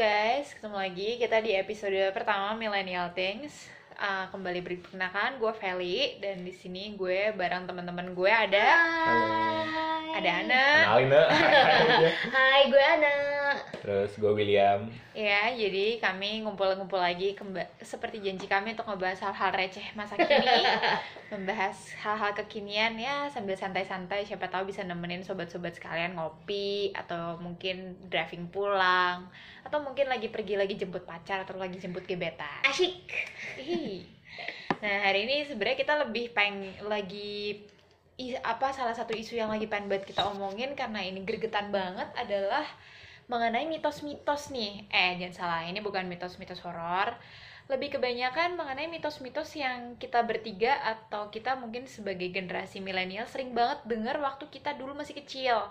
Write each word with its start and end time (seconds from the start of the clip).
guys, 0.00 0.56
ketemu 0.56 0.80
lagi 0.80 1.20
kita 1.20 1.44
di 1.44 1.52
episode 1.52 1.92
pertama 2.16 2.56
Millennial 2.56 3.12
Things. 3.12 3.52
Uh, 4.00 4.32
kembali 4.32 4.64
berperkenalkan, 4.64 5.36
gue 5.36 5.52
Feli 5.60 6.16
dan 6.24 6.40
di 6.40 6.56
sini 6.56 6.96
gue 6.96 7.36
bareng 7.36 7.68
teman-teman 7.68 8.16
gue 8.16 8.32
ada 8.32 8.80
Hai. 8.80 10.16
ada 10.16 10.30
Ana. 10.40 10.64
Kenalin 10.88 11.08
Nak. 11.12 11.28
Hai, 12.32 12.60
gue 12.72 12.80
Ana. 12.80 13.29
Terus 13.80 14.12
gue 14.20 14.28
William. 14.28 14.84
Ya, 15.16 15.48
jadi 15.56 15.96
kami 15.96 16.44
ngumpul-ngumpul 16.44 17.00
lagi 17.00 17.32
kemba- 17.32 17.72
seperti 17.80 18.20
janji 18.20 18.44
kami 18.44 18.76
untuk 18.76 18.84
ngebahas 18.84 19.32
hal-hal 19.32 19.56
receh 19.56 19.96
masa 19.96 20.20
kini, 20.20 20.60
membahas 21.32 21.96
hal-hal 21.96 22.36
kekinian 22.36 23.00
ya 23.00 23.32
sambil 23.32 23.56
santai-santai. 23.56 24.28
Siapa 24.28 24.52
tahu 24.52 24.68
bisa 24.68 24.84
nemenin 24.84 25.24
sobat-sobat 25.24 25.72
sekalian 25.72 26.12
ngopi 26.12 26.92
atau 26.92 27.40
mungkin 27.40 27.96
driving 28.12 28.52
pulang 28.52 29.24
atau 29.64 29.80
mungkin 29.80 30.12
lagi 30.12 30.28
pergi 30.28 30.60
lagi 30.60 30.76
jemput 30.76 31.08
pacar 31.08 31.48
atau 31.48 31.56
lagi 31.56 31.80
jemput 31.80 32.04
gebetan. 32.04 32.60
Asyik. 32.68 33.00
Ih. 33.56 34.04
Nah 34.80 35.08
hari 35.08 35.24
ini 35.24 35.48
sebenarnya 35.48 35.80
kita 35.80 35.94
lebih 36.04 36.32
pengen 36.36 36.72
lagi 36.84 37.64
apa 38.44 38.68
salah 38.76 38.92
satu 38.92 39.16
isu 39.16 39.40
yang 39.40 39.48
lagi 39.48 39.64
pengen 39.64 39.88
buat 39.88 40.04
kita 40.04 40.20
omongin 40.28 40.76
karena 40.76 41.00
ini 41.00 41.24
gregetan 41.24 41.72
banget 41.72 42.08
adalah 42.12 42.64
mengenai 43.30 43.70
mitos-mitos 43.70 44.50
nih. 44.50 44.90
Eh 44.90 45.22
jangan 45.22 45.34
salah 45.38 45.60
ini 45.62 45.78
bukan 45.78 46.10
mitos-mitos 46.10 46.58
horor. 46.66 47.14
Lebih 47.70 47.94
kebanyakan 47.94 48.58
mengenai 48.58 48.90
mitos-mitos 48.90 49.54
yang 49.54 49.94
kita 50.02 50.26
bertiga 50.26 50.74
atau 50.82 51.30
kita 51.30 51.54
mungkin 51.54 51.86
sebagai 51.86 52.26
generasi 52.34 52.82
milenial 52.82 53.30
sering 53.30 53.54
banget 53.54 53.86
dengar 53.86 54.18
waktu 54.18 54.50
kita 54.50 54.74
dulu 54.74 54.98
masih 54.98 55.14
kecil. 55.14 55.70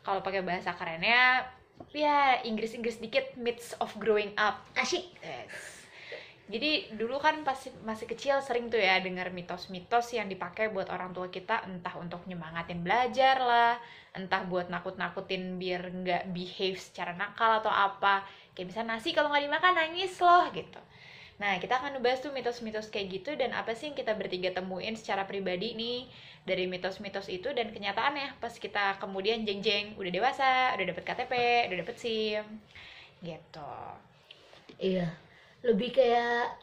Kalau 0.00 0.24
pakai 0.24 0.40
bahasa 0.40 0.72
kerennya 0.72 1.44
ya 1.92 2.40
Inggris-Inggris 2.40 3.04
dikit 3.04 3.36
myths 3.36 3.76
of 3.84 3.92
growing 4.00 4.32
up. 4.40 4.64
Asyik. 4.72 5.12
Yes. 5.20 5.73
Jadi 6.44 6.92
dulu 6.92 7.16
kan 7.16 7.40
pas 7.40 7.56
masih 7.88 8.04
kecil 8.04 8.36
sering 8.44 8.68
tuh 8.68 8.76
ya 8.76 9.00
dengar 9.00 9.32
mitos-mitos 9.32 10.12
yang 10.12 10.28
dipakai 10.28 10.68
buat 10.68 10.92
orang 10.92 11.16
tua 11.16 11.32
kita 11.32 11.64
entah 11.64 11.96
untuk 11.96 12.20
nyemangatin 12.28 12.84
belajar 12.84 13.40
lah, 13.40 13.80
entah 14.12 14.44
buat 14.44 14.68
nakut-nakutin 14.68 15.56
biar 15.56 15.88
nggak 15.88 16.36
behave 16.36 16.76
secara 16.76 17.16
nakal 17.16 17.64
atau 17.64 17.72
apa. 17.72 18.28
Kayak 18.52 18.76
bisa 18.76 18.80
nasi 18.84 19.16
kalau 19.16 19.32
nggak 19.32 19.44
dimakan 19.48 19.72
nangis 19.72 20.20
loh 20.20 20.44
gitu. 20.52 20.80
Nah 21.40 21.56
kita 21.58 21.80
akan 21.80 21.96
ngebahas 21.96 22.20
tuh 22.20 22.30
mitos-mitos 22.36 22.92
kayak 22.92 23.24
gitu 23.24 23.34
dan 23.40 23.56
apa 23.56 23.72
sih 23.72 23.88
yang 23.90 23.96
kita 23.96 24.12
bertiga 24.12 24.52
temuin 24.52 24.94
secara 25.00 25.24
pribadi 25.24 25.72
nih 25.74 26.06
dari 26.44 26.68
mitos-mitos 26.68 27.26
itu 27.32 27.50
dan 27.56 27.72
kenyataannya 27.72 28.36
pas 28.38 28.52
kita 28.52 29.00
kemudian 29.00 29.48
jeng-jeng 29.48 29.96
udah 29.96 30.12
dewasa, 30.12 30.76
udah 30.76 30.86
dapet 30.92 31.04
KTP, 31.08 31.32
udah 31.72 31.78
dapet 31.80 31.96
SIM 31.96 32.44
gitu. 33.24 33.72
Iya. 34.76 35.23
Lebih 35.64 35.90
kayak 35.96 36.60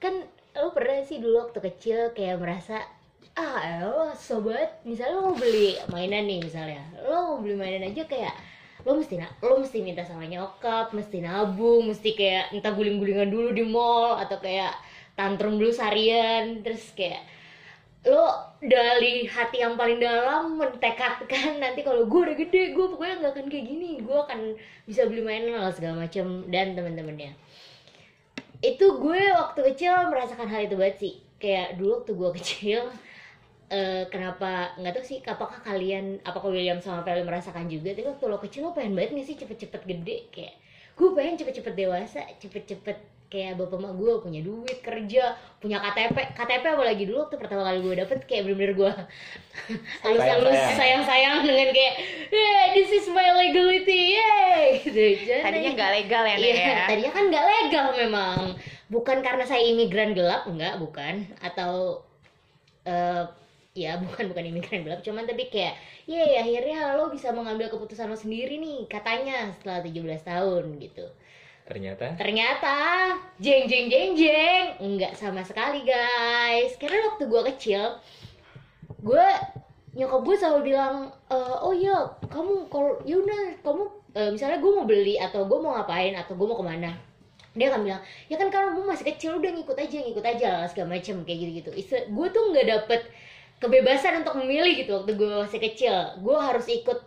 kan 0.00 0.14
lo 0.56 0.72
pernah 0.72 1.04
sih 1.04 1.20
dulu 1.20 1.46
waktu 1.46 1.58
kecil 1.60 1.98
kayak 2.16 2.40
merasa 2.40 2.80
ah 3.36 3.84
lo 3.84 4.10
sobat 4.16 4.82
misalnya 4.82 5.20
lo 5.20 5.30
mau 5.30 5.36
beli 5.38 5.78
mainan 5.92 6.26
nih 6.26 6.40
misalnya 6.42 6.82
lo 7.06 7.36
mau 7.36 7.38
beli 7.38 7.54
mainan 7.54 7.92
aja 7.92 8.02
kayak 8.08 8.34
lo 8.82 8.96
mesti 8.96 9.20
na- 9.20 9.36
lo 9.44 9.60
mesti 9.60 9.78
minta 9.84 10.02
sama 10.02 10.24
nyokap 10.24 10.96
mesti 10.96 11.20
nabung 11.20 11.92
mesti 11.92 12.16
kayak 12.16 12.56
entah 12.56 12.72
guling-gulingan 12.72 13.28
dulu 13.28 13.52
di 13.52 13.62
mall 13.62 14.16
atau 14.16 14.40
kayak 14.40 14.72
tantrum 15.20 15.60
dulu 15.60 15.68
seharian. 15.68 16.64
Terus 16.64 16.96
kayak 16.96 17.20
lo 18.08 18.32
dari 18.64 19.28
hati 19.28 19.60
yang 19.60 19.76
paling 19.76 20.00
dalam 20.00 20.56
mentekadkan 20.56 21.56
nanti 21.62 21.84
kalau 21.84 22.08
gue 22.08 22.20
udah 22.32 22.36
gede 22.36 22.72
gue 22.72 22.86
pokoknya 22.96 23.20
nggak 23.20 23.32
akan 23.36 23.46
kayak 23.52 23.66
gini 23.68 24.00
gue 24.00 24.16
akan 24.16 24.56
bisa 24.88 25.04
beli 25.04 25.20
mainan 25.20 25.68
segala 25.68 26.08
macam 26.08 26.48
dan 26.48 26.72
teman-temannya 26.72 27.36
itu 28.60 28.86
gue 29.00 29.20
waktu 29.32 29.60
kecil 29.72 30.12
merasakan 30.12 30.48
hal 30.48 30.68
itu 30.68 30.76
banget 30.76 30.96
sih. 31.00 31.14
Kayak 31.40 31.80
dulu 31.80 32.04
waktu 32.04 32.12
gue 32.12 32.30
kecil 32.40 32.80
eh, 33.76 34.04
kenapa 34.12 34.76
nggak 34.76 34.92
tahu 35.00 35.04
sih 35.04 35.18
apakah 35.24 35.58
kalian 35.64 36.20
apakah 36.22 36.52
William 36.52 36.80
sama 36.80 37.00
Feli 37.00 37.24
merasakan 37.24 37.66
juga? 37.72 37.96
Tapi 37.96 38.08
waktu 38.08 38.24
lo 38.28 38.38
kecil 38.38 38.60
lo 38.68 38.76
pengen 38.76 38.92
banget 38.96 39.16
nih 39.16 39.24
sih 39.24 39.36
cepet-cepet 39.40 39.82
gede? 39.88 40.16
Kayak 40.28 40.54
gue 40.92 41.08
pengen 41.16 41.34
cepet-cepet 41.40 41.74
dewasa 41.74 42.20
cepet-cepet 42.36 42.98
kayak 43.30 43.54
bapak 43.56 43.78
mak 43.78 43.94
gue 43.94 44.12
punya 44.20 44.42
duit 44.42 44.78
kerja 44.82 45.38
punya 45.62 45.78
KTP 45.78 46.34
KTP 46.34 46.64
apalagi 46.66 47.06
dulu 47.06 47.22
waktu 47.22 47.38
pertama 47.38 47.62
kali 47.62 47.78
gue 47.78 47.94
dapet 48.02 48.18
kayak 48.26 48.42
bener-bener 48.42 48.74
gue 48.74 48.92
halus-halus 50.02 50.50
Sayang-sayang. 50.50 50.76
sayang-sayang 50.76 51.36
dengan 51.46 51.68
kayak 51.70 51.94
yeah, 52.34 52.62
this 52.74 52.90
is 52.90 53.06
my 53.08 53.30
legality 53.38 54.18
yay 54.18 54.82
gitu 54.82 55.30
Tadinya 55.46 55.70
nggak 55.72 55.90
legal 56.02 56.22
ya, 56.26 56.36
Iya, 56.36 56.54
ya? 56.58 56.78
tadinya 56.90 57.12
kan 57.14 57.24
nggak 57.30 57.46
legal 57.46 57.86
memang. 57.94 58.38
Bukan 58.90 59.22
karena 59.22 59.46
saya 59.46 59.62
imigran 59.62 60.18
gelap, 60.18 60.50
enggak, 60.50 60.74
bukan. 60.82 61.30
Atau 61.38 62.02
eh 62.82 63.24
ya 63.70 64.02
bukan 64.02 64.26
bukan 64.34 64.44
imigran 64.50 64.82
gelap, 64.82 65.00
cuman 65.06 65.30
tapi 65.30 65.46
kayak, 65.46 65.78
ya 66.10 66.26
akhirnya 66.42 66.98
lo 66.98 67.06
bisa 67.06 67.30
mengambil 67.30 67.70
keputusan 67.70 68.10
lo 68.10 68.18
sendiri 68.18 68.58
nih, 68.58 68.90
katanya 68.90 69.54
setelah 69.62 69.78
17 69.86 70.26
tahun 70.26 70.64
gitu. 70.82 71.06
Ternyata? 71.70 72.18
Ternyata 72.18 72.76
jeng 73.38 73.70
jeng 73.70 73.86
jeng 73.86 74.12
jeng. 74.18 74.64
Enggak 74.82 75.14
sama 75.14 75.46
sekali 75.46 75.86
guys. 75.86 76.74
Karena 76.74 77.14
waktu 77.14 77.30
gua 77.30 77.46
kecil, 77.46 77.94
gue 78.98 79.26
nyokap 79.94 80.20
gue 80.22 80.36
selalu 80.38 80.74
bilang 80.74 81.10
"Eh, 81.30 81.56
oh 81.62 81.74
iya 81.74 82.10
kamu 82.30 82.70
kalau 82.70 82.98
yaudah 83.06 83.58
kamu 83.62 83.82
eh, 84.18 84.30
misalnya 84.34 84.58
gue 84.58 84.72
mau 84.74 84.86
beli 84.86 85.14
atau 85.18 85.46
gue 85.46 85.58
mau 85.62 85.74
ngapain 85.78 86.14
atau 86.18 86.34
gue 86.34 86.46
mau 86.46 86.58
ke 86.58 86.66
mana. 86.66 86.90
Dia 87.54 87.70
akan 87.70 87.82
bilang 87.86 88.02
ya 88.30 88.38
kan 88.38 88.48
kamu 88.50 88.86
masih 88.86 89.06
kecil 89.14 89.38
udah 89.38 89.50
ngikut 89.50 89.74
aja 89.78 89.96
ngikut 90.02 90.26
aja 90.26 90.48
lah 90.62 90.66
segala 90.70 90.98
macem 90.98 91.22
kayak 91.26 91.38
gitu 91.38 91.70
gitu 91.70 91.70
gue 92.06 92.26
tuh 92.30 92.42
nggak 92.54 92.66
dapet 92.70 93.00
kebebasan 93.58 94.22
untuk 94.22 94.38
memilih 94.38 94.72
gitu 94.78 95.02
waktu 95.02 95.12
gue 95.14 95.28
masih 95.46 95.60
kecil. 95.62 95.94
Gue 96.22 96.36
harus 96.38 96.66
ikut 96.66 96.98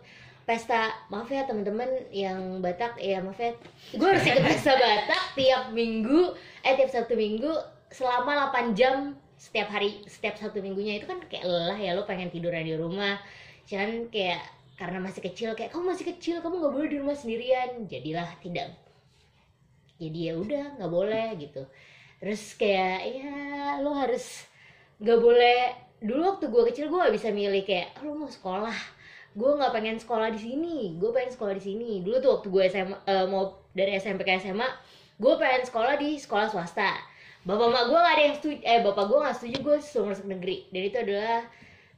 pesta 0.44 0.92
maaf 1.08 1.28
ya 1.32 1.48
teman-teman 1.48 1.88
yang 2.12 2.60
Batak 2.60 3.00
ya 3.00 3.24
maaf 3.24 3.40
ya 3.40 3.56
gue 3.96 4.08
harus 4.08 4.24
ikut 4.28 4.44
pesta 4.44 4.76
Batak 4.82 5.22
tiap 5.36 5.72
minggu 5.72 6.36
eh 6.60 6.76
tiap 6.76 6.92
satu 6.92 7.16
minggu 7.16 7.52
selama 7.88 8.52
8 8.52 8.76
jam 8.76 9.16
setiap 9.44 9.68
hari 9.70 10.00
setiap 10.08 10.40
satu 10.40 10.64
minggunya. 10.64 10.98
Itu 10.98 11.06
kan 11.10 11.20
kayak 11.28 11.44
lelah 11.44 11.78
ya 11.78 11.92
lo 11.92 12.08
pengen 12.08 12.32
tiduran 12.32 12.64
di 12.64 12.74
rumah. 12.74 13.20
Cuman 13.68 14.08
kayak 14.08 14.40
karena 14.74 14.98
masih 14.98 15.22
kecil 15.22 15.54
kayak 15.54 15.70
kamu 15.70 15.94
masih 15.94 16.06
kecil 16.16 16.36
kamu 16.42 16.64
nggak 16.64 16.74
boleh 16.74 16.88
di 16.88 16.98
rumah 16.98 17.16
sendirian. 17.16 17.84
Jadilah 17.84 18.28
tidak. 18.40 18.72
Jadi 20.00 20.18
ya 20.30 20.34
udah 20.40 20.64
nggak 20.80 20.92
boleh 20.92 21.26
gitu. 21.38 21.62
Terus 22.18 22.42
kayak 22.56 22.98
ya 23.12 23.34
lo 23.84 23.92
harus 23.94 24.48
nggak 24.98 25.20
boleh. 25.20 25.58
Dulu 26.04 26.20
waktu 26.36 26.46
gue 26.52 26.62
kecil 26.68 26.92
gue 26.92 27.00
gak 27.00 27.16
bisa 27.16 27.32
milih 27.32 27.64
kayak 27.64 27.96
"Ah, 27.96 28.04
lo 28.04 28.12
mau 28.12 28.28
sekolah 28.28 28.76
gue 29.34 29.50
nggak 29.50 29.72
pengen 29.74 29.98
sekolah 29.98 30.30
di 30.30 30.40
sini. 30.40 30.94
Gue 30.96 31.10
pengen 31.10 31.34
sekolah 31.34 31.54
di 31.58 31.62
sini. 31.62 31.90
Dulu 32.06 32.16
tuh 32.22 32.30
waktu 32.38 32.48
gue 32.48 32.62
SMA 32.70 32.96
eh, 33.04 33.26
mau 33.26 33.58
dari 33.74 33.98
SMP 33.98 34.22
ke 34.22 34.38
SMA 34.38 34.66
gue 35.14 35.34
pengen 35.38 35.62
sekolah 35.66 35.94
di 35.98 36.18
sekolah 36.18 36.46
swasta. 36.50 37.02
Bapak 37.44 37.68
mak 37.68 37.84
gue 37.92 37.98
gak 37.98 38.14
ada 38.16 38.24
yang 38.24 38.36
setuju 38.40 38.56
eh 38.64 38.80
bapak 38.80 39.04
gue 39.04 39.18
gak 39.20 39.36
setuju 39.36 39.56
gue 39.60 39.76
suruh 39.82 40.06
masuk 40.14 40.26
negeri. 40.30 40.70
Dan 40.70 40.82
itu 40.86 40.98
adalah 41.02 41.42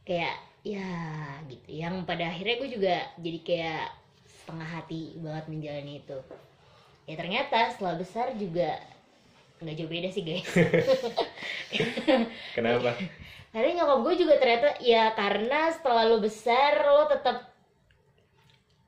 kayak 0.09 0.37
ya 0.65 0.91
gitu. 1.47 1.69
Yang 1.71 1.95
pada 2.09 2.25
akhirnya 2.33 2.57
gue 2.59 2.69
juga 2.73 2.95
jadi 3.21 3.39
kayak 3.45 3.85
setengah 4.27 4.69
hati 4.69 5.03
banget 5.21 5.45
menjalani 5.53 6.03
itu. 6.03 6.19
Ya 7.07 7.15
ternyata 7.15 7.71
setelah 7.71 7.95
besar 8.01 8.35
juga 8.35 8.81
nggak 9.63 9.77
jauh 9.79 9.89
beda 9.89 10.09
sih 10.13 10.25
guys. 10.25 10.45
Kenapa? 12.57 12.93
Karena 13.57 13.73
nyokap 13.73 14.05
gue 14.05 14.15
juga 14.21 14.37
ternyata 14.37 14.77
ya 14.85 15.17
karena 15.17 15.73
setelah 15.73 16.05
lo 16.05 16.21
besar 16.21 16.77
lo 16.93 17.09
tetap 17.09 17.57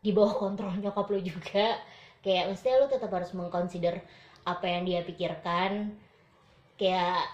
di 0.04 0.12
bawah 0.12 0.36
kontrol 0.36 0.76
nyokap 0.76 1.08
lo 1.08 1.16
juga. 1.24 1.80
Kayak 2.20 2.52
mestinya 2.52 2.84
lo 2.84 2.92
tetap 2.92 3.08
harus 3.08 3.32
mengconsider 3.32 3.96
apa 4.44 4.68
yang 4.68 4.84
dia 4.84 5.00
pikirkan. 5.08 5.96
Kayak 6.76 7.32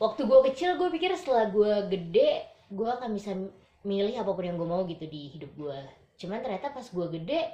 waktu 0.00 0.24
gue 0.24 0.40
kecil 0.48 0.80
gue 0.80 0.88
pikir 0.88 1.12
setelah 1.20 1.52
gue 1.52 1.92
gede 1.92 2.48
gue 2.72 2.88
akan 2.88 3.12
bisa 3.12 3.36
milih 3.84 4.16
apa 4.16 4.32
pun 4.32 4.44
yang 4.48 4.56
gue 4.56 4.64
mau 4.64 4.80
gitu 4.88 5.04
di 5.04 5.36
hidup 5.36 5.52
gue. 5.60 5.78
Cuman 6.16 6.40
ternyata 6.40 6.72
pas 6.72 6.88
gue 6.88 7.06
gede 7.20 7.44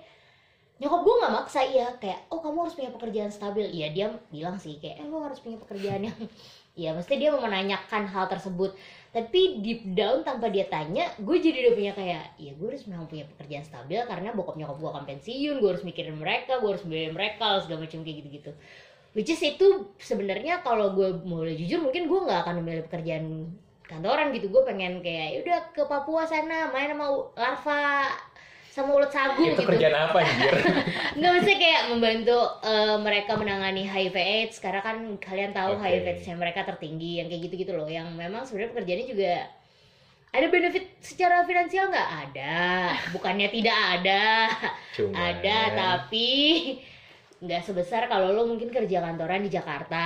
nyokap 0.78 1.02
gue 1.02 1.14
nggak 1.18 1.34
maksa 1.34 1.66
ya 1.66 1.88
kayak 1.98 2.30
oh 2.30 2.38
kamu 2.38 2.62
harus 2.62 2.78
punya 2.78 2.94
pekerjaan 2.94 3.34
stabil. 3.34 3.74
Iya 3.74 3.90
dia 3.90 4.06
bilang 4.30 4.62
sih 4.62 4.78
kayak 4.78 5.02
eh 5.02 5.06
lo 5.10 5.26
harus 5.26 5.42
punya 5.42 5.58
pekerjaan 5.58 6.06
yang 6.06 6.14
ya 6.76 6.92
mesti 6.92 7.16
dia 7.16 7.32
mau 7.32 7.40
menanyakan 7.40 8.04
hal 8.06 8.28
tersebut 8.28 8.76
tapi 9.16 9.64
deep 9.64 9.96
down 9.96 10.20
tanpa 10.20 10.52
dia 10.52 10.68
tanya 10.68 11.08
gue 11.16 11.36
jadi 11.40 11.64
udah 11.64 11.72
punya 11.72 11.92
kayak 11.96 12.36
ya 12.36 12.52
gue 12.52 12.68
harus 12.68 12.84
memang 12.84 13.08
punya 13.08 13.24
pekerjaan 13.24 13.64
stabil 13.64 13.96
karena 14.04 14.36
bokap 14.36 14.60
nyokap 14.60 14.76
gue 14.76 14.90
akan 14.92 15.04
pensiun 15.08 15.56
gue 15.56 15.68
harus 15.72 15.84
mikirin 15.88 16.20
mereka 16.20 16.60
gue 16.60 16.68
harus 16.68 16.84
biayain 16.84 17.16
mereka 17.16 17.64
segala 17.64 17.88
macam 17.88 18.04
kayak 18.04 18.16
gitu 18.20 18.28
gitu 18.28 18.50
which 19.16 19.32
is 19.32 19.40
itu 19.40 19.88
sebenarnya 19.96 20.60
kalau 20.60 20.92
gue 20.92 21.16
boleh 21.24 21.56
jujur 21.56 21.80
mungkin 21.80 22.12
gue 22.12 22.20
nggak 22.28 22.44
akan 22.44 22.54
memilih 22.60 22.84
pekerjaan 22.84 23.56
kantoran 23.86 24.34
gitu. 24.34 24.50
Gue 24.50 24.66
pengen 24.66 25.00
kayak 25.00 25.26
"Ya 25.32 25.38
udah 25.46 25.58
ke 25.72 25.82
Papua 25.86 26.26
sana 26.26 26.68
main 26.74 26.92
sama 26.92 27.06
larva 27.38 28.12
sama 28.76 28.92
ulet 28.92 29.08
sagu 29.08 29.40
Itu 29.40 29.56
gitu. 29.56 29.62
kerjaan 29.64 29.96
apa 29.96 30.20
anjir? 30.20 30.52
nggak 31.16 31.30
maksudnya 31.32 31.58
kayak 31.64 31.82
membantu 31.88 32.38
eh, 32.60 32.96
mereka 33.00 33.32
menangani 33.40 33.88
HIV 33.88 34.16
AIDS. 34.20 34.56
Karena 34.60 34.84
kan 34.84 35.16
kalian 35.16 35.56
tahu 35.56 35.80
Oke. 35.80 35.88
HIV 35.88 36.04
AIDS-nya 36.04 36.36
mereka 36.36 36.60
tertinggi 36.68 37.24
yang 37.24 37.32
kayak 37.32 37.48
gitu-gitu 37.48 37.72
loh. 37.72 37.88
Yang 37.88 38.12
memang 38.12 38.44
sebenarnya 38.44 38.76
pekerjaannya 38.76 39.06
juga 39.08 39.32
ada 40.28 40.46
benefit 40.52 40.84
secara 41.00 41.48
finansial 41.48 41.88
nggak? 41.88 42.10
Ada. 42.28 42.56
Bukannya 43.16 43.48
tidak 43.48 43.78
ada. 43.96 44.24
Cuma 44.92 45.16
ada 45.16 45.58
tapi 45.72 46.28
nggak 47.40 47.62
sebesar 47.64 48.12
kalau 48.12 48.36
lo 48.36 48.44
mungkin 48.44 48.68
kerja 48.68 49.00
kantoran 49.00 49.40
di 49.40 49.48
Jakarta. 49.48 50.04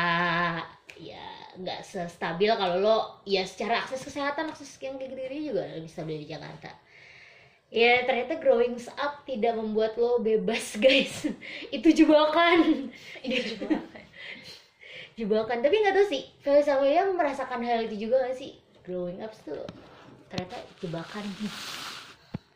Ya 0.94 1.26
nggak 1.58 1.82
sestabil 1.82 2.54
kalau 2.54 2.78
lo 2.78 2.96
ya 3.26 3.42
secara 3.42 3.82
akses 3.82 4.06
kesehatan 4.06 4.54
akses 4.54 4.70
yang 4.78 4.94
kayak 4.94 5.10
gitu 5.10 5.50
juga 5.50 5.66
lebih 5.74 5.90
stabil 5.90 6.22
di 6.22 6.30
Jakarta 6.30 6.70
ya 7.70 8.02
ternyata 8.02 8.34
growing 8.42 8.74
up 8.98 9.22
tidak 9.22 9.54
membuat 9.54 9.94
lo 9.94 10.18
bebas 10.18 10.74
guys 10.82 11.30
itu 11.70 11.88
jebakan 11.94 12.90
itu 13.22 13.54
juga 13.54 13.78
jebakan 15.18 15.62
tapi 15.62 15.74
nggak 15.78 15.94
tahu 15.94 16.06
sih 16.10 16.22
Felix 16.42 16.66
sama 16.66 16.82
William 16.82 17.14
merasakan 17.14 17.62
hal 17.62 17.86
itu 17.86 18.10
juga 18.10 18.26
gak 18.26 18.36
sih 18.36 18.58
growing 18.82 19.22
up 19.22 19.30
tuh 19.46 19.62
ternyata 20.28 20.58
jebakan 20.82 21.24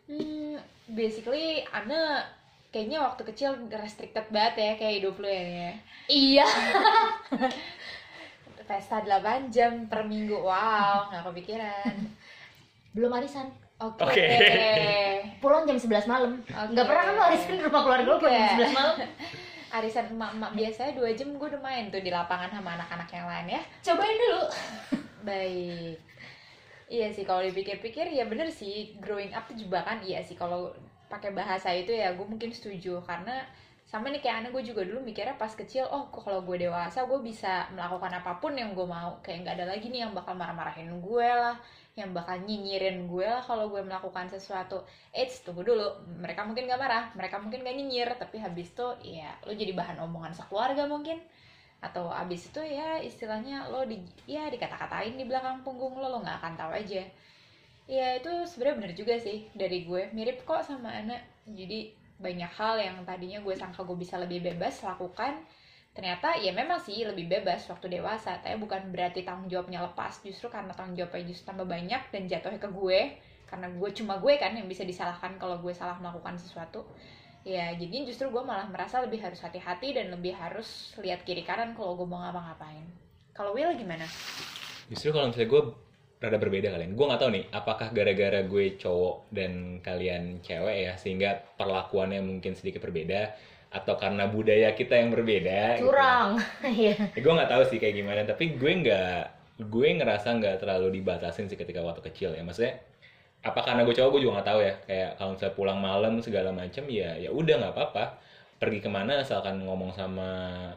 Hmm, 0.05 0.61
basically 0.85 1.65
Ana 1.73 2.29
kayaknya 2.69 3.01
waktu 3.01 3.25
kecil 3.25 3.57
restricted 3.73 4.29
banget 4.29 4.55
ya 4.61 4.73
kayak 4.77 4.95
hidup 5.01 5.17
lu 5.17 5.25
ya. 5.25 5.45
ya. 5.49 5.73
iya 6.13 6.45
Pesta 8.69 9.01
8 9.01 9.49
jam 9.53 9.89
per 9.89 10.09
minggu. 10.09 10.41
Wow, 10.41 11.13
nggak 11.13 11.25
kepikiran. 11.29 11.95
belum 12.93 13.17
arisan 13.17 13.49
Oke. 13.83 14.01
Oke. 14.07 14.29
pulang 15.43 15.67
jam 15.67 15.77
11 15.77 16.07
malam 16.07 16.33
Oke. 16.41 16.71
nggak 16.73 16.87
pernah 16.87 17.03
kan 17.05 17.15
lo 17.15 17.23
arisan 17.27 17.59
di 17.59 17.63
rumah 17.63 17.83
keluarga 17.83 18.07
lo 18.07 18.17
pulang 18.17 18.33
jam 18.33 18.47
Enggak. 18.55 18.71
11 18.71 18.79
malam 18.79 18.97
Arisan 19.75 20.07
emak-emak 20.15 20.53
biasanya 20.55 20.93
2 21.03 21.19
jam 21.19 21.29
gue 21.35 21.49
udah 21.51 21.59
main 21.59 21.91
tuh 21.91 21.99
di 21.99 22.07
lapangan 22.07 22.47
sama 22.47 22.79
anak-anak 22.79 23.11
yang 23.11 23.27
lain 23.27 23.59
ya. 23.59 23.63
cobain 23.83 24.15
dulu 24.15 24.43
Baik. 25.29 25.99
Iya 26.87 27.09
sih 27.11 27.25
kalau 27.27 27.43
dipikir-pikir 27.43 28.07
ya 28.13 28.23
bener 28.31 28.47
sih 28.55 28.95
growing 29.03 29.35
up 29.35 29.51
tuh 29.51 29.59
jebakan 29.59 29.99
iya 30.07 30.23
sih 30.23 30.39
kalau 30.39 30.71
pakai 31.11 31.35
bahasa 31.35 31.75
itu 31.75 31.91
ya 31.91 32.15
gue 32.15 32.23
mungkin 32.23 32.55
setuju 32.55 33.03
karena 33.03 33.43
sama 33.85 34.15
nih 34.15 34.23
kayak 34.23 34.47
aneh 34.47 34.51
gue 34.55 34.63
juga 34.63 34.83
dulu 34.87 35.03
mikirnya 35.03 35.35
pas 35.35 35.51
kecil 35.51 35.87
oh 35.87 36.07
kok 36.09 36.23
kalau 36.23 36.47
gue 36.47 36.57
dewasa 36.61 37.03
gue 37.05 37.21
bisa 37.21 37.67
melakukan 37.75 38.15
apa 38.15 38.39
pun 38.39 38.55
yang 38.55 38.79
gue 38.79 38.87
mau 38.87 39.19
kayak 39.27 39.43
nggak 39.43 39.55
ada 39.59 39.67
lagi 39.75 39.87
nih 39.91 40.07
yang 40.07 40.13
bakal 40.15 40.35
marah-marahin 40.35 41.03
gue 41.03 41.29
lah 41.29 41.57
yang 41.95 42.11
bakal 42.11 42.35
nyinyirin 42.43 43.07
gue 43.07 43.31
kalau 43.47 43.71
gue 43.71 43.79
melakukan 43.87 44.27
sesuatu. 44.27 44.83
Eits, 45.15 45.47
tunggu 45.47 45.63
dulu. 45.63 46.03
Mereka 46.19 46.43
mungkin 46.43 46.67
gak 46.67 46.81
marah 46.83 47.05
mereka 47.15 47.39
mungkin 47.39 47.63
gak 47.63 47.75
nyinyir 47.75 48.09
tapi 48.19 48.43
habis 48.43 48.75
itu 48.75 48.87
ya 49.15 49.31
lo 49.47 49.55
jadi 49.55 49.71
bahan 49.71 50.03
omongan 50.03 50.35
sekeluarga 50.35 50.91
mungkin. 50.91 51.23
Atau 51.79 52.11
abis 52.11 52.51
itu 52.51 52.61
ya 52.65 52.99
istilahnya 52.99 53.71
lo 53.71 53.87
di 53.87 54.03
ya 54.27 54.51
dikata-katain 54.51 55.15
di 55.15 55.25
belakang 55.29 55.63
punggung 55.63 55.95
lo 55.95 56.11
lo 56.11 56.19
nggak 56.25 56.39
akan 56.43 56.53
tahu 56.59 56.73
aja. 56.75 57.03
Ya 57.87 58.07
itu 58.19 58.33
sebenarnya 58.49 58.77
bener 58.81 58.93
juga 58.99 59.15
sih 59.23 59.47
dari 59.55 59.87
gue. 59.87 60.11
Mirip 60.11 60.43
kok 60.43 60.67
sama 60.67 60.91
anak 60.91 61.23
jadi 61.47 61.95
banyak 62.19 62.53
hal 62.59 62.75
yang 62.79 62.97
tadinya 63.07 63.39
gue 63.43 63.55
sangka 63.55 63.87
gue 63.87 63.99
bisa 63.99 64.19
lebih 64.19 64.43
bebas 64.43 64.83
lakukan 64.83 65.39
ternyata 65.95 66.35
ya 66.43 66.51
memang 66.51 66.83
sih 66.83 67.07
lebih 67.07 67.31
bebas 67.31 67.71
waktu 67.71 67.87
dewasa 67.87 68.43
tapi 68.43 68.59
bukan 68.59 68.91
berarti 68.91 69.23
tanggung 69.23 69.47
jawabnya 69.47 69.87
lepas. 69.87 70.19
Justru 70.27 70.51
karena 70.51 70.75
tanggung 70.75 70.99
jawabnya 70.99 71.31
justru 71.31 71.55
tambah 71.55 71.67
banyak 71.71 72.03
dan 72.11 72.23
jatuhnya 72.27 72.61
ke 72.61 72.71
gue 72.71 73.01
karena 73.47 73.71
gue 73.71 73.91
cuma 73.95 74.19
gue 74.19 74.35
kan 74.35 74.51
yang 74.59 74.67
bisa 74.67 74.83
disalahkan 74.83 75.39
kalau 75.39 75.63
gue 75.63 75.71
salah 75.71 75.97
melakukan 76.03 76.35
sesuatu. 76.35 76.83
Ya 77.47 77.71
jadi 77.77 78.09
justru 78.09 78.29
gue 78.35 78.43
malah 78.43 78.67
merasa 78.67 78.99
lebih 79.05 79.23
harus 79.23 79.39
hati-hati 79.39 79.95
dan 79.95 80.11
lebih 80.11 80.35
harus 80.35 80.97
lihat 80.99 81.23
kiri 81.23 81.47
kanan 81.47 81.79
kalau 81.79 81.95
gue 81.95 82.09
mau 82.09 82.27
ngapa-ngapain. 82.27 82.85
Kalau 83.31 83.55
Will 83.55 83.71
gimana? 83.79 84.07
Justru 84.91 85.15
kalau 85.15 85.31
misalnya 85.31 85.51
gue 85.51 85.63
rada 86.25 86.41
berbeda 86.41 86.69
kalian. 86.73 86.97
Gue 86.97 87.05
nggak 87.05 87.21
tahu 87.21 87.31
nih, 87.37 87.45
apakah 87.53 87.89
gara-gara 87.93 88.41
gue 88.49 88.65
cowok 88.81 89.29
dan 89.29 89.83
kalian 89.85 90.41
cewek 90.41 90.77
ya, 90.89 90.93
sehingga 90.97 91.45
perlakuannya 91.61 92.25
mungkin 92.25 92.57
sedikit 92.57 92.81
berbeda, 92.81 93.37
atau 93.75 93.99
karena 93.99 94.31
budaya 94.31 94.71
kita 94.71 94.95
yang 94.95 95.11
berbeda. 95.11 95.83
gitu. 95.83 95.91
curang 95.91 96.39
ya 96.87 96.95
Ya, 96.95 97.19
gue 97.19 97.33
nggak 97.35 97.51
tahu 97.51 97.63
sih 97.67 97.83
kayak 97.83 97.95
gimana, 97.99 98.23
tapi 98.23 98.55
gue 98.55 98.73
nggak, 98.87 99.23
gue 99.67 99.87
ngerasa 99.99 100.29
nggak 100.39 100.63
terlalu 100.63 101.03
dibatasin 101.03 101.51
sih 101.51 101.59
ketika 101.59 101.83
waktu 101.83 102.07
kecil 102.07 102.31
ya. 102.39 102.47
Maksudnya, 102.47 102.79
apa 103.43 103.61
karena 103.67 103.83
gue 103.83 103.95
cowok 103.99 104.11
gue 104.15 104.21
juga 104.23 104.33
nggak 104.39 104.49
tahu 104.49 104.61
ya. 104.63 104.75
Kayak 104.87 105.11
kalau 105.19 105.31
misalnya 105.35 105.55
pulang 105.59 105.79
malam 105.83 106.13
segala 106.23 106.51
macam 106.55 106.85
ya, 106.87 107.19
ya 107.19 107.31
udah 107.35 107.55
nggak 107.59 107.75
apa-apa. 107.75 108.05
Pergi 108.63 108.79
ke 108.79 108.89
mana 108.89 109.21
asalkan 109.21 109.59
ngomong 109.67 109.91
sama 109.91 110.31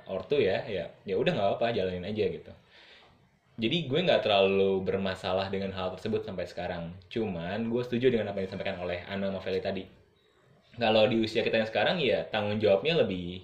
ortu 0.10 0.42
ya, 0.42 0.66
ya 0.66 0.90
ya 1.06 1.16
udah 1.22 1.32
nggak 1.38 1.48
apa-apa, 1.54 1.78
jalanin 1.78 2.10
aja 2.10 2.26
gitu. 2.26 2.52
Jadi 3.58 3.90
gue 3.90 4.00
nggak 4.06 4.22
terlalu 4.22 4.86
bermasalah 4.86 5.50
dengan 5.50 5.74
hal 5.74 5.94
tersebut 5.98 6.26
sampai 6.26 6.46
sekarang. 6.46 6.94
Cuman 7.10 7.70
gue 7.70 7.82
setuju 7.86 8.14
dengan 8.14 8.30
apa 8.34 8.42
yang 8.42 8.50
disampaikan 8.50 8.78
oleh 8.82 9.02
Ana 9.10 9.34
Noveli 9.34 9.62
tadi. 9.62 9.97
Kalau 10.78 11.04
di 11.10 11.18
usia 11.18 11.42
kita 11.42 11.58
yang 11.58 11.70
sekarang 11.70 11.98
ya 11.98 12.26
tanggung 12.30 12.62
jawabnya 12.62 13.02
lebih 13.02 13.42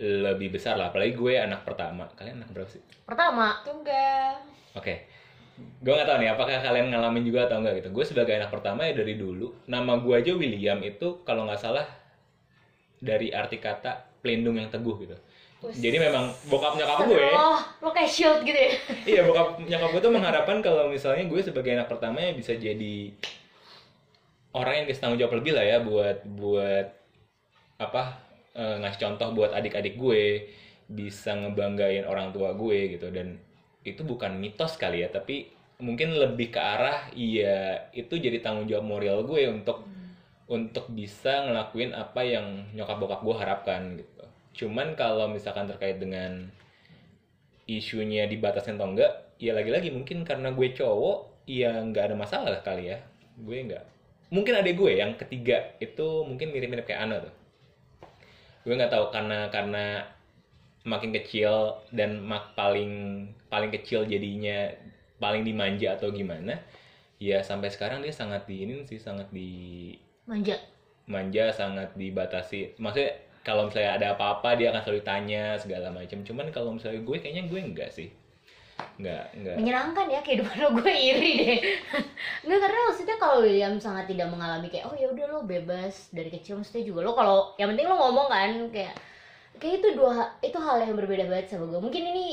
lebih 0.00 0.48
besar 0.56 0.74
lah. 0.80 0.90
Apalagi 0.90 1.14
gue 1.14 1.36
anak 1.36 1.62
pertama. 1.62 2.08
Kalian 2.16 2.42
anak 2.42 2.50
berapa 2.50 2.70
sih? 2.72 2.82
pertama 3.04 3.60
tunggal 3.62 4.40
Oke. 4.74 5.06
Gue 5.54 5.92
nggak 5.94 6.08
tahu 6.08 6.18
nih 6.18 6.30
apakah 6.34 6.56
kalian 6.58 6.90
ngalamin 6.90 7.22
juga 7.22 7.46
atau 7.46 7.62
enggak 7.62 7.84
gitu. 7.84 7.88
Gue 7.94 8.04
sebagai 8.08 8.34
anak 8.34 8.50
pertama 8.50 8.88
ya 8.88 8.96
dari 8.96 9.14
dulu. 9.14 9.54
Nama 9.70 9.92
gue 10.02 10.14
aja 10.18 10.32
William 10.34 10.82
itu 10.82 11.22
kalau 11.22 11.46
nggak 11.46 11.60
salah 11.62 11.86
dari 12.98 13.30
arti 13.30 13.62
kata 13.62 14.18
pelindung 14.24 14.58
yang 14.58 14.72
teguh 14.72 14.96
gitu. 15.04 15.14
Us. 15.64 15.80
Jadi 15.80 15.96
memang 15.96 16.28
bokap 16.52 16.76
nyokap 16.76 17.08
gue 17.08 17.24
oh 17.32 17.56
lo 17.80 17.88
kayak 17.88 18.10
shield 18.12 18.44
gitu 18.44 18.52
ya 18.52 18.72
iya 19.08 19.20
bokap 19.24 19.64
nyokap 19.64 19.96
gue 19.96 20.02
tuh 20.04 20.12
mengharapkan 20.12 20.60
kalau 20.60 20.92
misalnya 20.92 21.24
gue 21.24 21.40
sebagai 21.40 21.72
anak 21.72 21.88
pertama 21.88 22.20
ya 22.20 22.36
bisa 22.36 22.52
jadi 22.52 23.16
orang 24.54 24.82
yang 24.82 24.86
kasih 24.86 25.02
tanggung 25.02 25.20
jawab 25.20 25.42
lebih 25.42 25.52
lah 25.58 25.66
ya 25.66 25.78
buat 25.82 26.22
buat 26.38 26.86
apa 27.82 28.02
eh, 28.54 28.76
ngasih 28.80 29.00
contoh 29.02 29.28
buat 29.34 29.50
adik-adik 29.50 29.98
gue 29.98 30.48
bisa 30.86 31.34
ngebanggain 31.34 32.06
orang 32.06 32.30
tua 32.30 32.54
gue 32.54 32.96
gitu. 32.96 33.10
Dan 33.10 33.36
itu 33.84 34.00
bukan 34.06 34.38
mitos 34.38 34.78
kali 34.80 35.04
ya 35.04 35.10
tapi 35.10 35.50
mungkin 35.82 36.14
lebih 36.16 36.54
ke 36.54 36.60
arah 36.62 37.10
iya 37.12 37.90
itu 37.92 38.16
jadi 38.16 38.40
tanggung 38.40 38.70
jawab 38.70 38.86
moral 38.86 39.26
gue 39.26 39.50
untuk 39.50 39.84
untuk 40.46 40.86
bisa 40.92 41.44
ngelakuin 41.44 41.92
apa 41.92 42.20
yang 42.22 42.68
nyokap 42.72 42.96
bokap 43.00 43.20
gue 43.26 43.36
harapkan 43.36 43.80
gitu. 43.98 44.24
Cuman 44.64 44.94
kalau 44.94 45.26
misalkan 45.26 45.66
terkait 45.66 45.98
dengan 45.98 46.46
isunya 47.66 48.28
dibatasin 48.28 48.76
atau 48.76 48.92
enggak 48.92 49.34
ya 49.40 49.56
lagi-lagi 49.56 49.90
mungkin 49.90 50.22
karena 50.22 50.52
gue 50.52 50.68
cowok 50.76 51.48
ya 51.48 51.80
nggak 51.80 52.12
ada 52.12 52.16
masalah 52.16 52.60
kali 52.62 52.92
ya. 52.92 53.02
Gue 53.40 53.66
nggak 53.66 53.93
mungkin 54.32 54.54
ada 54.56 54.70
gue 54.70 54.92
yang 54.96 55.16
ketiga 55.16 55.76
itu 55.80 56.24
mungkin 56.24 56.52
mirip-mirip 56.52 56.88
kayak 56.88 57.02
Ana 57.04 57.16
tuh. 57.24 57.34
Gue 58.64 58.74
nggak 58.76 58.92
tahu 58.92 59.12
karena 59.12 59.48
karena 59.52 59.84
makin 60.84 61.16
kecil 61.16 61.80
dan 61.92 62.20
mak 62.20 62.52
paling 62.56 63.26
paling 63.48 63.72
kecil 63.72 64.04
jadinya 64.04 64.68
paling 65.16 65.40
dimanja 65.40 65.96
atau 65.96 66.12
gimana 66.12 66.60
ya 67.16 67.40
sampai 67.40 67.72
sekarang 67.72 68.04
dia 68.04 68.12
sangat 68.12 68.44
di 68.44 68.68
ini 68.68 68.84
sih 68.84 69.00
sangat 69.00 69.32
di 69.32 69.92
manja? 70.28 70.60
Manja 71.04 71.52
sangat 71.52 71.92
dibatasi. 71.96 72.80
Maksudnya 72.80 73.12
kalau 73.44 73.68
misalnya 73.68 74.00
ada 74.00 74.06
apa-apa 74.16 74.56
dia 74.56 74.72
akan 74.72 74.80
selalu 74.80 75.02
tanya 75.04 75.56
segala 75.60 75.92
macam. 75.92 76.24
Cuman 76.24 76.48
kalau 76.48 76.72
misalnya 76.72 77.04
gue 77.04 77.16
kayaknya 77.20 77.44
gue 77.48 77.60
enggak 77.60 77.92
sih 77.92 78.08
enggak 78.94 79.26
enggak 79.34 79.54
menyenangkan 79.58 80.06
ya 80.10 80.20
kehidupan 80.22 80.56
lo 80.58 80.68
gue 80.78 80.90
iri 80.90 81.32
deh. 81.38 81.58
Nggak 82.46 82.58
karena 82.62 82.78
maksudnya 82.90 83.16
kalau 83.18 83.36
William 83.42 83.74
sangat 83.78 84.06
tidak 84.10 84.30
mengalami 84.30 84.70
kayak 84.70 84.86
oh 84.90 84.94
ya 84.94 85.10
udah 85.10 85.26
lo 85.30 85.40
bebas 85.46 86.10
dari 86.14 86.30
kecil 86.30 86.58
maksudnya 86.58 86.86
juga 86.86 87.06
lo 87.06 87.12
kalau 87.14 87.54
yang 87.58 87.74
penting 87.74 87.86
lo 87.86 87.96
ngomong 87.98 88.26
kan 88.30 88.50
kayak 88.70 88.94
kayak 89.58 89.74
itu 89.82 89.88
dua 89.94 90.34
itu 90.42 90.58
hal 90.58 90.82
yang 90.82 90.94
berbeda 90.98 91.24
banget 91.26 91.46
sama 91.54 91.70
gue. 91.70 91.80
Mungkin 91.82 92.02
ini 92.02 92.26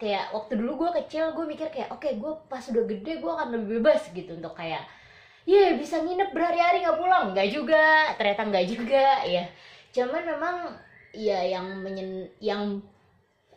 kayak 0.00 0.32
waktu 0.32 0.52
dulu 0.56 0.88
gue 0.88 0.90
kecil 1.04 1.36
gue 1.36 1.44
mikir 1.44 1.68
kayak 1.68 1.92
oke 1.92 2.08
gue 2.08 2.32
pas 2.48 2.64
udah 2.64 2.84
gede 2.88 3.12
gue 3.20 3.30
akan 3.32 3.48
lebih 3.52 3.68
bebas 3.80 4.08
gitu 4.16 4.36
untuk 4.36 4.56
kayak 4.56 4.80
ya 5.44 5.76
bisa 5.76 6.00
nginep 6.00 6.32
berhari-hari 6.32 6.84
nggak 6.84 6.96
pulang. 7.00 7.24
Nggak 7.32 7.48
juga 7.52 8.12
ternyata 8.16 8.42
nggak 8.48 8.66
juga 8.68 9.06
ya. 9.28 9.44
Cuman 9.92 10.22
memang 10.24 10.56
ya 11.12 11.40
yang 11.44 11.66
menyen 11.84 12.28
yang 12.38 12.80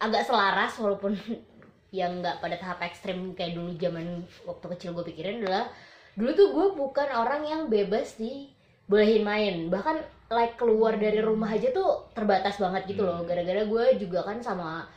agak 0.02 0.28
selaras 0.28 0.76
walaupun 0.80 1.16
yang 1.94 2.26
nggak 2.26 2.42
pada 2.42 2.58
tahap 2.58 2.82
ekstrim 2.82 3.38
kayak 3.38 3.54
dulu 3.54 3.78
zaman 3.78 4.26
waktu 4.50 4.66
kecil 4.74 4.98
gue 4.98 5.06
pikirin 5.14 5.46
adalah 5.46 5.70
dulu 6.18 6.32
tuh 6.34 6.48
gue 6.50 6.68
bukan 6.74 7.10
orang 7.14 7.46
yang 7.46 7.62
bebas 7.70 8.18
di 8.18 8.50
bolehin 8.90 9.22
main. 9.22 9.70
Bahkan 9.70 10.28
like 10.34 10.58
keluar 10.58 10.98
dari 10.98 11.22
rumah 11.22 11.54
aja 11.54 11.70
tuh 11.70 12.10
terbatas 12.18 12.58
banget 12.58 12.90
gitu 12.90 13.06
loh. 13.06 13.22
Hmm. 13.22 13.30
gara-gara 13.30 13.62
gue 13.62 13.86
juga 14.02 14.26
kan 14.26 14.42
sama 14.42 14.90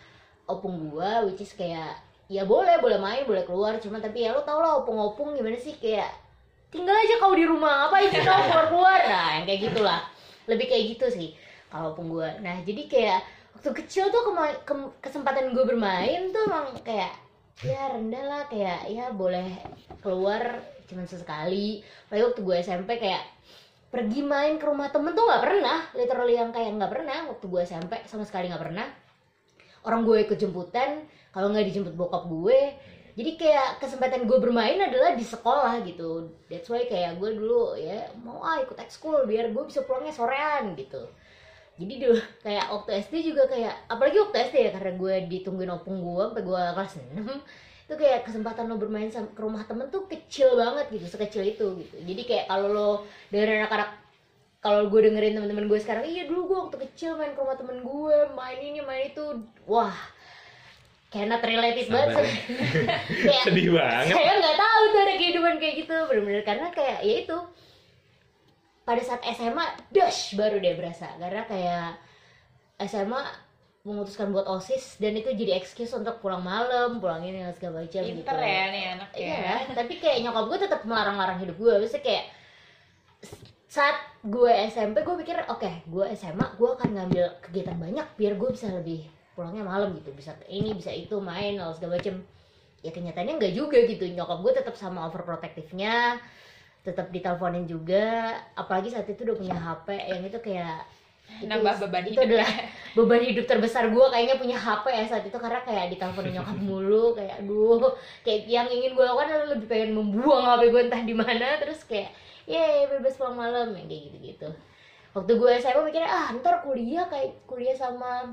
opung 0.49 0.89
gue 0.89 1.11
which 1.29 1.45
is 1.45 1.53
kayak 1.53 2.01
ya 2.33 2.49
boleh 2.49 2.81
boleh 2.81 2.97
main 2.97 3.29
boleh 3.29 3.45
keluar. 3.45 3.77
Cuman 3.77 4.01
tapi 4.01 4.25
ya 4.25 4.33
lo 4.33 4.41
tau 4.41 4.65
lah 4.65 4.81
opung-opung 4.81 5.37
gimana 5.37 5.61
sih? 5.61 5.77
Kayak 5.77 6.09
tinggal 6.73 6.97
aja 6.97 7.21
kau 7.21 7.37
di 7.37 7.45
rumah 7.45 7.87
ngapain 7.87 8.09
sih 8.09 8.25
kau 8.25 8.41
keluar 8.49 8.67
keluar 8.73 9.01
nah 9.05 9.29
yang 9.37 9.45
kayak 9.45 9.61
gitulah. 9.69 10.01
Lebih 10.49 10.67
kayak 10.73 10.85
gitu 10.97 11.07
sih 11.13 11.31
kalaupun 11.71 12.09
gue 12.09 12.29
nah 12.41 12.57
jadi 12.63 12.83
kayak 12.89 13.21
waktu 13.57 13.73
kecil 13.73 14.13
tuh 14.13 14.21
kema- 14.29 14.61
kem- 14.69 14.93
kesempatan 15.01 15.57
gue 15.57 15.65
bermain 15.65 16.29
tuh 16.29 16.45
emang 16.45 16.77
kayak 16.85 17.09
ya 17.65 17.89
rendah 17.89 18.25
lah 18.29 18.43
kayak 18.53 18.85
ya 18.93 19.09
boleh 19.17 19.49
keluar 20.05 20.61
cuman 20.85 21.09
sesekali. 21.09 21.81
Apalagi 22.05 22.25
waktu 22.29 22.41
gue 22.45 22.57
SMP 22.61 22.91
kayak 23.01 23.25
pergi 23.89 24.21
main 24.21 24.61
ke 24.61 24.65
rumah 24.69 24.93
temen 24.93 25.17
tuh 25.17 25.25
nggak 25.25 25.41
pernah 25.41 25.79
literally 25.97 26.37
yang 26.37 26.53
kayak 26.53 26.77
nggak 26.77 26.93
pernah. 26.93 27.19
Waktu 27.33 27.45
gue 27.49 27.61
SMP 27.65 27.93
sama 28.05 28.29
sekali 28.29 28.53
nggak 28.53 28.61
pernah. 28.61 28.87
Orang 29.89 30.05
gue 30.05 30.21
ikut 30.21 30.37
jemputan 30.37 31.09
kalau 31.33 31.49
nggak 31.49 31.65
dijemput 31.73 31.97
bokap 31.97 32.29
gue. 32.29 32.77
Jadi 33.17 33.41
kayak 33.41 33.81
kesempatan 33.81 34.29
gue 34.29 34.37
bermain 34.37 34.77
adalah 34.77 35.17
di 35.17 35.25
sekolah 35.25 35.81
gitu. 35.89 36.29
That's 36.53 36.69
why 36.69 36.85
kayak 36.85 37.17
gue 37.17 37.41
dulu 37.41 37.73
ya 37.81 38.13
mau 38.21 38.45
ah 38.45 38.61
ikut 38.61 38.77
ekskul 38.77 39.25
biar 39.25 39.49
gue 39.57 39.65
bisa 39.65 39.81
pulangnya 39.89 40.13
sorean 40.13 40.77
gitu 40.77 41.09
jadi 41.77 41.95
dulu 42.09 42.19
kayak 42.45 42.67
waktu 42.73 42.91
SD 43.05 43.15
juga 43.33 43.49
kayak 43.49 43.75
apalagi 43.89 44.17
waktu 44.21 44.37
SD 44.51 44.57
ya 44.69 44.71
karena 44.73 44.93
gue 44.97 45.15
ditungguin 45.29 45.71
opung 45.73 46.01
gue 46.01 46.25
sampai 46.33 46.45
gue 46.45 46.63
kelas 46.77 46.95
6 47.13 47.87
itu 47.87 47.95
kayak 47.95 48.27
kesempatan 48.27 48.67
lo 48.67 48.83
bermain 48.83 49.07
ke 49.07 49.39
rumah 49.39 49.63
temen 49.63 49.87
tuh 49.95 50.11
kecil 50.11 50.59
banget 50.59 50.91
gitu 50.91 51.07
sekecil 51.07 51.47
itu 51.47 51.67
gitu. 51.87 51.97
Jadi 52.03 52.23
kayak 52.27 52.51
kalau 52.51 52.67
lo 52.67 52.91
dari 53.31 53.63
anak-anak 53.63 53.95
kalau 54.59 54.91
gue 54.91 55.07
dengerin 55.07 55.39
teman-teman 55.39 55.71
gue 55.71 55.79
sekarang 55.79 56.03
iya 56.03 56.27
dulu 56.27 56.51
gue 56.51 56.59
waktu 56.67 56.77
kecil 56.91 57.15
main 57.15 57.31
ke 57.31 57.39
rumah 57.39 57.55
temen 57.55 57.87
gue 57.87 58.17
main 58.35 58.59
ini 58.59 58.83
main 58.83 59.15
itu. 59.15 59.39
Wah 59.71 59.95
kayak 61.15 61.31
not 61.31 61.43
related 61.47 61.87
banget. 61.87 62.27
Kayak 63.07 63.43
Sedih 63.47 63.71
banget. 63.71 64.19
saya 64.19 64.35
nggak 64.35 64.59
tahu 64.59 64.83
tuh 64.91 65.01
ada 65.07 65.15
kehidupan 65.15 65.55
kayak 65.63 65.75
gitu 65.87 65.95
bener-bener. 66.11 66.43
Karena 66.43 66.67
kayak 66.75 67.07
ya 67.07 67.15
itu 67.23 67.39
pada 68.87 69.03
saat 69.03 69.21
SMA 69.35 69.91
dash 69.91 70.39
baru 70.39 70.63
dia 70.63 70.79
berasa. 70.79 71.11
Karena 71.19 71.43
kayak 71.45 71.99
SMA 72.87 73.21
memutuskan 73.87 74.35
buat 74.35 74.51
osis 74.51 74.99
dan 74.99 75.15
itu 75.15 75.31
jadi 75.31 75.59
excuse 75.63 75.95
untuk 75.95 76.19
pulang 76.19 76.43
malam 76.43 76.99
pulang 76.99 77.23
ini 77.23 77.39
dan 77.39 77.55
segala 77.55 77.87
macam 77.87 78.03
gitu. 78.03 78.19
Pinter 78.19 78.39
ya 78.43 78.63
nih 78.75 78.83
anak 78.99 79.09
Iya, 79.15 79.39
ya. 79.39 79.75
tapi 79.79 79.95
kayak 80.03 80.27
nyokap 80.27 80.45
gue 80.51 80.59
tetap 80.67 80.81
melarang-larang 80.83 81.39
hidup 81.39 81.55
gue. 81.55 81.73
Maksudnya 81.79 82.03
kayak 82.03 82.25
saat 83.71 83.97
gue 84.27 84.53
SMP 84.75 85.07
gue 85.07 85.17
pikir 85.23 85.39
oke 85.47 85.71
gue 85.87 86.05
SMA 86.19 86.47
gue 86.59 86.69
akan 86.75 86.89
ngambil 86.99 87.25
kegiatan 87.47 87.79
banyak 87.79 88.07
biar 88.19 88.33
gue 88.35 88.49
bisa 88.51 88.67
lebih 88.75 89.07
pulangnya 89.39 89.63
malam 89.63 89.95
gitu. 89.95 90.11
Bisa 90.11 90.35
ini 90.51 90.75
bisa 90.75 90.91
itu 90.91 91.23
main 91.23 91.55
atau 91.63 91.79
segala 91.79 92.03
macem 92.03 92.27
ya 92.83 92.91
kenyataannya 92.91 93.39
enggak 93.39 93.55
juga 93.55 93.79
gitu. 93.87 94.03
Nyokap 94.11 94.43
gue 94.43 94.53
tetap 94.63 94.75
sama 94.75 95.07
overprotectivenya 95.07 96.19
tetap 96.87 97.11
diteleponin 97.11 97.67
juga 97.67 98.31
apalagi 98.55 98.95
saat 98.95 99.11
itu 99.11 99.27
udah 99.27 99.37
punya 99.37 99.57
HP 99.57 99.87
yang 100.07 100.23
itu 100.23 100.39
kayak 100.39 100.87
itu- 101.27 101.51
Nambah 101.51 101.75
beban 101.83 102.07
itu 102.07 102.15
hidup 102.15 102.23
adalah 102.31 102.51
beban 102.95 103.23
hidup 103.27 103.45
terbesar 103.51 103.91
gue 103.91 104.07
kayaknya 104.15 104.39
punya 104.39 104.55
HP 104.55 104.85
ya 104.87 105.05
saat 105.11 105.25
itu 105.27 105.35
karena 105.35 105.59
kayak 105.67 105.91
diteleponin 105.91 106.33
nyokap 106.39 106.59
mulu 106.71 107.05
kayak 107.19 107.43
aduh 107.43 107.91
kayak 108.23 108.47
yang 108.47 108.71
ingin 108.71 108.95
gue 108.95 109.03
lakukan 109.03 109.35
adalah 109.35 109.49
lebih 109.59 109.67
pengen 109.67 109.91
membuang 109.99 110.47
HP 110.47 110.63
gue 110.71 110.83
entah 110.87 111.03
di 111.03 111.15
mana 111.19 111.59
terus 111.59 111.83
kayak 111.83 112.15
ye 112.47 112.87
bebas 112.87 113.19
pulang 113.19 113.35
malam 113.35 113.75
yang 113.75 113.91
kayak 113.91 114.03
gitu 114.07 114.17
gitu 114.23 114.49
waktu 115.19 115.33
gue 115.35 115.51
SMA 115.59 115.83
mikirnya 115.83 116.07
ah 116.07 116.27
ntar 116.39 116.63
kuliah 116.63 117.11
kayak 117.11 117.35
kuliah 117.51 117.75
sama 117.75 118.31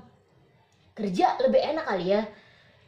kerja 0.93 1.41
lebih 1.41 1.61
enak 1.73 1.85
kali 1.89 2.13
ya 2.13 2.23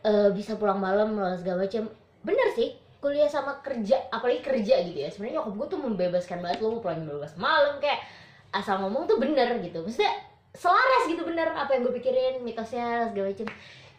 Eh, 0.05 0.29
bisa 0.37 0.53
pulang 0.61 0.77
malam 0.77 1.17
segala 1.33 1.65
macam 1.65 1.89
bener 2.21 2.53
sih 2.53 2.77
kuliah 3.05 3.29
sama 3.29 3.61
kerja 3.61 4.09
apalagi 4.09 4.41
kerja 4.41 4.81
gitu 4.81 4.97
ya. 4.97 5.13
Sebenarnya 5.13 5.45
nyokap 5.45 5.53
gue 5.53 5.67
tuh 5.77 5.79
membebaskan 5.85 6.41
banget 6.41 6.57
lo 6.65 6.73
mau 6.73 6.81
pulang 6.81 7.05
bebas 7.05 7.37
malam 7.37 7.77
kayak 7.77 8.01
asal 8.49 8.81
ngomong 8.81 9.05
tuh 9.05 9.21
bener 9.21 9.61
gitu. 9.61 9.85
Maksudnya 9.85 10.09
selaras 10.57 11.05
gitu 11.05 11.21
bener 11.21 11.53
apa 11.53 11.77
yang 11.77 11.85
gue 11.85 11.93
pikirin 12.01 12.41
mitosnya 12.41 13.13
segala 13.13 13.29
macam 13.29 13.47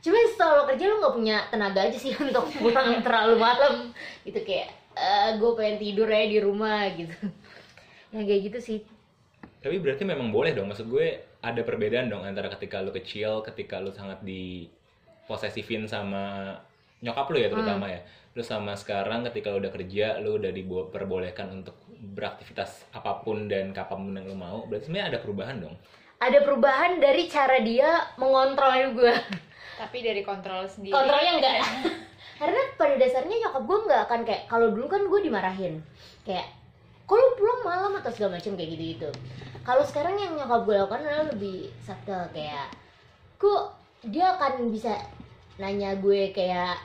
cuma 0.01 0.19
lo 0.55 0.63
kerja 0.71 0.85
lo 0.87 0.95
nggak 1.03 1.15
punya 1.19 1.37
tenaga 1.51 1.81
aja 1.87 1.99
sih 1.99 2.15
untuk 2.25 2.47
pulang 2.59 3.03
terlalu 3.07 3.37
malam 3.39 3.95
gitu 4.27 4.39
kayak 4.43 4.75
eh 4.97 5.37
gue 5.37 5.51
pengen 5.55 5.77
tidur 5.79 6.09
ya 6.11 6.27
di 6.27 6.39
rumah 6.43 6.91
gitu. 6.99 7.15
Yang 8.11 8.25
kayak 8.27 8.43
gitu 8.51 8.59
sih. 8.59 8.79
Tapi 9.63 9.77
berarti 9.79 10.03
memang 10.03 10.35
boleh 10.35 10.51
dong. 10.51 10.67
Maksud 10.67 10.91
gue 10.91 11.23
ada 11.47 11.63
perbedaan 11.63 12.11
dong 12.11 12.27
antara 12.27 12.51
ketika 12.59 12.83
lu 12.83 12.91
kecil, 12.91 13.47
ketika 13.47 13.79
lu 13.79 13.95
sangat 13.95 14.19
di 14.27 14.67
posesifin 15.31 15.87
sama 15.87 16.55
nyokap 17.01 17.27
lu 17.29 17.39
ya 17.39 17.49
terutama 17.49 17.87
ya. 17.89 18.01
Terus 18.33 18.47
sama 18.47 18.77
sekarang 18.77 19.25
ketika 19.29 19.49
lu 19.53 19.65
udah 19.65 19.73
kerja, 19.73 20.21
lu 20.21 20.37
udah 20.37 20.53
diperbolehkan 20.53 21.49
untuk 21.51 21.77
beraktivitas 21.89 22.85
apa 22.93 23.25
pun 23.25 23.49
dan 23.49 23.73
kapan 23.73 23.99
pun 24.05 24.13
yang 24.17 24.27
lu 24.29 24.37
mau. 24.37 24.65
Berarti 24.69 24.89
sebenarnya 24.89 25.17
ada 25.17 25.19
perubahan 25.21 25.57
dong. 25.61 25.77
ada 26.17 26.41
perubahan 26.41 26.97
dari 26.97 27.29
cara 27.29 27.61
dia 27.61 28.01
mengontrol 28.17 28.73
gue 28.97 29.13
Tapi 29.77 30.01
dari 30.01 30.25
kontrol 30.25 30.65
sendiri. 30.65 30.97
kontrolnya 30.97 31.33
enggak 31.37 31.57
karena 32.41 32.61
pada 32.81 32.95
dasarnya 32.97 33.37
nyokap 33.45 33.63
gue 33.69 33.79
nggak 33.85 34.03
akan 34.09 34.21
kayak 34.25 34.43
kalau 34.49 34.73
dulu 34.73 34.89
kan 34.89 35.05
gue 35.05 35.21
dimarahin 35.21 35.75
kayak 36.25 36.49
kalau 37.05 37.37
pulang 37.37 37.61
malam 37.65 37.93
atau 38.01 38.09
segala 38.09 38.41
macam 38.41 38.57
kayak 38.57 38.71
gitu 38.73 38.85
gitu 38.97 39.11
kalau 39.61 39.85
sekarang 39.85 40.17
yang 40.17 40.33
nyokap 40.41 40.65
gue 40.65 40.75
lakukan 40.81 41.05
adalah 41.05 41.27
lebih 41.29 41.69
subtle 41.85 42.25
kayak 42.33 42.73
kok 43.37 43.77
dia 44.09 44.41
akan 44.41 44.73
bisa 44.73 44.97
nanya 45.57 45.97
gue 45.97 46.37
kayak 46.37 46.77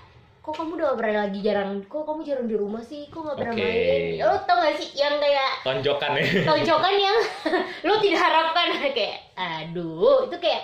kok 0.41 0.57
kamu 0.57 0.73
udah 0.73 0.97
pernah 0.97 1.29
lagi 1.29 1.39
jarang 1.45 1.85
kok 1.85 2.01
kamu 2.01 2.25
jarang 2.25 2.47
di 2.49 2.57
rumah 2.57 2.81
sih? 2.81 3.05
Kok 3.13 3.21
nggak 3.21 3.37
pernah 3.37 3.53
Oke. 3.53 3.61
main? 3.61 4.01
Lo 4.17 4.35
tau 4.41 4.57
gak 4.57 4.73
sih 4.81 4.89
yang 4.97 5.15
kayak 5.21 5.51
Tonjokan 5.61 6.11
ya. 6.17 6.25
tonjokan 6.49 6.95
yang 6.97 7.17
lo 7.87 7.93
tidak 8.01 8.21
harapkan. 8.25 8.67
Kayak 8.97 9.17
aduh. 9.37 10.25
Itu 10.25 10.37
kayak 10.41 10.63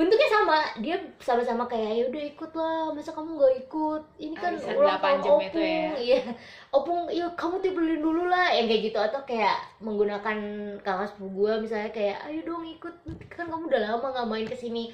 bentuknya 0.00 0.28
sama. 0.32 0.58
Dia 0.80 0.96
sama-sama 1.20 1.68
kayak 1.68 1.92
ya 1.92 2.04
udah 2.08 2.22
ikut 2.24 2.50
lah 2.56 2.76
masa 2.96 3.12
kamu 3.12 3.30
nggak 3.36 3.54
ikut? 3.68 4.02
Ini 4.16 4.34
kan 4.40 4.52
Arisan 4.56 4.74
ulang 4.80 4.96
8 4.96 5.04
tahun 5.04 5.20
opung 5.20 5.40
itu 5.44 5.58
ya. 5.60 5.88
iya. 6.00 6.20
Opung 6.72 7.00
yuk 7.12 7.36
kamu 7.36 7.54
timbulin 7.60 8.00
dulu 8.00 8.32
lah. 8.32 8.48
Yang 8.56 8.66
kayak 8.72 8.82
gitu. 8.88 8.98
Atau 9.04 9.20
kayak 9.28 9.56
menggunakan 9.84 10.36
kakak 10.80 11.12
sepupu 11.12 11.44
gue 11.44 11.52
misalnya 11.68 11.92
kayak 11.92 12.16
ayo 12.32 12.40
dong 12.48 12.64
ikut 12.64 12.94
kan 13.28 13.44
kamu 13.44 13.68
udah 13.68 13.80
lama 13.92 14.06
nggak 14.08 14.28
main 14.32 14.48
ke 14.48 14.56
sini 14.56 14.88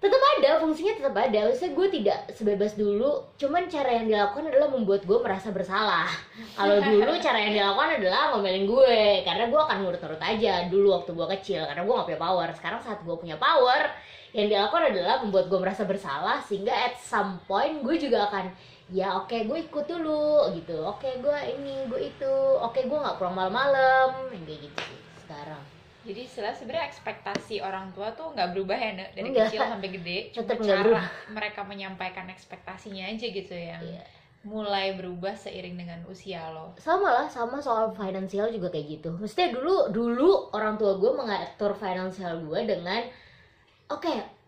tetap 0.00 0.22
ada 0.40 0.50
fungsinya 0.64 0.92
tetap 0.96 1.14
ada. 1.14 1.38
Maksudnya 1.52 1.72
gue 1.76 1.86
tidak 2.00 2.18
sebebas 2.32 2.72
dulu 2.72 3.28
cuman 3.36 3.68
cara 3.68 4.00
yang 4.00 4.08
dilakukan 4.08 4.48
adalah 4.48 4.68
membuat 4.72 5.04
gue 5.04 5.18
merasa 5.20 5.52
bersalah. 5.52 6.08
Kalau 6.56 6.80
dulu 6.80 7.12
cara 7.20 7.38
yang 7.44 7.52
dilakukan 7.52 8.00
adalah 8.00 8.32
ngomelin 8.32 8.64
gue 8.64 9.00
karena 9.28 9.44
gue 9.52 9.60
akan 9.60 9.76
nurut-nurut 9.84 10.22
aja 10.24 10.72
dulu 10.72 10.96
waktu 10.96 11.10
gue 11.12 11.26
kecil 11.36 11.60
karena 11.68 11.82
gue 11.84 11.92
gak 11.92 12.08
punya 12.08 12.20
power. 12.20 12.48
Sekarang 12.56 12.80
saat 12.80 13.04
gue 13.04 13.16
punya 13.20 13.36
power 13.36 13.92
yang 14.32 14.46
dilakukan 14.48 14.82
adalah 14.88 15.14
membuat 15.20 15.46
gue 15.52 15.58
merasa 15.60 15.82
bersalah 15.84 16.40
sehingga 16.48 16.72
at 16.72 16.96
some 16.96 17.36
point 17.44 17.84
gue 17.84 18.00
juga 18.00 18.32
akan 18.32 18.48
ya 18.88 19.20
oke 19.20 19.36
gue 19.36 19.58
ikut 19.68 19.84
dulu 19.84 20.48
gitu. 20.56 20.80
Oke 20.88 21.12
gue 21.20 21.38
ini 21.60 21.84
gue 21.92 22.08
itu. 22.08 22.34
Oke 22.64 22.88
gue 22.88 22.96
nggak 22.96 23.20
pulang 23.20 23.36
malam-malam 23.36 24.32
kayak 24.32 24.64
gitu 24.64 24.82
sekarang 25.28 25.62
Jadi 26.00 26.20
istilah 26.22 26.50
sebenarnya 26.50 26.86
ekspektasi 26.86 27.60
orang 27.60 27.92
tua 27.92 28.08
tuh 28.10 28.32
nggak 28.32 28.50
berubah 28.50 28.72
ya 28.74 28.90
Nek? 28.94 29.08
dari 29.12 29.28
Enggak. 29.28 29.46
kecil 29.46 29.60
sampai 29.62 29.88
gede. 29.90 30.18
Cuma 30.32 30.44
nggak 30.46 30.58
cara 30.58 30.80
berubah. 30.80 31.06
mereka 31.36 31.60
menyampaikan 31.62 32.26
ekspektasinya 32.26 33.04
aja 33.06 33.26
gitu 33.26 33.52
yang 33.52 33.82
Iya. 33.82 34.04
mulai 34.40 34.96
berubah 34.96 35.36
seiring 35.36 35.76
dengan 35.76 36.00
usia 36.06 36.48
lo. 36.48 36.72
sama 36.76 37.12
lah 37.12 37.26
sama 37.28 37.60
soal 37.60 37.92
finansial 37.92 38.48
juga 38.48 38.68
kayak 38.68 38.86
gitu 38.90 39.12
maksudnya 39.12 39.52
dulu 39.52 39.92
dulu 39.92 40.30
orang 40.50 40.74
tua 40.74 40.96
gue 40.96 41.12
mengatur 41.12 41.76
finansial 41.76 42.40
gue 42.40 42.60
dengan 42.64 43.04
oke 43.86 44.39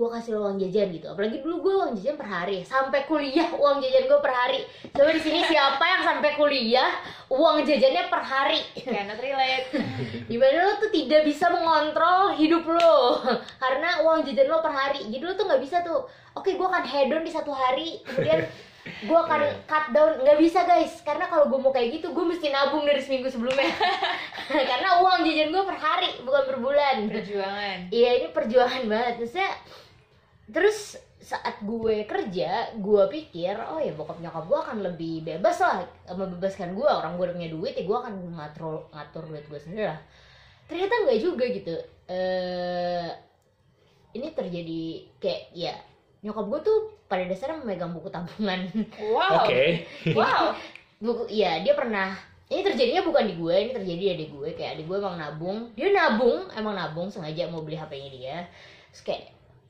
gue 0.00 0.08
kasih 0.08 0.32
lo 0.32 0.48
uang 0.48 0.56
jajan 0.56 0.88
gitu 0.96 1.12
apalagi 1.12 1.44
dulu 1.44 1.60
gue 1.60 1.74
uang 1.76 1.92
jajan 2.00 2.16
per 2.16 2.24
hari 2.24 2.64
sampai 2.64 3.04
kuliah 3.04 3.52
uang 3.52 3.84
jajan 3.84 4.08
gue 4.08 4.20
per 4.24 4.32
hari 4.32 4.64
coba 4.96 5.12
di 5.12 5.20
sini 5.20 5.44
siapa 5.44 5.84
yang 5.84 6.02
sampai 6.08 6.30
kuliah 6.40 6.88
uang 7.28 7.68
jajannya 7.68 8.08
per 8.08 8.22
hari 8.24 8.60
Cannot 8.80 9.20
relate. 9.22 9.66
Gimana 10.30 10.56
lo 10.66 10.72
tuh 10.82 10.90
tidak 10.90 11.22
bisa 11.22 11.46
mengontrol 11.52 12.34
hidup 12.34 12.64
lo 12.66 13.22
karena 13.62 14.02
uang 14.02 14.26
jajan 14.26 14.48
lo 14.50 14.58
per 14.64 14.72
hari. 14.74 15.06
Jadi 15.06 15.22
lo 15.22 15.34
tuh 15.36 15.46
nggak 15.46 15.62
bisa 15.62 15.82
tuh. 15.86 16.06
Oke, 16.34 16.54
gue 16.54 16.66
akan 16.66 16.84
hedon 16.86 17.22
di 17.26 17.32
satu 17.32 17.50
hari, 17.50 18.02
kemudian 18.06 18.46
gue 18.80 19.18
akan 19.18 19.40
Iya. 19.42 19.54
cut 19.66 19.86
down. 19.90 20.22
Nggak 20.22 20.38
bisa 20.38 20.62
guys, 20.62 21.02
karena 21.02 21.26
kalau 21.26 21.50
gue 21.50 21.58
mau 21.58 21.74
kayak 21.74 22.00
gitu, 22.00 22.14
gue 22.14 22.24
mesti 22.24 22.54
nabung 22.54 22.86
dari 22.86 23.02
seminggu 23.02 23.26
sebelumnya. 23.26 23.66
karena 24.70 25.02
uang 25.02 25.26
jajan 25.26 25.50
gue 25.50 25.62
per 25.66 25.78
hari, 25.78 26.10
bukan 26.22 26.42
per 26.46 26.56
bulan. 26.62 26.96
Perjuangan. 27.10 27.78
Iya 27.90 28.10
ini 28.22 28.26
perjuangan 28.30 28.82
banget. 28.86 29.12
Terusnya, 29.22 29.48
terus 30.50 30.98
saat 31.20 31.60
gue 31.62 32.08
kerja, 32.08 32.74
gue 32.80 33.02
pikir, 33.12 33.54
oh 33.54 33.76
ya 33.76 33.92
bokap 33.92 34.18
nyokap 34.18 34.44
gue 34.48 34.58
akan 34.58 34.78
lebih 34.82 35.22
bebas 35.22 35.60
lah, 35.60 35.84
membebaskan 36.08 36.72
gue. 36.72 36.88
Orang 36.88 37.20
gue 37.20 37.28
udah 37.28 37.36
punya 37.36 37.52
duit, 37.52 37.74
ya 37.76 37.84
gue 37.84 37.96
akan 37.96 38.14
ngatur 38.34 38.88
ngatur 38.90 39.22
duit 39.28 39.44
gue 39.46 39.60
sendiri 39.60 39.84
lah. 39.92 40.00
Ternyata 40.66 40.94
nggak 41.06 41.18
juga 41.20 41.44
gitu. 41.48 41.74
eh 42.10 43.06
ini 44.10 44.34
terjadi 44.34 45.06
kayak 45.22 45.54
ya 45.54 45.74
nyokap 46.26 46.50
gue 46.50 46.60
tuh 46.66 46.78
pada 47.06 47.22
dasarnya 47.30 47.62
memegang 47.62 47.94
buku 47.94 48.10
tabungan. 48.10 48.66
Wow. 48.98 49.46
Oke. 49.46 49.86
Wow. 50.18 50.56
buku, 51.00 51.32
iya 51.32 51.64
dia 51.64 51.72
pernah 51.72 52.12
ini 52.50 52.60
terjadinya 52.66 53.06
bukan 53.06 53.24
di 53.30 53.34
gue 53.38 53.54
ini 53.56 53.70
terjadi 53.72 54.00
di 54.02 54.10
adik 54.10 54.30
gue 54.36 54.48
kayak 54.52 54.70
adik 54.76 54.86
gue 54.90 54.96
emang 55.00 55.16
nabung 55.16 55.58
dia 55.72 55.88
nabung 55.94 56.44
emang 56.52 56.74
nabung 56.76 57.08
sengaja 57.08 57.48
mau 57.48 57.64
beli 57.64 57.78
hpnya 57.78 58.10
dia 58.12 58.36
terus 58.92 59.02
kayak 59.06 59.22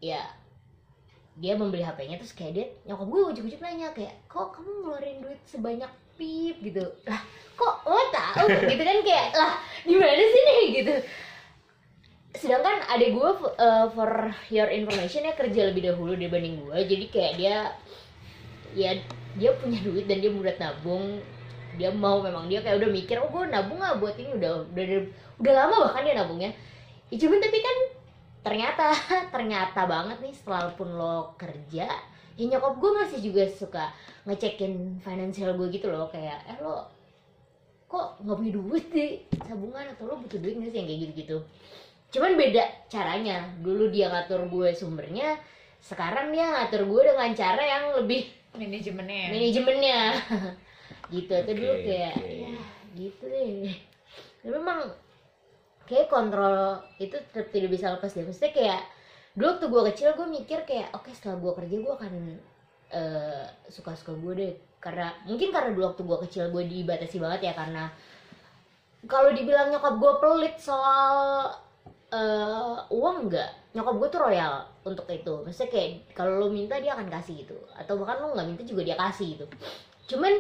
ya 0.03 0.27
dia 1.39 1.55
membeli 1.55 1.87
hpnya 1.87 2.19
terus 2.19 2.35
kayak 2.35 2.53
dia 2.59 2.67
nyokap 2.91 3.07
gue 3.07 3.21
ujuk-ujuk 3.33 3.61
nanya 3.63 3.95
kayak 3.95 4.19
kok 4.27 4.51
kamu 4.51 4.71
ngeluarin 4.83 5.19
duit 5.23 5.41
sebanyak 5.47 5.91
pip? 6.19 6.57
Gitu. 6.61 6.85
Lah 7.07 7.21
kok 7.55 7.75
lo 7.87 8.03
tahu? 8.11 8.47
Gitu 8.71 8.83
kan 8.83 8.99
kayak 9.07 9.29
lah 9.33 9.53
gimana 9.87 10.21
sih 10.21 10.43
nih? 10.43 10.65
Gitu. 10.83 10.95
Sedangkan 12.37 12.85
adik 12.91 13.15
gue 13.15 13.31
uh, 13.57 13.87
for 13.95 14.35
your 14.51 14.69
information 14.69 15.25
ya 15.25 15.35
kerja 15.39 15.71
lebih 15.71 15.89
dahulu 15.89 16.15
dibanding 16.19 16.61
gue 16.61 16.77
jadi 16.87 17.05
kayak 17.09 17.33
dia 17.39 17.57
ya 18.75 18.91
dia 19.35 19.51
punya 19.59 19.79
duit 19.83 20.11
dan 20.11 20.19
dia 20.19 20.31
mudah 20.31 20.55
nabung. 20.59 21.23
Dia 21.79 21.95
mau 21.95 22.19
memang 22.19 22.51
dia 22.51 22.61
kayak 22.61 22.83
udah 22.83 22.91
mikir 22.91 23.17
oh 23.23 23.31
gue 23.31 23.47
nabung 23.47 23.79
nggak 23.79 24.03
buat 24.03 24.19
ini? 24.19 24.35
Udah 24.35 24.67
udah 24.75 24.85
udah 25.41 25.53
lama 25.55 25.77
bahkan 25.89 26.03
dia 26.03 26.15
nabungnya. 26.19 26.51
Ya 27.11 27.17
cuman 27.19 27.39
tapi 27.43 27.59
kan 27.63 27.77
ternyata 28.41 28.93
ternyata 29.35 29.81
banget 29.85 30.19
nih 30.25 30.35
setelah 30.35 30.73
pun 30.75 30.89
lo 30.97 31.37
kerja 31.37 31.87
ya 32.39 32.45
nyokap 32.49 32.81
gue 32.81 32.91
masih 33.05 33.19
juga 33.21 33.45
suka 33.53 33.85
ngecekin 34.25 35.03
finansial 35.05 35.57
gue 35.61 35.69
gitu 35.73 35.93
loh 35.93 36.09
kayak 36.09 36.41
eh 36.49 36.57
lo 36.65 36.89
kok 37.91 38.23
nggak 38.23 38.37
punya 38.39 38.53
duit 38.55 38.87
di 38.95 39.07
tabungan 39.35 39.93
atau 39.93 40.09
lo 40.09 40.15
butuh 40.23 40.39
duit 40.39 40.55
nggak 40.57 40.71
sih? 40.71 40.79
Yang 40.79 40.87
kayak 40.89 41.01
gitu 41.01 41.13
gitu 41.27 41.39
cuman 42.11 42.35
beda 42.35 42.65
caranya. 42.91 43.47
Dulu 43.63 43.89
dia 43.91 44.11
ngatur 44.11 44.51
gue 44.51 44.75
sumbernya 44.75 45.39
sekarang 45.81 46.35
dia 46.35 46.45
ngatur 46.53 46.85
gue 46.85 47.03
dengan 47.15 47.31
cara 47.33 47.63
yang 47.63 47.85
lebih 47.97 48.29
manajemennya. 48.53 49.17
ya? 49.17 49.29
manajemennya. 49.33 50.01
Gitu. 51.11 51.35
Itu 51.35 51.53
dulu 51.59 51.75
kayak 51.83 52.15
oke. 52.23 52.31
ya 52.31 52.55
gitu 52.95 53.25
deh. 53.27 53.75
Tapi 54.43 54.51
memang 54.55 54.79
kayak 55.91 56.07
kontrol 56.07 56.79
itu 57.03 57.19
tetap 57.19 57.51
tidak 57.51 57.71
bisa 57.75 57.91
lepas 57.91 58.15
deh. 58.15 58.23
Maksudnya 58.23 58.55
kayak 58.55 58.81
dulu 59.35 59.47
waktu 59.51 59.67
gue 59.67 59.83
kecil 59.91 60.09
gue 60.15 60.29
mikir 60.31 60.59
kayak 60.63 60.95
oke 60.95 61.11
setelah 61.11 61.43
gue 61.43 61.53
kerja 61.59 61.77
gue 61.83 61.95
akan 61.99 62.15
eh, 62.95 63.45
suka-suka 63.67 64.15
gue 64.15 64.33
deh. 64.39 64.53
Karena 64.79 65.11
mungkin 65.27 65.51
karena 65.51 65.75
dulu 65.75 65.85
waktu 65.91 66.03
gue 66.07 66.19
kecil 66.31 66.45
gue 66.55 66.63
dibatasi 66.63 67.19
banget 67.19 67.51
ya 67.51 67.53
karena 67.59 67.91
kalau 69.11 69.35
dibilang 69.35 69.75
nyokap 69.75 69.99
gue 69.99 70.13
pelit 70.23 70.55
soal 70.63 71.51
eh, 72.15 72.77
uang 72.95 73.27
enggak 73.27 73.51
nyokap 73.75 73.95
gue 73.99 74.09
tuh 74.15 74.21
royal 74.23 74.55
untuk 74.87 75.07
itu. 75.11 75.35
Maksudnya 75.43 75.71
kayak 75.75 75.91
kalau 76.15 76.39
lo 76.39 76.49
minta 76.55 76.79
dia 76.79 76.95
akan 76.95 77.11
kasih 77.11 77.43
gitu. 77.43 77.59
Atau 77.75 77.99
bahkan 77.99 78.23
lo 78.23 78.31
nggak 78.39 78.47
minta 78.47 78.63
juga 78.63 78.87
dia 78.87 78.95
kasih 78.95 79.35
gitu. 79.35 79.47
Cuman 80.15 80.39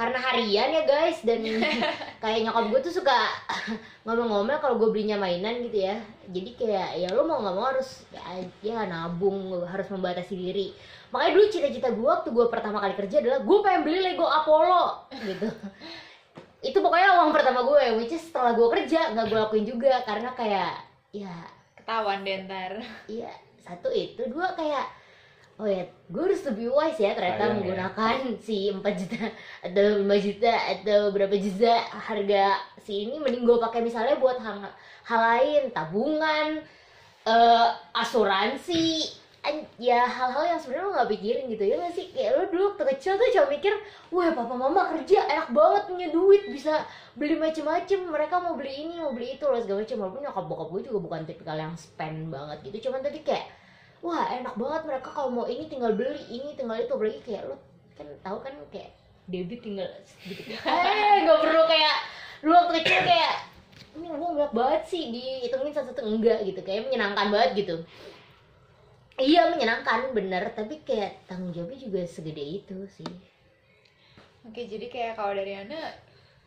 karena 0.00 0.16
harian 0.16 0.70
ya 0.72 0.82
guys. 0.88 1.20
Dan 1.20 1.44
kayak 2.24 2.38
nyokap 2.48 2.64
gue 2.72 2.80
tuh 2.88 2.94
suka 3.04 3.18
ngomel-ngomel 4.08 4.56
kalau 4.64 4.80
gue 4.80 4.88
belinya 4.88 5.20
mainan 5.20 5.60
gitu 5.68 5.84
ya. 5.84 6.00
Jadi 6.32 6.56
kayak 6.56 6.88
ya 6.96 7.08
lo 7.12 7.28
mau 7.28 7.44
nggak 7.44 7.54
mau 7.54 7.68
harus 7.68 8.08
ya, 8.08 8.24
ya 8.64 8.88
nabung 8.88 9.52
harus 9.68 9.84
membatasi 9.92 10.32
diri. 10.32 10.72
Makanya 11.12 11.32
dulu 11.36 11.46
cita-cita 11.52 11.92
gue 11.92 12.06
waktu 12.08 12.32
gue 12.32 12.46
pertama 12.48 12.80
kali 12.80 12.96
kerja 12.96 13.20
adalah 13.20 13.44
gue 13.44 13.58
pengen 13.60 13.82
beli 13.84 14.00
Lego 14.00 14.24
Apollo 14.24 15.12
gitu. 15.20 15.48
Itu 16.72 16.80
pokoknya 16.80 17.20
uang 17.20 17.36
pertama 17.36 17.60
gue 17.68 18.00
which 18.00 18.16
is 18.16 18.24
setelah 18.24 18.56
gue 18.56 18.68
kerja 18.72 19.12
nggak 19.12 19.28
gue 19.28 19.38
lakuin 19.38 19.68
juga. 19.68 20.00
Karena 20.08 20.32
kayak 20.32 20.72
ya 21.12 21.34
ketahuan 21.76 22.24
deh 22.24 22.48
ntar. 22.48 22.80
Iya, 23.04 23.32
satu 23.60 23.90
itu, 23.90 24.22
dua 24.30 24.54
kayak 24.54 24.99
oh 25.60 25.68
ya, 25.68 25.84
gue 26.08 26.22
harus 26.24 26.40
lebih 26.48 26.72
wise 26.72 26.96
ya 26.96 27.12
ternyata 27.12 27.44
Sayang 27.44 27.52
ya. 27.52 27.56
menggunakan 27.60 28.16
si 28.40 28.72
4 28.72 28.80
juta 28.96 29.28
atau 29.60 29.84
5 30.00 30.24
juta 30.24 30.52
atau 30.72 31.00
berapa 31.12 31.36
juta 31.36 31.72
harga 32.08 32.44
si 32.80 33.04
ini. 33.04 33.20
Mending 33.20 33.44
gue 33.44 33.60
pakai 33.60 33.84
misalnya 33.84 34.16
buat 34.16 34.40
hal, 34.40 34.72
hal 35.04 35.20
lain, 35.20 35.68
tabungan, 35.76 36.64
eh 37.28 37.68
asuransi, 37.92 39.04
an- 39.44 39.68
ya 39.76 40.04
hal-hal 40.08 40.56
yang 40.56 40.60
sebenarnya 40.60 40.84
lo 40.88 40.92
nggak 40.96 41.10
pikirin 41.12 41.44
gitu 41.52 41.64
ya 41.68 41.74
nggak 41.76 41.94
sih? 41.94 42.06
Kayak 42.16 42.32
lo 42.40 42.42
dulu 42.48 42.66
kecil 42.80 43.20
tuh 43.20 43.28
cuma 43.36 43.46
mikir 43.52 43.74
wah 44.08 44.32
papa 44.32 44.54
mama 44.56 44.80
kerja 44.96 45.24
enak 45.28 45.48
banget 45.52 45.82
punya 45.92 46.08
duit 46.08 46.42
bisa 46.48 46.88
beli 47.16 47.36
macem-macem. 47.36 48.00
Mereka 48.08 48.36
mau 48.40 48.56
beli 48.56 48.88
ini 48.88 48.96
mau 48.96 49.12
beli 49.12 49.36
itu 49.36 49.44
loh 49.44 49.60
segala 49.60 49.84
macem. 49.84 49.96
Walaupun 50.00 50.20
nyokap 50.24 50.44
bokap 50.48 50.68
gue 50.72 50.80
juga 50.88 50.98
bukan 51.04 51.20
tipikal 51.28 51.56
yang 51.60 51.76
spend 51.76 52.32
banget 52.32 52.58
gitu. 52.68 52.88
Cuman 52.88 53.04
tadi 53.04 53.20
kayak 53.20 53.59
wah 54.00 54.24
enak 54.32 54.54
banget 54.56 54.82
mereka 54.88 55.08
kalau 55.12 55.30
mau 55.32 55.46
ini 55.46 55.68
tinggal 55.68 55.92
beli 55.92 56.20
ini 56.28 56.56
tinggal 56.56 56.80
itu. 56.80 56.92
Apalagi 56.92 57.20
kayak 57.24 57.42
lo 57.48 57.56
kan 57.96 58.06
tahu 58.24 58.38
kan 58.40 58.54
kayak 58.72 58.90
debit 59.28 59.60
tinggal 59.60 59.88
sedikit. 60.04 60.56
Eh 60.66 61.16
nggak 61.24 61.38
perlu 61.40 61.62
kayak 61.68 61.96
dulu 62.40 62.52
waktu 62.56 62.72
kecil 62.80 63.00
kayak 63.04 63.34
ini 63.90 64.06
uang 64.06 64.32
banyak 64.38 64.52
banget 64.54 64.82
sih 64.88 65.02
dihitungin 65.12 65.72
satu-satu. 65.76 66.02
Enggak 66.04 66.38
gitu 66.48 66.60
kayak 66.64 66.88
menyenangkan 66.88 67.28
banget 67.28 67.50
gitu. 67.66 67.76
Iya 69.20 69.52
menyenangkan 69.52 70.16
bener. 70.16 70.48
Tapi 70.56 70.80
kayak 70.82 71.28
tanggung 71.28 71.52
jawabnya 71.52 71.78
juga 71.78 72.00
segede 72.08 72.64
itu 72.64 72.78
sih. 72.88 73.12
Oke, 74.40 74.64
jadi 74.64 74.88
kayak 74.88 75.20
kalau 75.20 75.36
dari 75.36 75.52
Ana 75.52 75.92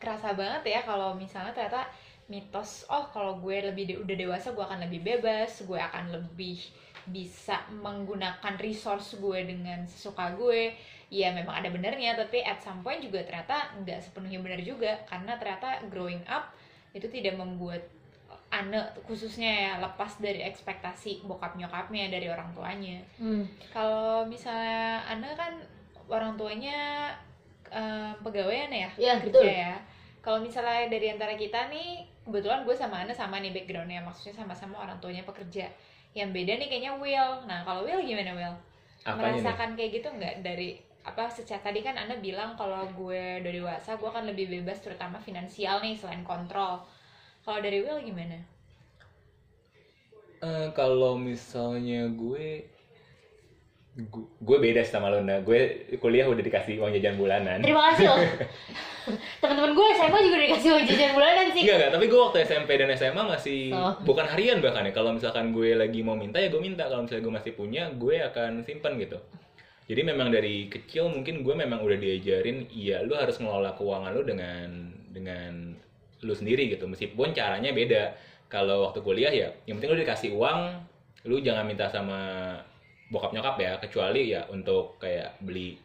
kerasa 0.02 0.34
banget 0.34 0.66
ya 0.68 0.82
kalau 0.84 1.13
misalnya 1.16 1.56
ternyata 1.56 1.88
mitos, 2.32 2.88
oh 2.88 3.10
kalau 3.12 3.40
gue 3.40 3.72
lebih 3.72 3.84
de- 3.90 4.00
udah 4.00 4.16
dewasa 4.16 4.56
gue 4.56 4.64
akan 4.64 4.88
lebih 4.88 5.02
bebas, 5.04 5.64
gue 5.64 5.80
akan 5.80 6.14
lebih 6.16 6.60
bisa 7.04 7.60
menggunakan 7.72 8.56
resource 8.60 9.20
gue 9.20 9.40
dengan 9.44 9.84
sesuka 9.84 10.32
gue. 10.40 10.72
Ya 11.14 11.30
memang 11.36 11.62
ada 11.62 11.70
benernya, 11.70 12.16
tapi 12.18 12.42
at 12.42 12.64
some 12.64 12.82
point 12.82 13.04
juga 13.04 13.22
ternyata 13.22 13.76
nggak 13.84 14.00
sepenuhnya 14.02 14.40
benar 14.42 14.62
juga 14.64 14.98
karena 15.06 15.38
ternyata 15.38 15.84
growing 15.92 16.24
up 16.26 16.50
itu 16.94 17.10
tidak 17.10 17.38
membuat 17.38 17.82
Ana 18.54 18.86
khususnya 19.10 19.50
ya 19.50 19.72
lepas 19.82 20.22
dari 20.22 20.46
ekspektasi 20.46 21.26
bokap 21.26 21.58
nyokapnya 21.58 22.14
dari 22.14 22.30
orang 22.30 22.54
tuanya 22.54 23.02
hmm. 23.18 23.74
kalau 23.74 24.30
misalnya 24.30 25.02
Ana 25.10 25.34
kan 25.34 25.58
orang 26.06 26.38
tuanya 26.38 27.10
eh, 27.74 28.14
pegawaian 28.22 28.70
ya 28.70 28.90
ya 28.94 29.14
kerja 29.18 29.26
betul 29.26 29.44
ya 29.50 29.74
kalau 30.22 30.40
misalnya 30.46 30.86
dari 30.86 31.10
antara 31.10 31.34
kita 31.34 31.66
nih 31.74 32.06
kebetulan 32.26 32.64
gue 32.68 32.76
sama 32.76 32.96
Ana 33.04 33.14
sama 33.14 33.36
nih 33.44 33.52
backgroundnya 33.56 34.00
maksudnya 34.08 34.36
sama-sama 34.40 34.76
orang 34.84 34.98
tuanya 35.04 35.24
pekerja. 35.30 35.66
Yang 36.18 36.30
beda 36.36 36.54
nih 36.60 36.68
kayaknya 36.72 36.94
Will. 37.04 37.32
Nah 37.50 37.60
kalau 37.68 37.82
Will 37.88 38.02
gimana 38.04 38.32
Will? 38.40 38.56
Apanya 39.04 39.42
nih? 39.44 39.44
merasakan 39.44 39.70
kayak 39.78 39.92
gitu 40.00 40.08
nggak? 40.18 40.36
Dari 40.46 40.70
apa 41.04 41.28
secara 41.28 41.60
tadi 41.68 41.80
kan 41.84 41.96
Anda 42.00 42.16
bilang 42.24 42.56
kalau 42.60 42.88
gue 42.96 43.24
udah 43.44 43.52
dewasa 43.52 44.00
gue 44.00 44.08
akan 44.08 44.26
lebih 44.32 44.48
bebas 44.62 44.80
terutama 44.80 45.18
finansial 45.20 45.84
nih 45.84 45.96
selain 46.00 46.24
kontrol. 46.24 46.80
Kalau 47.44 47.60
dari 47.60 47.84
Will 47.84 48.00
gimana? 48.04 48.40
Eh, 50.44 50.68
kalau 50.80 51.16
misalnya 51.30 52.02
gue 52.12 52.48
gu- 52.68 52.73
gue 54.20 54.58
beda 54.58 54.82
sama 54.82 55.14
Luna 55.14 55.46
gue 55.46 55.60
kuliah 56.02 56.26
udah 56.26 56.42
dikasih 56.42 56.82
uang 56.82 56.98
jajan 56.98 57.14
bulanan 57.14 57.62
terima 57.62 57.94
kasih 57.94 58.10
loh 58.10 58.18
teman-teman 59.44 59.72
gue 59.76 59.88
SMA 60.00 60.20
juga 60.24 60.38
dikasih 60.42 60.70
uang 60.74 60.86
jajan 60.90 61.12
bulanan 61.14 61.46
sih 61.54 61.62
Enggak, 61.62 61.76
enggak, 61.78 61.92
tapi 61.94 62.06
gue 62.10 62.20
waktu 62.20 62.38
SMP 62.42 62.70
dan 62.80 62.90
SMA 62.96 63.22
masih 63.22 63.62
Oh. 63.70 63.94
bukan 64.02 64.26
harian 64.26 64.64
bahkan 64.64 64.88
ya. 64.88 64.94
Kalau 64.96 65.12
misalkan 65.12 65.52
gue 65.52 65.76
lagi 65.76 66.00
mau 66.02 66.16
minta 66.16 66.40
ya 66.40 66.48
gue 66.48 66.58
minta. 66.58 66.88
Kalau 66.88 67.04
misalnya 67.04 67.24
gue 67.26 67.34
masih 67.36 67.52
punya, 67.54 67.84
gue 67.92 68.16
akan 68.24 68.64
simpan 68.64 68.96
gitu. 68.96 69.20
Jadi 69.92 70.02
memang 70.08 70.32
dari 70.32 70.72
kecil 70.72 71.12
mungkin 71.12 71.44
gue 71.44 71.52
memang 71.52 71.84
udah 71.84 72.00
diajarin, 72.00 72.72
iya 72.72 73.04
lu 73.04 73.12
harus 73.14 73.36
ngelola 73.44 73.76
keuangan 73.76 74.16
lu 74.16 74.24
dengan 74.24 74.68
dengan 75.12 75.76
lu 76.24 76.34
sendiri 76.34 76.72
gitu. 76.72 76.88
Meskipun 76.88 77.36
caranya 77.36 77.76
beda. 77.76 78.16
Kalau 78.48 78.88
waktu 78.88 79.04
kuliah 79.04 79.34
ya, 79.36 79.52
yang 79.68 79.78
penting 79.78 79.92
lu 79.92 80.00
dikasih 80.00 80.32
uang, 80.32 80.60
lu 81.28 81.44
jangan 81.44 81.68
minta 81.68 81.92
sama 81.92 82.56
bokap 83.13 83.32
nyokap 83.38 83.56
ya, 83.62 83.78
kecuali 83.78 84.34
ya 84.34 84.49
untuk 84.49 84.97
kayak 84.97 85.38
beli 85.45 85.78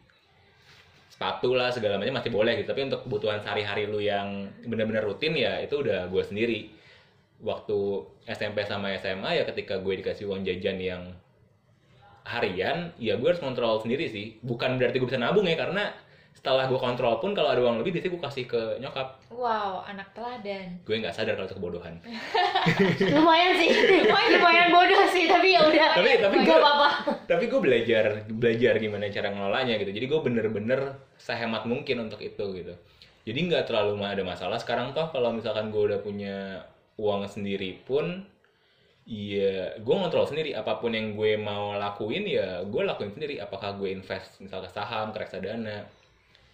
sepatu 1.13 1.53
lah 1.53 1.69
segala 1.69 2.01
macam 2.01 2.17
masih 2.17 2.33
boleh 2.33 2.57
gitu. 2.57 2.73
Tapi 2.73 2.89
untuk 2.89 3.05
kebutuhan 3.05 3.37
sehari-hari 3.43 3.85
lu 3.85 4.01
yang 4.01 4.49
benar-benar 4.65 5.05
rutin 5.05 5.37
ya 5.37 5.61
itu 5.61 5.77
udah 5.77 6.09
gue 6.09 6.23
sendiri. 6.25 6.73
Waktu 7.39 7.77
SMP 8.25 8.65
sama 8.65 8.97
SMA 8.97 9.37
ya 9.37 9.43
ketika 9.45 9.77
gue 9.77 10.01
dikasih 10.01 10.25
uang 10.25 10.41
jajan 10.47 10.81
yang 10.81 11.03
harian 12.25 12.91
ya 12.97 13.15
gue 13.19 13.27
harus 13.29 13.43
kontrol 13.43 13.77
sendiri 13.83 14.09
sih. 14.09 14.41
Bukan 14.41 14.81
berarti 14.81 14.97
gue 14.97 15.07
bisa 15.11 15.21
nabung 15.21 15.45
ya 15.45 15.59
karena 15.59 15.93
setelah 16.31 16.65
gue 16.65 16.75
kontrol 16.75 17.19
pun 17.19 17.31
kalau 17.31 17.49
ada 17.49 17.59
uang 17.59 17.79
lebih 17.79 17.91
biasanya 17.93 18.13
gue 18.13 18.23
kasih 18.23 18.45
ke 18.45 18.61
nyokap. 18.79 19.19
Wow 19.29 19.83
anak 19.83 20.07
teladan. 20.11 20.79
Gue 20.81 20.95
nggak 20.97 21.11
sadar 21.11 21.35
kalau 21.35 21.45
itu 21.45 21.55
kebodohan. 21.55 21.99
Lumayan 23.15 23.53
sih. 23.55 23.69
Lumayan 24.03 24.31
lumayan 24.39 24.67
bodoh 24.69 25.03
sih 25.09 25.25
tapi 25.25 25.51
ya 25.51 25.61
udah. 25.61 25.99
Tapi- 25.99 26.17
tapi 26.17 26.35
nggak 26.39 26.47
gua- 26.49 26.63
apa-apa. 26.63 26.87
tapi 27.25 27.43
gue 27.45 27.59
belajar 27.59 28.05
belajar 28.25 28.73
gimana 28.77 29.07
cara 29.07 29.29
ngelolanya 29.29 29.75
gitu. 29.77 29.91
Jadi 29.91 30.05
gue 30.05 30.19
bener-bener 30.21 30.79
sehemat 31.15 31.63
mungkin 31.63 32.07
untuk 32.07 32.19
itu 32.19 32.45
gitu. 32.55 32.73
Jadi 33.23 33.39
nggak 33.45 33.67
terlalu 33.67 33.99
ada 33.99 34.23
masalah. 34.23 34.57
Sekarang 34.57 34.91
toh 34.91 35.09
kalau 35.09 35.29
misalkan 35.29 35.69
gue 35.69 35.83
udah 35.85 35.99
punya 35.99 36.63
uang 36.95 37.25
sendiri 37.25 37.79
pun 37.81 38.23
Iya, 39.03 39.73
gue 39.75 39.89
ngontrol 39.89 40.23
sendiri. 40.23 40.53
Apa 40.53 40.77
pun 40.77 40.93
yang 40.93 41.17
gue 41.17 41.33
mau 41.33 41.73
lakuin 41.73 42.23
ya 42.23 42.61
gue 42.61 42.81
lakuin 42.85 43.09
sendiri. 43.09 43.41
Apakah 43.41 43.73
gue 43.73 43.89
invest 43.89 44.37
misalnya 44.37 44.69
ke 44.69 44.77
saham, 44.77 45.09
ke 45.09 45.17
reksadana, 45.17 45.81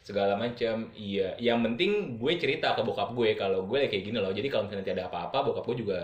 segala 0.06 0.38
macam. 0.38 0.94
Iya. 0.94 1.34
Yang 1.42 1.60
penting 1.66 1.92
gue 2.22 2.34
cerita 2.38 2.78
ke 2.78 2.82
bokap 2.86 3.18
gue 3.18 3.34
kalau 3.34 3.66
gue 3.66 3.90
kayak 3.90 4.06
gini 4.06 4.22
loh. 4.22 4.30
Jadi 4.30 4.48
kalau 4.54 4.70
misalnya 4.70 4.86
nanti 4.86 4.94
ada 4.94 5.10
apa-apa 5.10 5.38
bokap 5.50 5.66
gue 5.74 5.78
juga 5.82 6.00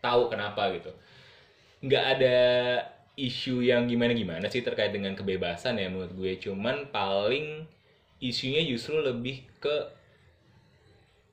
tahu 0.00 0.32
kenapa 0.32 0.72
gitu. 0.72 0.88
Nggak 1.84 2.04
ada 2.16 2.38
isu 3.20 3.60
yang 3.60 3.84
gimana-gimana 3.84 4.48
sih 4.48 4.64
terkait 4.64 4.96
dengan 4.96 5.12
kebebasan 5.12 5.76
ya 5.76 5.92
menurut 5.92 6.16
gue. 6.16 6.40
Cuman 6.40 6.88
paling 6.88 7.68
isunya 8.16 8.64
justru 8.64 8.96
lebih 8.96 9.44
ke 9.60 9.76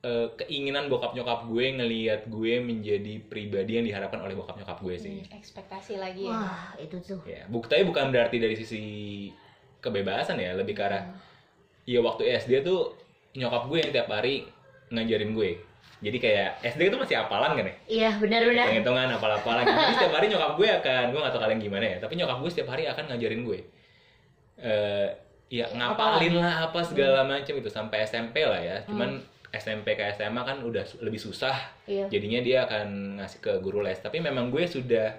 eh, 0.04 0.28
keinginan 0.44 0.92
bokap 0.92 1.16
nyokap 1.16 1.48
gue 1.48 1.64
ngelihat 1.80 2.28
gue 2.28 2.60
menjadi 2.60 3.24
pribadi 3.24 3.80
yang 3.80 3.88
diharapkan 3.88 4.20
oleh 4.20 4.36
bokap 4.36 4.60
nyokap 4.60 4.84
gue 4.84 4.96
sih. 5.00 5.24
Hmm, 5.24 5.40
ekspektasi 5.40 5.96
lagi 5.96 6.28
ya. 6.28 6.36
Wah 6.36 6.76
itu 6.76 7.00
tuh. 7.00 7.24
Ya 7.24 7.48
buktinya 7.48 7.88
bukan 7.88 8.12
berarti 8.12 8.36
dari 8.36 8.52
sisi 8.52 8.84
kebebasan 9.80 10.36
ya 10.36 10.52
lebih 10.52 10.76
ke 10.76 10.84
arah 10.84 11.08
ya 11.88 12.04
waktu 12.04 12.36
SD 12.36 12.60
tuh 12.60 12.92
nyokap 13.32 13.64
gue 13.72 13.78
yang 13.80 13.90
tiap 13.96 14.08
hari 14.12 14.44
ngajarin 14.92 15.32
gue. 15.32 15.50
Jadi 15.98 16.18
kayak 16.20 16.62
SD 16.62 16.92
itu 16.92 16.96
masih 17.00 17.16
apalan 17.18 17.56
kan 17.56 17.64
ya? 17.64 17.74
Iya 17.88 18.10
benar-benar 18.20 18.70
hitung-hitungan 18.70 19.08
apal-apalan. 19.16 19.64
Jadi 19.64 19.94
setiap 19.96 20.12
hari 20.20 20.26
nyokap 20.28 20.52
gue 20.60 20.68
akan 20.68 21.04
gue 21.10 21.20
gak 21.24 21.32
tau 21.32 21.42
kalian 21.42 21.60
gimana 21.64 21.84
ya 21.88 21.96
tapi 21.98 22.14
nyokap 22.20 22.38
gue 22.44 22.50
setiap 22.52 22.68
hari 22.76 22.84
akan 22.84 23.04
ngajarin 23.08 23.42
gue. 23.42 23.58
Eh 24.60 25.08
ya 25.48 25.64
ngapalin 25.72 26.36
lah 26.36 26.68
apa 26.68 26.84
segala 26.84 27.24
macam 27.24 27.54
itu. 27.56 27.70
Sampai 27.72 28.04
SMP 28.04 28.44
lah 28.44 28.60
ya. 28.60 28.84
Cuman 28.84 29.24
SMP 29.48 29.96
ke 29.96 30.04
SMA 30.12 30.44
kan 30.44 30.60
udah 30.60 30.84
lebih 31.00 31.18
susah. 31.18 31.56
Iya. 31.88 32.12
Jadinya 32.12 32.40
dia 32.44 32.68
akan 32.68 33.16
ngasih 33.18 33.40
ke 33.40 33.52
guru 33.64 33.80
les. 33.80 33.96
Tapi 33.96 34.20
memang 34.20 34.52
gue 34.52 34.68
sudah 34.68 35.16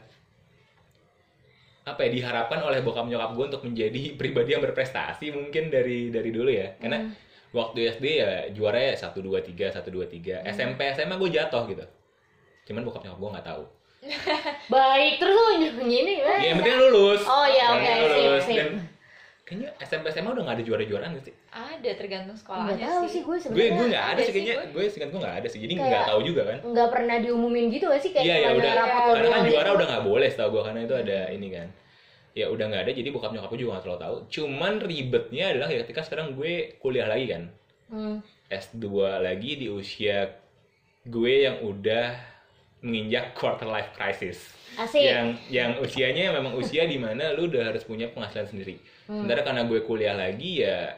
apa 1.90 2.06
ya 2.06 2.10
diharapkan 2.12 2.60
oleh 2.60 2.80
bokap 2.80 3.06
nyokap 3.06 3.32
gue 3.34 3.46
untuk 3.50 3.64
menjadi 3.64 4.02
pribadi 4.20 4.54
yang 4.54 4.62
berprestasi 4.62 5.30
mungkin 5.30 5.68
dari 5.68 6.10
dari 6.10 6.30
dulu 6.30 6.50
ya. 6.50 6.78
Karena 6.78 7.00
Hmm. 7.00 7.14
waktu 7.50 7.90
SD 7.92 8.06
ya 8.16 8.30
juara 8.54 8.78
ya 8.78 8.94
satu 8.94 9.20
dua 9.20 9.42
tiga 9.42 9.70
satu 9.70 9.90
dua 9.90 10.06
tiga. 10.06 10.40
Hmm. 10.40 10.50
SMP 10.50 10.86
SMA 10.94 11.16
gue 11.16 11.30
jatuh 11.30 11.64
gitu. 11.66 11.86
Cuman 12.66 12.84
bokap 12.84 13.02
nyokap 13.02 13.18
gue 13.18 13.30
nggak 13.34 13.48
tahu. 13.48 13.64
Baik 14.74 15.20
terus 15.20 15.36
lu 15.36 15.46
ini 15.60 16.14
ya 16.18 16.36
yang 16.40 16.58
penting 16.58 16.76
lulus. 16.80 17.22
Oh 17.26 17.44
iya 17.44 17.68
Yang 17.68 17.76
oke 17.76 17.92
sip 17.92 18.08
lulus. 18.16 18.46
dan 18.48 18.70
kayaknya 19.50 19.70
SMP 19.82 20.06
SMA 20.08 20.30
udah 20.30 20.44
nggak 20.46 20.56
ada 20.56 20.64
juara 20.64 20.84
juaraan 20.84 21.18
sih 21.18 21.34
ada 21.50 21.90
tergantung 21.92 22.38
sekolahnya 22.38 22.86
tahu 22.86 23.02
sih 23.02 23.10
sih 23.10 23.20
gue 23.20 23.28
gue 23.28 23.38
sebenarnya 23.42 23.72
gue 23.72 23.86
nggak 23.90 24.06
ada 24.06 24.14
ada 24.14 24.22
sih 24.22 24.32
kayaknya 24.32 24.56
gue. 24.56 24.68
gue 24.72 24.84
seingat 24.88 25.10
gue 25.10 25.20
nggak 25.20 25.36
ada 25.36 25.48
sih 25.48 25.60
jadi 25.60 25.74
Kayak- 25.74 25.90
nggak 25.90 26.04
tahu 26.06 26.20
juga 26.22 26.42
kan 26.46 26.58
nggak 26.64 26.90
pernah 26.90 27.16
diumumin 27.18 27.66
gitu 27.68 27.86
gak 27.88 28.00
sih 28.00 28.12
kayak 28.12 28.24
Iya, 28.24 28.36
ya 28.38 28.50
udah. 28.52 28.74
karena 29.10 29.28
kan 29.28 29.42
juara 29.44 29.66
gitu. 29.66 29.76
udah 29.76 29.88
nggak 29.90 30.06
boleh 30.06 30.28
setahu 30.28 30.50
gue 30.52 30.64
karena 30.64 30.80
itu 30.80 30.96
ada 30.96 31.20
ini 31.30 31.48
kan 31.50 31.68
ya 32.32 32.46
udah 32.46 32.66
nggak 32.70 32.84
ada 32.86 32.92
jadi 32.94 33.10
bokap 33.10 33.32
nyokap 33.34 33.50
gue 33.50 33.60
juga 33.60 33.72
nggak 33.74 33.84
terlalu 33.84 34.00
tahu 34.00 34.16
cuman 34.30 34.74
ribetnya 34.80 35.46
adalah 35.50 35.68
ya 35.68 35.78
ketika 35.82 36.02
sekarang 36.04 36.28
gue 36.34 36.54
kuliah 36.78 37.06
lagi 37.06 37.26
kan 37.28 37.44
Hmm. 37.90 38.22
S2 38.48 38.86
lagi 39.18 39.58
di 39.58 39.66
usia 39.66 40.30
gue 41.02 41.34
yang 41.42 41.58
udah 41.60 42.29
menginjak 42.80 43.36
quarter 43.36 43.68
life 43.68 43.92
crisis 43.92 44.56
asik 44.76 45.02
yang 45.02 45.28
yang 45.50 45.72
usianya 45.78 46.32
memang 46.32 46.56
usia 46.56 46.88
di 46.88 46.96
mana 46.96 47.36
lu 47.36 47.48
udah 47.48 47.74
harus 47.74 47.84
punya 47.84 48.08
penghasilan 48.08 48.48
sendiri 48.48 48.78
Hmm. 49.10 49.26
sementara 49.26 49.42
karena 49.42 49.66
gue 49.66 49.80
kuliah 49.82 50.14
lagi 50.14 50.62
ya 50.62 50.94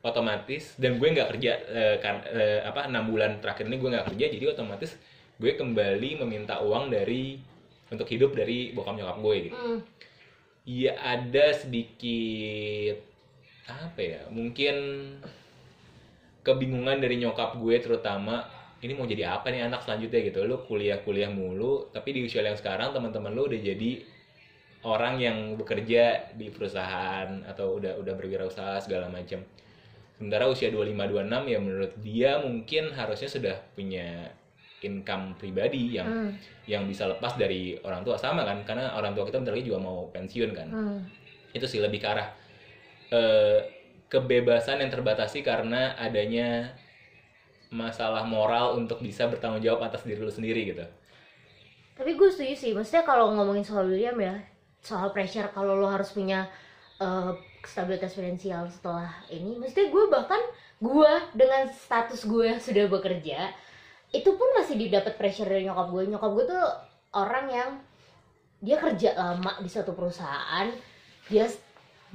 otomatis 0.00 0.78
dan 0.78 0.96
gue 0.96 1.08
nggak 1.10 1.28
kerja 1.36 1.52
eh, 1.68 1.96
kan, 1.98 2.24
eh, 2.24 2.62
apa 2.62 2.86
enam 2.86 3.04
bulan 3.04 3.42
terakhir 3.42 3.68
ini 3.68 3.76
gue 3.76 3.90
nggak 3.90 4.06
kerja 4.14 4.26
jadi 4.32 4.44
otomatis 4.48 4.96
gue 5.36 5.52
kembali 5.52 6.22
meminta 6.22 6.62
uang 6.62 6.88
dari 6.88 7.36
untuk 7.90 8.06
hidup 8.06 8.32
dari 8.32 8.70
bokap 8.70 8.94
nyokap 8.96 9.18
gue 9.20 9.34
gitu 9.44 9.56
Hmm. 9.58 9.78
ya 10.64 10.94
ada 10.96 11.50
sedikit 11.52 12.96
apa 13.66 14.00
ya 14.00 14.20
mungkin 14.30 14.74
kebingungan 16.40 16.96
dari 16.96 17.20
nyokap 17.20 17.58
gue 17.60 17.76
terutama 17.76 18.46
ini 18.80 18.92
mau 18.96 19.04
jadi 19.04 19.28
apa 19.36 19.52
nih 19.52 19.68
anak 19.68 19.84
selanjutnya? 19.84 20.20
Gitu. 20.24 20.40
Lu 20.44 20.64
kuliah-kuliah 20.64 21.28
mulu 21.28 21.88
tapi 21.92 22.16
di 22.16 22.24
usia 22.24 22.40
yang 22.40 22.56
sekarang 22.56 22.96
teman-teman 22.96 23.32
lu 23.32 23.44
udah 23.46 23.60
jadi 23.60 24.00
orang 24.80 25.20
yang 25.20 25.36
bekerja 25.60 26.32
di 26.32 26.48
perusahaan 26.48 27.44
atau 27.44 27.76
udah 27.76 28.00
udah 28.00 28.14
berwirausaha 28.16 28.80
segala 28.80 29.12
macam. 29.12 29.44
Sementara 30.16 30.48
usia 30.48 30.72
25 30.72 30.96
26 31.12 31.52
ya 31.52 31.58
menurut 31.60 31.92
dia 32.00 32.30
mungkin 32.40 32.92
harusnya 32.92 33.28
sudah 33.28 33.56
punya 33.76 34.32
income 34.80 35.36
pribadi 35.36 36.00
yang 36.00 36.08
Hmm. 36.08 36.30
yang 36.64 36.88
bisa 36.88 37.04
lepas 37.04 37.36
dari 37.36 37.76
orang 37.84 38.00
tua. 38.00 38.16
Sama 38.16 38.48
kan 38.48 38.64
karena 38.64 38.96
orang 38.96 39.12
tua 39.12 39.28
kita 39.28 39.36
bentar 39.40 39.52
lagi 39.52 39.68
juga 39.68 39.80
mau 39.80 40.08
pensiun 40.08 40.50
kan. 40.56 40.68
Hmm. 40.68 41.00
itu 41.50 41.66
sih 41.66 41.82
lebih 41.82 41.98
ke 41.98 42.06
arah 42.06 42.30
eh, 43.10 43.58
kebebasan 44.06 44.78
yang 44.78 44.90
terbatasi 44.90 45.42
karena 45.42 45.98
adanya 45.98 46.78
masalah 47.70 48.26
moral 48.26 48.74
untuk 48.76 48.98
bisa 48.98 49.30
bertanggung 49.30 49.62
jawab 49.62 49.86
atas 49.86 50.02
diri 50.02 50.18
lu 50.18 50.30
sendiri 50.30 50.74
gitu 50.74 50.84
Tapi 51.94 52.16
gue 52.16 52.28
setuju 52.32 52.54
sih, 52.56 52.72
maksudnya 52.72 53.04
kalau 53.04 53.30
ngomongin 53.36 53.62
soal 53.62 53.86
William 53.86 54.16
ya, 54.18 54.40
soal 54.80 55.12
pressure 55.12 55.52
kalau 55.52 55.76
lo 55.76 55.86
harus 55.86 56.10
punya 56.16 56.48
eh, 56.96 57.30
stabilitas 57.62 58.16
finansial 58.16 58.66
setelah 58.72 59.12
ini, 59.28 59.60
maksudnya 59.60 59.92
gue 59.92 60.04
bahkan 60.08 60.40
gue 60.80 61.12
dengan 61.36 61.68
status 61.68 62.24
gue 62.24 62.56
yang 62.56 62.56
sudah 62.56 62.88
bekerja, 62.88 63.52
itu 64.10 64.30
pun 64.32 64.48
masih 64.56 64.80
didapat 64.80 65.14
pressure 65.20 65.46
dari 65.46 65.68
nyokap 65.68 65.86
gue. 65.92 66.02
Nyokap 66.08 66.30
gue 66.34 66.44
tuh 66.48 66.64
orang 67.14 67.46
yang 67.52 67.70
dia 68.64 68.76
kerja 68.80 69.12
lama 69.16 69.60
di 69.60 69.68
suatu 69.68 69.92
perusahaan, 69.92 70.72
dia 71.28 71.46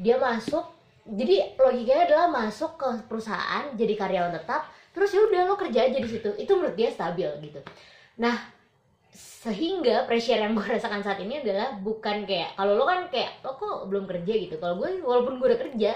dia 0.01 0.17
masuk, 0.17 0.65
jadi 1.05 1.55
logikanya 1.55 2.03
adalah 2.09 2.27
masuk 2.33 2.75
ke 2.75 2.89
perusahaan 3.05 3.69
jadi 3.77 3.93
karyawan 3.95 4.33
tetap, 4.33 4.65
terus 4.95 5.11
ya 5.11 5.21
udah 5.21 5.41
lo 5.45 5.55
kerja 5.55 5.79
aja 5.83 5.99
di 5.99 6.07
situ, 6.07 6.31
itu 6.33 6.49
menurut 6.49 6.73
dia 6.73 6.87
stabil 6.87 7.27
gitu. 7.43 7.59
Nah, 8.15 8.39
sehingga 9.11 10.03
pressure 10.03 10.39
yang 10.39 10.55
gue 10.55 10.65
rasakan 10.71 11.03
saat 11.03 11.19
ini 11.19 11.37
adalah 11.37 11.75
bukan 11.77 12.23
kayak 12.23 12.55
kalau 12.55 12.73
lo 12.73 12.83
kan 12.83 13.05
kayak 13.07 13.43
lo 13.43 13.53
kok 13.53 13.85
belum 13.85 14.05
kerja? 14.05 14.33
gitu. 14.39 14.55
Kalau 14.55 14.79
gue 14.79 14.97
walaupun 14.99 15.37
gue 15.37 15.47
udah 15.51 15.61
kerja 15.61 15.91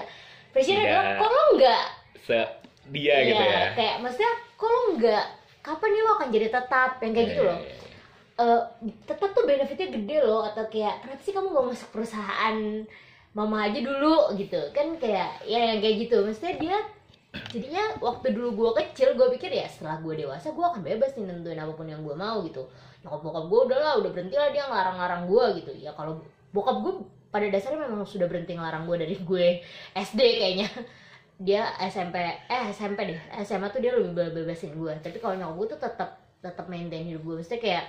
pressure 0.52 0.78
adalah 0.78 1.18
kok 1.18 1.28
lo 1.28 1.42
nggak? 1.56 1.84
Se 2.20 2.38
dia 2.90 3.16
gitu 3.22 3.38
Iya, 3.38 3.50
ya. 3.50 3.66
kayak 3.72 3.94
maksudnya 3.98 4.32
kok 4.54 4.68
lo 4.68 4.80
nggak? 4.94 5.26
Kapan 5.60 5.88
nih 5.90 6.02
lo 6.02 6.10
akan 6.14 6.28
jadi 6.30 6.46
tetap? 6.48 6.90
Yang 7.00 7.12
kayak 7.12 7.28
gitu 7.28 7.42
loh. 7.44 7.58
Eh, 7.58 7.78
Eh, 8.40 8.62
tetap 9.04 9.36
tuh 9.36 9.44
benefitnya 9.44 9.92
gede 9.92 10.24
loh 10.24 10.40
atau 10.40 10.64
kayak 10.64 11.04
kenapa 11.04 11.20
sih 11.20 11.28
kamu 11.28 11.52
gak 11.52 11.66
masuk 11.76 11.88
perusahaan 11.92 12.56
mama 13.30 13.68
aja 13.68 13.76
dulu? 13.76 14.32
gitu. 14.32 14.56
Kan 14.72 14.96
kayak 14.96 15.44
ya 15.44 15.60
yang 15.60 15.78
kayak 15.78 16.08
gitu. 16.08 16.24
Maksudnya 16.24 16.56
dia 16.56 16.76
jadinya 17.50 17.98
waktu 17.98 18.32
dulu 18.32 18.48
gue 18.54 18.70
kecil 18.80 19.18
gue 19.18 19.28
pikir 19.36 19.50
ya 19.50 19.66
setelah 19.66 19.98
gue 19.98 20.14
dewasa 20.22 20.54
gue 20.54 20.64
akan 20.64 20.80
bebas 20.86 21.18
nih 21.18 21.26
nentuin 21.26 21.58
apa 21.58 21.74
pun 21.74 21.86
yang 21.90 22.00
gue 22.06 22.14
mau 22.14 22.40
gitu. 22.46 22.70
Nyokap 23.02 23.20
bokap 23.20 23.44
gue 23.50 23.60
udah 23.70 23.78
lah 23.78 23.94
udah 23.98 24.10
berhenti 24.14 24.36
lah 24.38 24.48
dia 24.54 24.64
ngelarang-larang 24.70 25.22
gue 25.26 25.44
gitu. 25.62 25.72
Ya 25.76 25.90
kalau 25.98 26.22
bokap 26.54 26.80
gue 26.80 26.92
pada 27.30 27.46
dasarnya 27.50 27.86
memang 27.90 28.06
sudah 28.06 28.26
berhenti 28.30 28.54
ngelarang 28.54 28.86
gue 28.86 28.96
dari 29.02 29.14
gue 29.18 29.46
SD 29.98 30.20
kayaknya. 30.40 30.68
Dia 31.40 31.74
SMP 31.90 32.16
eh 32.22 32.62
SMP 32.70 32.98
deh. 33.10 33.20
SMA 33.42 33.68
tuh 33.74 33.82
dia 33.82 33.92
lebih 33.98 34.14
bebasin 34.14 34.72
gue 34.78 34.92
tapi 35.02 35.18
kalau 35.18 35.34
nyokap 35.34 35.54
gue 35.58 35.66
tuh 35.74 35.80
tetap 35.82 36.10
tetap 36.40 36.66
maintain 36.72 37.04
hidup 37.04 37.20
gue 37.20 37.34
maksudnya 37.44 37.60
kayak 37.60 37.84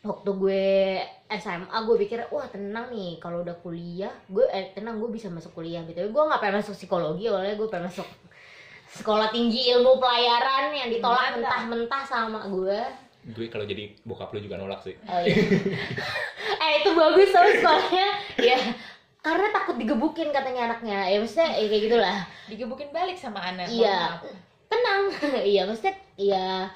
waktu 0.00 0.30
gue 0.32 0.64
SMA 1.28 1.76
gue 1.84 1.96
pikir 2.00 2.18
wah 2.32 2.48
tenang 2.48 2.88
nih 2.88 3.20
kalau 3.20 3.44
udah 3.44 3.52
kuliah 3.60 4.10
gue 4.32 4.48
eh, 4.48 4.72
tenang 4.72 4.96
gue 4.96 5.12
bisa 5.12 5.28
masuk 5.28 5.52
kuliah 5.52 5.84
gitu. 5.84 6.00
Gue 6.08 6.22
nggak 6.24 6.40
pengen 6.40 6.64
masuk 6.64 6.74
psikologi 6.74 7.28
awalnya 7.28 7.54
gue 7.60 7.68
pengen 7.68 7.92
masuk 7.92 8.08
sekolah 8.90 9.30
tinggi 9.30 9.70
ilmu 9.70 10.02
pelayaran 10.02 10.74
yang 10.74 10.88
ditolak 10.90 11.36
mentah-mentah 11.36 12.02
sama 12.08 12.48
gue. 12.48 12.80
Gue 13.36 13.46
kalau 13.52 13.68
jadi 13.68 13.92
bokap 14.08 14.32
lu 14.32 14.40
juga 14.40 14.56
nolak 14.56 14.80
sih. 14.80 14.96
Oh, 15.04 15.20
iya. 15.20 15.36
eh 16.64 16.72
itu 16.80 16.90
bagus 16.96 17.28
tau 17.30 17.46
sekolahnya 17.46 18.08
ya 18.40 18.58
karena 19.20 19.52
takut 19.52 19.76
digebukin 19.76 20.32
katanya 20.32 20.72
anaknya. 20.72 21.12
Ya 21.12 21.16
maksudnya 21.20 21.60
ya 21.60 21.66
kayak 21.68 21.82
gitulah. 21.92 22.18
Digebukin 22.48 22.88
balik 22.88 23.20
sama 23.20 23.44
anak 23.44 23.68
Iya. 23.68 24.16
Tenang. 24.72 25.12
Iya 25.52 25.68
maksudnya 25.68 25.94
ya 26.16 26.72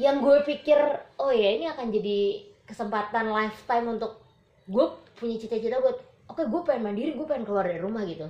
yang 0.00 0.24
gue 0.24 0.40
pikir 0.48 0.78
oh 1.20 1.32
ya 1.32 1.56
ini 1.56 1.68
akan 1.68 1.92
jadi 1.92 2.48
kesempatan 2.64 3.28
lifetime 3.28 3.86
untuk 3.92 4.22
gue 4.64 4.86
punya 5.18 5.36
cita-cita 5.36 5.82
buat 5.82 5.98
oke 6.32 6.42
gue 6.48 6.60
pengen 6.64 6.88
mandiri 6.88 7.12
gue 7.12 7.26
pengen 7.28 7.44
keluar 7.44 7.68
dari 7.68 7.80
rumah 7.82 8.06
gitu. 8.08 8.24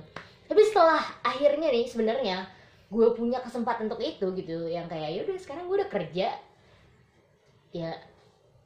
Tapi 0.49 0.61
setelah 0.67 0.99
akhirnya 1.23 1.71
nih 1.71 1.87
sebenarnya 1.87 2.37
gue 2.91 3.07
punya 3.15 3.39
kesempatan 3.41 3.89
untuk 3.89 4.03
itu 4.03 4.27
gitu 4.37 4.69
yang 4.69 4.85
kayak 4.91 5.17
yaudah 5.17 5.39
sekarang 5.39 5.65
gue 5.71 5.77
udah 5.79 5.89
kerja. 5.89 6.27
Ya 7.73 7.91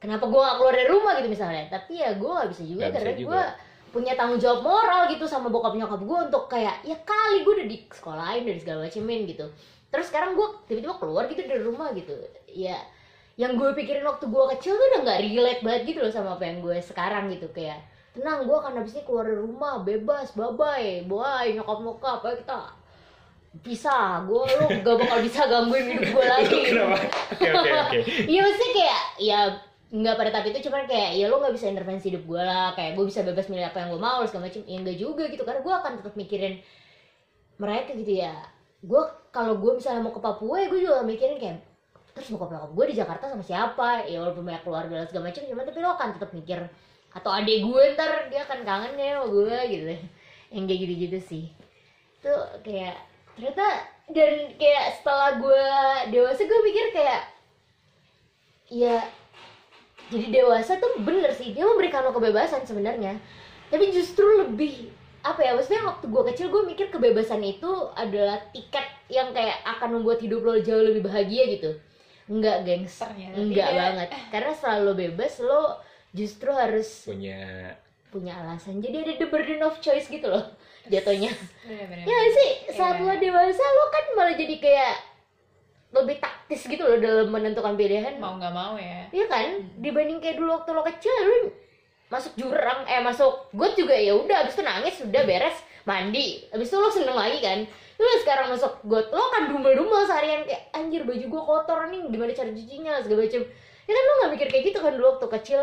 kenapa 0.02 0.28
gue 0.28 0.36
gak 0.36 0.56
keluar 0.58 0.74
dari 0.74 0.88
rumah 0.90 1.12
gitu 1.22 1.28
misalnya? 1.30 1.64
Tapi 1.70 2.02
ya 2.02 2.18
gue 2.18 2.28
gak 2.28 2.50
bisa 2.50 2.62
juga 2.66 2.84
bisa 2.90 2.94
karena 2.98 3.12
juga. 3.14 3.22
gue 3.24 3.42
punya 3.88 4.12
tanggung 4.20 4.36
jawab 4.36 4.60
moral 4.60 5.08
gitu 5.08 5.24
sama 5.24 5.48
bokap 5.48 5.72
nyokap 5.72 6.00
gue 6.04 6.18
untuk 6.28 6.44
kayak 6.52 6.84
ya 6.84 6.96
kali 7.08 7.40
gue 7.40 7.52
udah 7.56 7.68
di 7.68 7.76
sekolahin 7.88 8.44
dari 8.44 8.60
segala 8.60 8.84
macemin 8.84 9.24
gitu 9.24 9.48
terus 9.88 10.12
sekarang 10.12 10.36
gue 10.36 10.48
tiba-tiba 10.68 10.96
keluar 11.00 11.24
gitu 11.28 11.40
dari 11.44 11.62
rumah 11.64 11.92
gitu. 11.96 12.12
Ya 12.50 12.78
yang 13.38 13.54
gue 13.54 13.70
pikirin 13.70 14.02
waktu 14.02 14.26
gue 14.26 14.44
kecil 14.58 14.74
tuh 14.74 14.86
udah 14.94 15.00
nggak 15.06 15.20
relate 15.22 15.62
banget 15.62 15.82
gitu 15.94 15.98
loh 16.02 16.10
sama 16.10 16.34
apa 16.34 16.44
yang 16.44 16.58
gue 16.58 16.76
sekarang 16.82 17.30
gitu. 17.30 17.46
Kayak 17.54 17.86
tenang 18.18 18.44
gue 18.50 18.56
akan 18.56 18.82
habis 18.82 18.98
ini 18.98 19.02
keluar 19.06 19.30
dari 19.30 19.38
rumah 19.38 19.78
bebas 19.86 20.34
bye 20.34 20.50
bye 20.50 21.06
boy 21.06 21.54
nyokap 21.54 21.78
nyokap 21.78 22.20
ayo 22.26 22.36
kita 22.42 22.58
bisa 23.62 24.22
gue 24.28 24.42
lu 24.44 24.66
gak 24.84 24.96
bakal 25.00 25.18
bisa 25.24 25.40
gangguin 25.48 25.86
hidup 25.96 26.08
gue 26.14 26.26
lagi? 26.36 26.60
Oke 27.32 27.46
oke 27.48 27.74
oke. 27.88 27.98
Iya 28.32 28.40
maksudnya 28.44 28.70
kayak 28.74 29.02
ya 29.22 29.40
nggak 29.88 30.14
pada 30.20 30.30
tahap 30.34 30.46
itu 30.52 30.68
cuman 30.68 30.84
kayak 30.84 31.16
ya 31.16 31.32
lo 31.32 31.40
nggak 31.40 31.54
bisa 31.56 31.66
intervensi 31.72 32.12
hidup 32.12 32.24
gue 32.28 32.42
lah. 32.42 32.74
Kayak 32.76 32.92
gue 32.98 33.04
bisa 33.08 33.20
bebas 33.24 33.46
milih 33.48 33.66
apa 33.70 33.78
yang 33.82 33.88
gue 33.94 34.02
mau 34.02 34.20
segala 34.28 34.50
macam 34.50 34.62
ya 34.66 34.76
enggak 34.78 34.96
juga 35.00 35.24
gitu 35.30 35.42
karena 35.46 35.60
gue 35.64 35.74
akan 35.74 35.92
tetap 36.02 36.14
mikirin 36.18 36.54
mereka 37.56 37.90
gitu 37.96 38.12
ya. 38.18 38.34
Gue 38.84 39.02
kalau 39.38 39.54
gue 39.54 39.72
misalnya 39.78 40.02
mau 40.02 40.10
ke 40.10 40.18
Papua 40.18 40.58
ya 40.58 40.66
gue 40.66 40.82
juga 40.82 41.06
mikirin 41.06 41.38
kayak 41.38 41.62
terus 42.10 42.34
bokap 42.34 42.50
nyokap 42.50 42.70
gue 42.74 42.84
di 42.90 42.94
Jakarta 42.98 43.30
sama 43.30 43.46
siapa? 43.46 44.02
Ya 44.10 44.18
walaupun 44.18 44.42
banyak 44.42 44.66
keluarga 44.66 44.94
dan 44.98 45.06
segala 45.06 45.30
macam 45.30 45.42
cuman 45.46 45.62
tapi 45.62 45.78
lo 45.78 45.90
akan 45.94 46.08
tetap 46.18 46.30
mikir 46.34 46.58
atau 47.14 47.30
adik 47.30 47.62
gue 47.62 47.82
ntar 47.94 48.26
dia 48.26 48.42
akan 48.42 48.66
kangen 48.66 48.98
ya 48.98 49.22
sama 49.22 49.26
gue 49.30 49.58
gitu. 49.70 49.84
Yang 50.50 50.64
kayak 50.66 50.80
gitu-gitu 50.82 51.18
sih. 51.22 51.44
Itu 52.18 52.34
kayak 52.66 52.98
ternyata 53.38 53.66
dan 54.10 54.32
kayak 54.58 54.86
setelah 54.98 55.30
gue 55.38 55.64
dewasa 56.10 56.42
gue 56.42 56.60
mikir 56.66 56.86
kayak 56.90 57.22
ya 58.66 58.98
jadi 60.10 60.26
dewasa 60.42 60.82
tuh 60.82 60.98
bener 61.06 61.30
sih. 61.30 61.54
Dia 61.54 61.62
memberikan 61.62 62.02
lo 62.02 62.10
kebebasan 62.10 62.66
sebenarnya. 62.66 63.14
Tapi 63.70 63.94
justru 63.94 64.42
lebih 64.42 64.90
apa 65.22 65.38
ya 65.46 65.54
maksudnya 65.54 65.86
waktu 65.86 66.10
gue 66.10 66.22
kecil 66.34 66.46
gue 66.50 66.62
mikir 66.66 66.90
kebebasan 66.90 67.46
itu 67.46 67.70
adalah 67.94 68.42
tiket 68.50 68.97
yang 69.08 69.32
kayak 69.32 69.64
akan 69.64 70.00
membuat 70.00 70.20
hidup 70.20 70.44
lo 70.44 70.56
jauh 70.60 70.84
lebih 70.84 71.04
bahagia 71.04 71.48
gitu. 71.48 71.70
Enggak 72.28 72.64
gengs. 72.68 73.00
Ternyata 73.00 73.36
enggak 73.40 73.68
tidak. 73.72 73.80
banget. 73.80 74.08
Karena 74.28 74.50
setelah 74.52 74.78
lo 74.84 74.92
bebas 74.92 75.34
lo 75.40 75.62
justru 76.12 76.52
harus 76.52 77.08
Punya 77.08 77.72
punya 78.08 78.36
alasan. 78.40 78.80
Jadi 78.80 78.96
ada 79.04 79.12
the 79.20 79.26
burden 79.28 79.60
of 79.64 79.80
choice 79.80 80.08
gitu 80.08 80.28
loh 80.28 80.44
jatuhnya. 80.88 81.32
ya 81.68 81.84
nggak 81.88 82.24
sih? 82.32 82.50
Saat 82.72 83.00
Iya. 83.00 83.04
lo 83.04 83.14
dewasa 83.20 83.64
lo 83.64 83.84
kan 83.92 84.04
malah 84.16 84.34
jadi 84.36 84.56
kayak 84.56 84.94
lebih 85.88 86.16
taktis 86.20 86.68
gitu 86.68 86.84
loh 86.84 87.00
dalam 87.00 87.28
menentukan 87.32 87.76
pilihan. 87.76 88.16
Mau 88.20 88.36
nggak 88.36 88.52
mau 88.52 88.76
ya. 88.76 89.08
Iya 89.08 89.26
kan? 89.28 89.48
Dibanding 89.80 90.20
kayak 90.20 90.36
dulu 90.36 90.52
waktu 90.56 90.70
lo 90.72 90.84
kecil 90.84 91.12
lu 91.24 91.52
masuk 92.08 92.32
jurang, 92.40 92.88
eh 92.88 93.04
masuk 93.04 93.52
got 93.52 93.76
juga 93.76 93.92
ya 93.92 94.16
udah 94.16 94.40
abis 94.40 94.56
itu 94.56 94.64
nangis 94.64 94.96
sudah 94.96 95.28
beres 95.28 95.60
mandi. 95.88 96.44
Abis 96.52 96.68
itu 96.68 96.76
lo 96.76 96.92
seneng 96.92 97.16
lagi 97.16 97.40
kan? 97.40 97.64
Lu 97.96 98.06
sekarang 98.20 98.52
masuk 98.52 98.84
got 98.84 99.08
lo 99.08 99.24
kan 99.32 99.48
dumel-dumel 99.48 100.04
seharian 100.04 100.44
kayak 100.44 100.68
anjir 100.76 101.08
baju 101.08 101.24
gua 101.32 101.42
kotor 101.48 101.88
nih 101.88 102.04
gimana 102.12 102.36
cara 102.36 102.52
cucinya 102.52 103.00
segala 103.00 103.24
macem. 103.24 103.42
Ya 103.88 103.92
kan 103.96 104.04
lo 104.04 104.12
nggak 104.20 104.30
mikir 104.36 104.46
kayak 104.52 104.64
gitu 104.68 104.78
kan 104.84 104.92
dulu 104.92 105.16
waktu 105.16 105.26
kecil. 105.40 105.62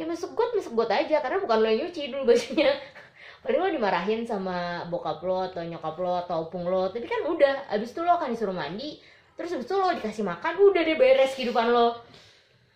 Ya 0.00 0.04
masuk 0.08 0.32
got 0.32 0.56
masuk 0.56 0.72
got 0.72 0.90
aja 0.90 1.20
karena 1.20 1.36
bukan 1.44 1.56
lo 1.60 1.66
yang 1.68 1.78
nyuci 1.84 2.02
dulu 2.08 2.22
bajunya. 2.32 2.72
Paling 3.44 3.60
lo 3.60 3.68
dimarahin 3.68 4.20
sama 4.24 4.88
bokap 4.88 5.20
lo 5.20 5.44
atau 5.52 5.60
nyokap 5.64 5.96
lo 5.96 6.12
atau 6.20 6.44
opung 6.44 6.68
lo 6.68 6.92
Tapi 6.92 7.08
kan 7.08 7.24
udah, 7.24 7.72
abis 7.72 7.96
itu 7.96 8.04
lo 8.04 8.20
akan 8.20 8.36
disuruh 8.36 8.52
mandi 8.52 9.00
Terus 9.32 9.56
abis 9.56 9.64
itu 9.64 9.80
lo 9.80 9.88
dikasih 9.96 10.20
makan, 10.28 10.60
udah 10.60 10.84
deh 10.84 11.00
beres 11.00 11.32
kehidupan 11.32 11.72
lo 11.72 12.04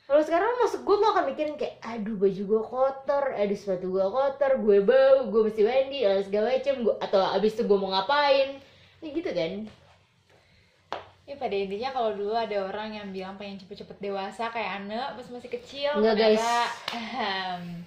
kalau 0.05 0.21
sekarang 0.21 0.53
masuk 0.61 0.85
gue 0.85 0.97
lo 1.01 1.17
akan 1.17 1.25
mikirin 1.33 1.57
kayak 1.57 1.81
aduh 1.81 2.13
baju 2.15 2.43
gue 2.45 2.63
kotor 2.69 3.25
aduh 3.33 3.57
sepatu 3.57 3.89
gue 3.89 4.05
kotor 4.05 4.53
gue 4.61 4.79
bau 4.85 5.19
gue 5.33 5.41
mesti 5.49 5.63
mandi 5.65 6.05
dan 6.05 6.21
segala 6.21 6.53
macem. 6.53 6.75
Gua, 6.85 6.95
atau 7.01 7.21
abis 7.33 7.57
itu 7.57 7.65
gue 7.65 7.79
mau 7.81 7.89
ngapain? 7.89 8.61
Ya 9.01 9.09
gitu 9.09 9.31
kan. 9.33 9.53
Ya 11.25 11.41
pada 11.41 11.57
intinya 11.57 11.89
kalau 11.89 12.13
dulu 12.13 12.37
ada 12.37 12.69
orang 12.69 12.93
yang 12.93 13.09
bilang 13.09 13.41
pengen 13.41 13.57
cepet-cepet 13.57 13.97
dewasa 13.97 14.53
kayak 14.53 14.85
Ane 14.85 15.17
pas 15.17 15.25
masih 15.33 15.49
kecil 15.49 15.97
Enggak, 15.97 16.21
guys. 16.21 16.45
ahem, 16.93 17.81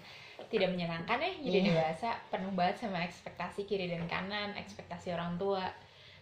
tidak 0.50 0.74
menyenangkan 0.74 1.22
ya 1.22 1.32
jadi 1.46 1.58
Iya. 1.62 1.70
dewasa 1.70 2.18
penuh 2.34 2.50
banget 2.58 2.82
sama 2.82 3.06
ekspektasi 3.06 3.70
kiri 3.70 3.94
dan 3.94 4.10
kanan 4.10 4.58
ekspektasi 4.58 5.14
orang 5.14 5.38
tua. 5.38 5.70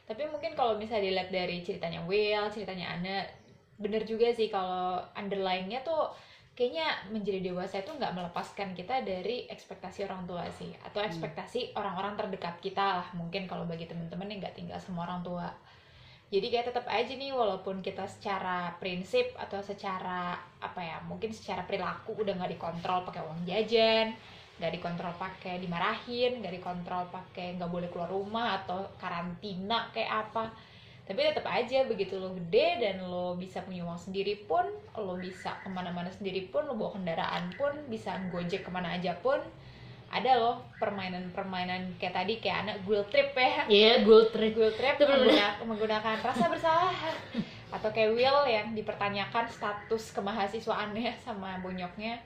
Tapi 0.04 0.28
mungkin 0.28 0.60
kalau 0.60 0.76
misalnya 0.76 1.08
dilihat 1.08 1.32
dari 1.32 1.64
ceritanya 1.64 2.04
Will 2.04 2.52
ceritanya 2.52 3.00
Ane 3.00 3.32
bener 3.76 4.08
juga 4.08 4.32
sih 4.32 4.48
kalau 4.48 5.04
underlyingnya 5.16 5.84
tuh 5.84 6.12
kayaknya 6.56 6.88
menjadi 7.12 7.52
dewasa 7.52 7.84
itu 7.84 7.92
nggak 7.92 8.16
melepaskan 8.16 8.72
kita 8.72 9.04
dari 9.04 9.44
ekspektasi 9.52 10.08
orang 10.08 10.24
tua 10.24 10.48
sih. 10.56 10.72
Atau 10.88 11.04
ekspektasi 11.04 11.76
orang-orang 11.76 12.16
terdekat 12.16 12.56
kita 12.64 13.04
lah 13.04 13.08
mungkin 13.12 13.44
kalau 13.46 13.68
bagi 13.68 13.86
temen-temen 13.86 14.32
yang 14.32 14.40
nggak 14.40 14.56
tinggal 14.56 14.80
sama 14.80 15.04
orang 15.04 15.20
tua. 15.22 15.52
Jadi 16.32 16.48
kayak 16.50 16.74
tetap 16.74 16.88
aja 16.90 17.14
nih 17.14 17.36
walaupun 17.36 17.86
kita 17.86 18.10
secara 18.10 18.74
prinsip 18.82 19.30
atau 19.38 19.62
secara 19.62 20.34
apa 20.58 20.82
ya 20.82 20.98
mungkin 21.06 21.30
secara 21.30 21.68
perilaku 21.68 22.18
udah 22.18 22.34
nggak 22.34 22.58
dikontrol 22.58 23.06
pakai 23.06 23.22
uang 23.22 23.46
jajan 23.46 24.16
nggak 24.56 24.74
dikontrol 24.80 25.14
pakai 25.20 25.60
dimarahin 25.60 26.40
nggak 26.40 26.56
dikontrol 26.58 27.04
pakai 27.12 27.60
nggak 27.60 27.68
boleh 27.68 27.92
keluar 27.92 28.08
rumah 28.08 28.64
atau 28.64 28.88
karantina 28.96 29.92
kayak 29.92 30.32
apa 30.32 30.48
tapi 31.06 31.22
tetap 31.22 31.46
aja 31.46 31.86
begitu 31.86 32.18
lo 32.18 32.34
gede 32.36 32.82
dan 32.82 32.98
lo 33.00 33.34
bisa 33.34 33.62
punya 33.62 33.82
uang 33.82 33.98
sendiri 34.00 34.42
pun 34.44 34.66
lo 34.96 35.14
bisa 35.16 35.54
ke 35.62 35.70
mana-mana 35.70 36.10
sendiri 36.10 36.50
pun 36.50 36.66
lo 36.66 36.74
bawa 36.74 36.94
kendaraan 36.94 37.54
pun 37.54 37.70
bisa 37.86 38.18
gojek 38.28 38.62
ke 38.62 38.70
mana 38.70 38.90
aja 38.92 39.14
pun 39.16 39.38
ada 40.08 40.32
loh 40.34 40.56
permainan-permainan 40.78 41.94
kayak 41.96 42.16
tadi 42.16 42.34
kayak 42.40 42.58
anak 42.64 42.78
guilt 42.82 43.06
trip 43.08 43.32
ya 43.32 43.66
Iya, 43.68 43.92
gold 44.02 44.30
trip. 44.30 44.54
Google 44.54 44.72
Trap 44.72 44.96
Itu 44.96 45.04
bener-bener. 45.04 45.28
mengguna- 45.28 45.58
menggunakan 45.66 46.16
rasa 46.24 46.46
bersalah 46.48 46.96
atau 47.68 47.90
kayak 47.92 48.14
Will 48.14 48.42
yang 48.48 48.72
dipertanyakan 48.72 49.46
status 49.46 50.16
kemahasiswaannya 50.16 51.12
sama 51.20 51.60
bonyoknya 51.60 52.22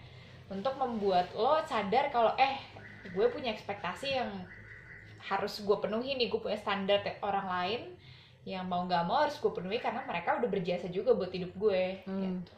untuk 0.47 0.75
membuat 0.75 1.31
lo 1.33 1.57
sadar 1.63 2.07
kalau 2.07 2.35
eh 2.35 2.61
gue 3.07 3.25
punya 3.27 3.49
ekspektasi 3.49 4.13
yang 4.13 4.29
harus 5.19 5.59
gue 5.59 5.77
penuhi 5.77 6.13
nih 6.13 6.27
gue 6.27 6.37
punya 6.37 6.55
standar 6.55 7.01
orang 7.19 7.47
lain 7.47 7.81
yang 8.43 8.65
mau 8.65 8.84
nggak 8.84 9.04
mau 9.04 9.23
harus 9.23 9.36
gue 9.36 9.52
penuhi 9.52 9.78
karena 9.78 9.99
mereka 10.04 10.39
udah 10.39 10.49
berjasa 10.49 10.88
juga 10.88 11.12
buat 11.13 11.30
hidup 11.30 11.52
gue 11.54 12.04
Hmm. 12.04 12.39
gitu. 12.39 12.54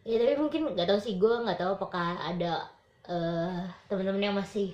Ya 0.00 0.16
tapi 0.16 0.34
mungkin 0.36 0.60
nggak 0.72 0.88
tahu 0.88 0.98
sih 0.98 1.14
gue 1.16 1.34
nggak 1.44 1.58
tahu 1.58 1.76
apakah 1.76 2.16
ada 2.18 2.66
eh 3.04 3.60
teman-teman 3.86 4.22
yang 4.22 4.36
masih 4.36 4.72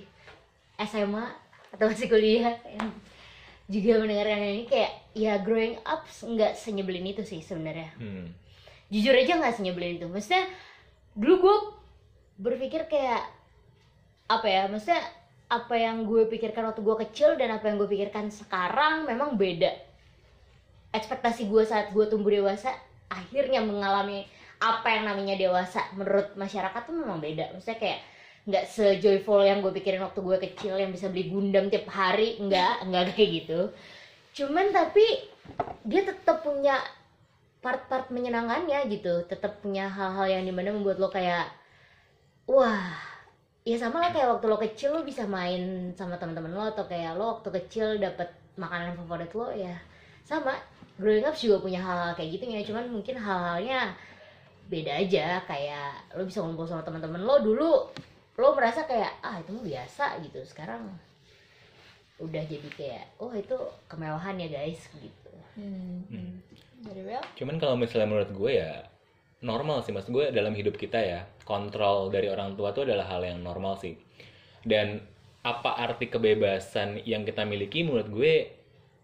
SMA 0.77 1.25
atau 1.73 1.85
masih 1.87 2.07
kuliah 2.07 2.55
yang 2.69 2.89
juga 3.67 3.99
mendengarkan 3.99 4.39
ini 4.39 4.63
kayak 4.63 4.91
ya 5.11 5.35
growing 5.41 5.75
up 5.83 6.07
nggak 6.07 6.55
senyebelin 6.55 7.03
itu 7.05 7.21
sih 7.21 7.41
sebenarnya. 7.41 7.91
Hmm. 7.97 8.31
jujur 8.87 9.11
aja 9.11 9.35
nggak 9.35 9.51
senyebelin 9.53 9.99
itu 9.99 10.07
maksudnya 10.07 10.47
dulu 11.11 11.35
gue 11.43 11.55
berpikir 12.39 12.87
kayak 12.87 13.19
apa 14.31 14.47
ya 14.47 14.63
maksudnya 14.71 15.03
apa 15.47 15.75
yang 15.75 16.07
gue 16.07 16.23
pikirkan 16.27 16.71
waktu 16.71 16.79
gue 16.79 16.95
kecil 17.07 17.35
dan 17.35 17.51
apa 17.51 17.67
yang 17.67 17.75
gue 17.75 17.87
pikirkan 17.87 18.31
sekarang 18.31 19.03
memang 19.03 19.35
beda 19.35 19.71
ekspektasi 20.97 21.47
gue 21.47 21.63
saat 21.63 21.93
gue 21.93 22.05
tumbuh 22.09 22.33
dewasa 22.33 22.73
akhirnya 23.07 23.63
mengalami 23.63 24.27
apa 24.57 24.87
yang 24.89 25.05
namanya 25.05 25.37
dewasa 25.37 25.85
menurut 25.93 26.33
masyarakat 26.33 26.81
tuh 26.81 26.95
memang 26.97 27.21
beda. 27.21 27.53
Maksudnya 27.53 27.77
kayak 27.77 27.99
nggak 28.47 28.65
sejoyful 28.65 29.43
yang 29.43 29.59
gue 29.59 29.71
pikirin 29.75 30.01
waktu 30.01 30.19
gue 30.23 30.37
kecil 30.49 30.79
yang 30.79 30.89
bisa 30.89 31.11
beli 31.11 31.29
gundam 31.29 31.67
tiap 31.67 31.87
hari 31.91 32.41
nggak 32.41 32.89
nggak 32.89 33.03
kayak 33.13 33.31
gitu. 33.43 33.59
Cuman 34.33 34.73
tapi 34.73 35.05
dia 35.85 36.01
tetap 36.03 36.41
punya 36.41 36.79
part-part 37.61 38.09
menyenangkannya 38.09 38.89
gitu. 38.89 39.27
Tetap 39.29 39.61
punya 39.61 39.91
hal-hal 39.91 40.39
yang 40.39 40.43
di 40.47 40.53
mana 40.55 40.73
membuat 40.73 40.97
lo 40.97 41.11
kayak 41.11 41.51
wah 42.47 42.95
ya 43.67 43.75
sama 43.75 43.99
lah 43.99 44.15
kayak 44.15 44.39
waktu 44.39 44.45
lo 44.47 44.57
kecil 44.57 44.95
lo 44.95 45.01
bisa 45.03 45.27
main 45.27 45.91
sama 45.91 46.15
teman-teman 46.15 46.55
lo 46.55 46.63
atau 46.71 46.87
kayak 46.87 47.19
lo 47.19 47.37
waktu 47.37 47.51
kecil 47.61 47.99
dapat 47.99 48.31
makanan 48.55 48.95
favorit 48.95 49.31
lo 49.35 49.51
ya 49.51 49.75
sama 50.23 50.55
growing 50.97 51.25
up 51.25 51.37
juga 51.37 51.61
punya 51.61 51.79
hal-hal 51.81 52.13
kayak 52.17 52.29
gitu 52.37 52.43
ya 52.49 52.61
cuman 52.65 52.85
mungkin 52.89 53.15
hal-halnya 53.17 53.93
beda 54.67 54.91
aja 54.99 55.41
kayak 55.47 56.11
lo 56.17 56.27
bisa 56.27 56.43
ngumpul 56.43 56.67
sama 56.67 56.83
teman-teman 56.83 57.23
lo 57.23 57.39
dulu 57.39 57.71
lo 58.37 58.47
merasa 58.53 58.83
kayak 58.83 59.23
ah 59.23 59.39
itu 59.39 59.49
mah 59.55 59.63
biasa 59.63 60.19
gitu 60.21 60.43
sekarang 60.43 60.91
udah 62.17 62.43
jadi 62.49 62.69
kayak 62.73 63.05
oh 63.21 63.31
itu 63.31 63.55
kemewahan 63.87 64.35
ya 64.41 64.49
guys 64.49 64.89
gitu 64.97 65.27
Hmm. 65.57 66.05
Hmm. 66.13 66.37
Dari 66.85 67.01
Will? 67.01 67.25
Cuman 67.33 67.57
kalau 67.57 67.75
misalnya 67.75 68.07
menurut 68.07 68.31
gue 68.31 68.51
ya 68.61 68.85
normal 69.41 69.81
sih 69.81 69.93
mas 69.93 70.05
gue 70.05 70.29
dalam 70.29 70.53
hidup 70.53 70.77
kita 70.77 70.97
ya 70.97 71.19
kontrol 71.45 72.13
dari 72.13 72.29
orang 72.29 72.53
tua 72.53 72.73
itu 72.73 72.85
adalah 72.85 73.09
hal 73.09 73.25
yang 73.25 73.41
normal 73.41 73.81
sih. 73.81 73.97
Dan 74.61 75.01
apa 75.41 75.81
arti 75.81 76.13
kebebasan 76.13 77.01
yang 77.09 77.25
kita 77.25 77.41
miliki 77.49 77.81
menurut 77.81 78.07
gue 78.13 78.33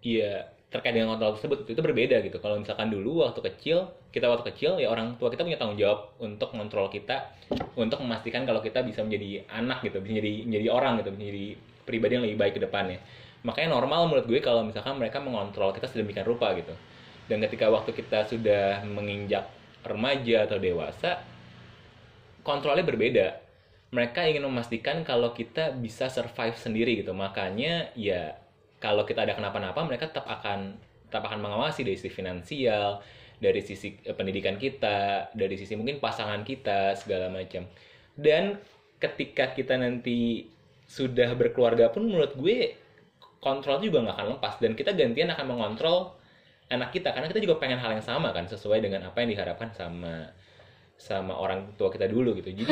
ya 0.05 0.52
terkait 0.73 0.97
dengan 0.97 1.13
kontrol 1.13 1.37
tersebut 1.37 1.69
itu 1.69 1.81
berbeda 1.85 2.17
gitu. 2.25 2.41
Kalau 2.41 2.57
misalkan 2.57 2.89
dulu 2.89 3.21
waktu 3.21 3.45
kecil 3.45 3.93
kita 4.09 4.25
waktu 4.25 4.49
kecil 4.49 4.81
ya 4.81 4.89
orang 4.89 5.21
tua 5.21 5.29
kita 5.29 5.45
punya 5.45 5.61
tanggung 5.61 5.77
jawab 5.77 6.17
untuk 6.17 6.49
mengontrol 6.57 6.89
kita 6.89 7.29
untuk 7.77 8.01
memastikan 8.01 8.41
kalau 8.49 8.57
kita 8.65 8.81
bisa 8.81 9.05
menjadi 9.05 9.45
anak 9.53 9.85
gitu, 9.85 10.01
bisa 10.01 10.17
menjadi 10.17 10.33
menjadi 10.49 10.67
orang 10.73 10.93
gitu, 11.05 11.09
menjadi 11.13 11.45
pribadi 11.85 12.11
yang 12.17 12.25
lebih 12.25 12.37
baik 12.41 12.53
ke 12.57 12.61
depannya. 12.65 12.97
Makanya 13.45 13.69
normal 13.77 14.09
menurut 14.09 14.25
gue 14.25 14.41
kalau 14.41 14.65
misalkan 14.65 14.97
mereka 14.97 15.21
mengontrol 15.21 15.69
kita 15.77 15.85
sedemikian 15.85 16.25
rupa 16.25 16.49
gitu. 16.57 16.73
Dan 17.29 17.37
ketika 17.45 17.69
waktu 17.69 17.93
kita 17.93 18.25
sudah 18.25 18.81
menginjak 18.83 19.45
remaja 19.85 20.49
atau 20.49 20.57
dewasa, 20.57 21.21
kontrolnya 22.41 22.81
berbeda. 22.81 23.27
mereka 23.93 24.25
ingin 24.25 24.49
memastikan 24.49 25.05
kalau 25.05 25.37
kita 25.37 25.69
bisa 25.77 26.09
survive 26.09 26.57
sendiri 26.57 26.97
gitu 26.97 27.13
makanya 27.13 27.93
ya 27.93 28.41
kalau 28.83 29.07
kita 29.07 29.23
ada 29.23 29.31
kenapa-napa 29.31 29.79
mereka 29.87 30.11
tetap 30.11 30.27
akan 30.27 30.75
tetap 31.07 31.23
akan 31.23 31.39
mengawasi 31.39 31.87
dari 31.87 31.95
sisi 31.95 32.11
finansial 32.11 32.99
dari 33.43 33.59
sisi 33.59 33.99
eh, 34.07 34.15
pendidikan 34.15 34.55
kita 34.55 35.29
dari 35.35 35.59
sisi 35.59 35.75
mungkin 35.75 35.99
pasangan 35.99 36.47
kita 36.47 36.95
segala 36.95 37.27
macam. 37.27 37.67
Dan 38.15 38.55
ketika 39.03 39.51
kita 39.51 39.75
nanti 39.75 40.47
sudah 40.87 41.35
berkeluarga 41.35 41.91
pun 41.91 42.07
menurut 42.07 42.39
gue 42.39 42.79
kontrol 43.43 43.83
juga 43.83 44.07
nggak 44.07 44.15
akan 44.15 44.27
lepas. 44.39 44.53
Dan 44.63 44.79
kita 44.79 44.95
gantian 44.95 45.35
akan 45.35 45.45
mengontrol 45.51 46.15
anak 46.71 46.95
kita 46.95 47.11
karena 47.11 47.27
kita 47.27 47.43
juga 47.43 47.59
pengen 47.59 47.83
hal 47.83 47.91
yang 47.91 48.05
sama 48.05 48.31
kan 48.31 48.47
sesuai 48.47 48.79
dengan 48.79 49.11
apa 49.11 49.19
yang 49.21 49.35
diharapkan 49.35 49.75
sama 49.75 50.31
sama 50.95 51.35
orang 51.35 51.75
tua 51.75 51.91
kita 51.91 52.07
dulu 52.07 52.39
gitu. 52.39 52.55
Jadi 52.55 52.71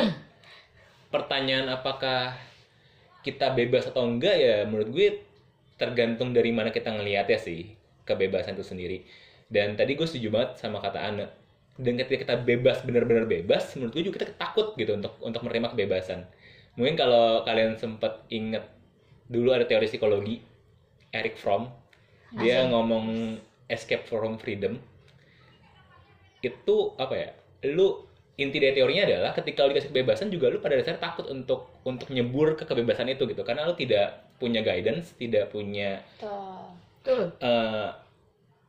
pertanyaan 1.14 1.68
apakah 1.68 2.32
kita 3.22 3.52
bebas 3.52 3.86
atau 3.92 4.08
enggak 4.08 4.34
ya 4.34 4.64
menurut 4.64 4.88
gue 4.88 5.08
tergantung 5.80 6.36
dari 6.36 6.52
mana 6.52 6.70
kita 6.70 6.92
ngelihatnya 6.92 7.38
sih 7.40 7.72
kebebasan 8.04 8.58
itu 8.58 8.64
sendiri. 8.66 8.98
Dan 9.52 9.76
tadi 9.76 9.96
gue 9.96 10.06
setuju 10.08 10.32
banget 10.32 10.50
sama 10.60 10.80
kata 10.80 10.98
Ana 11.00 11.26
dan 11.80 11.96
ketika 11.96 12.28
kita 12.28 12.34
bebas 12.44 12.84
benar-benar 12.84 13.24
bebas 13.24 13.72
menurut 13.80 13.96
gue 13.96 14.04
juga 14.04 14.20
kita 14.20 14.36
takut 14.36 14.76
gitu 14.76 14.92
untuk 14.92 15.16
untuk 15.24 15.40
menerima 15.40 15.72
kebebasan. 15.72 16.28
Mungkin 16.76 17.00
kalau 17.00 17.44
kalian 17.48 17.80
sempat 17.80 18.28
inget 18.28 18.64
dulu 19.32 19.56
ada 19.56 19.64
teori 19.64 19.88
psikologi 19.88 20.44
Eric 21.12 21.40
Fromm. 21.40 21.72
Dia 22.36 22.64
Asik. 22.64 22.72
ngomong 22.72 23.06
escape 23.68 24.04
from 24.04 24.36
freedom. 24.36 24.76
Itu 26.44 26.96
apa 27.00 27.14
ya? 27.16 27.30
Lu 27.72 28.04
inti 28.32 28.56
dari 28.56 28.72
teorinya 28.72 29.04
adalah 29.04 29.30
ketika 29.32 29.62
lu 29.62 29.76
dikasih 29.76 29.92
kebebasan 29.92 30.32
juga 30.32 30.48
lu 30.48 30.58
pada 30.58 30.80
dasarnya 30.80 30.98
takut 30.98 31.28
untuk 31.28 31.68
untuk 31.84 32.08
nyebur 32.08 32.56
ke 32.56 32.64
kebebasan 32.64 33.12
itu 33.12 33.28
gitu 33.28 33.44
karena 33.44 33.68
lu 33.68 33.76
tidak 33.76 34.24
punya 34.40 34.64
guidance 34.64 35.12
tidak 35.14 35.52
punya 35.52 36.00
Tuh. 37.02 37.28
Eh, 37.38 37.88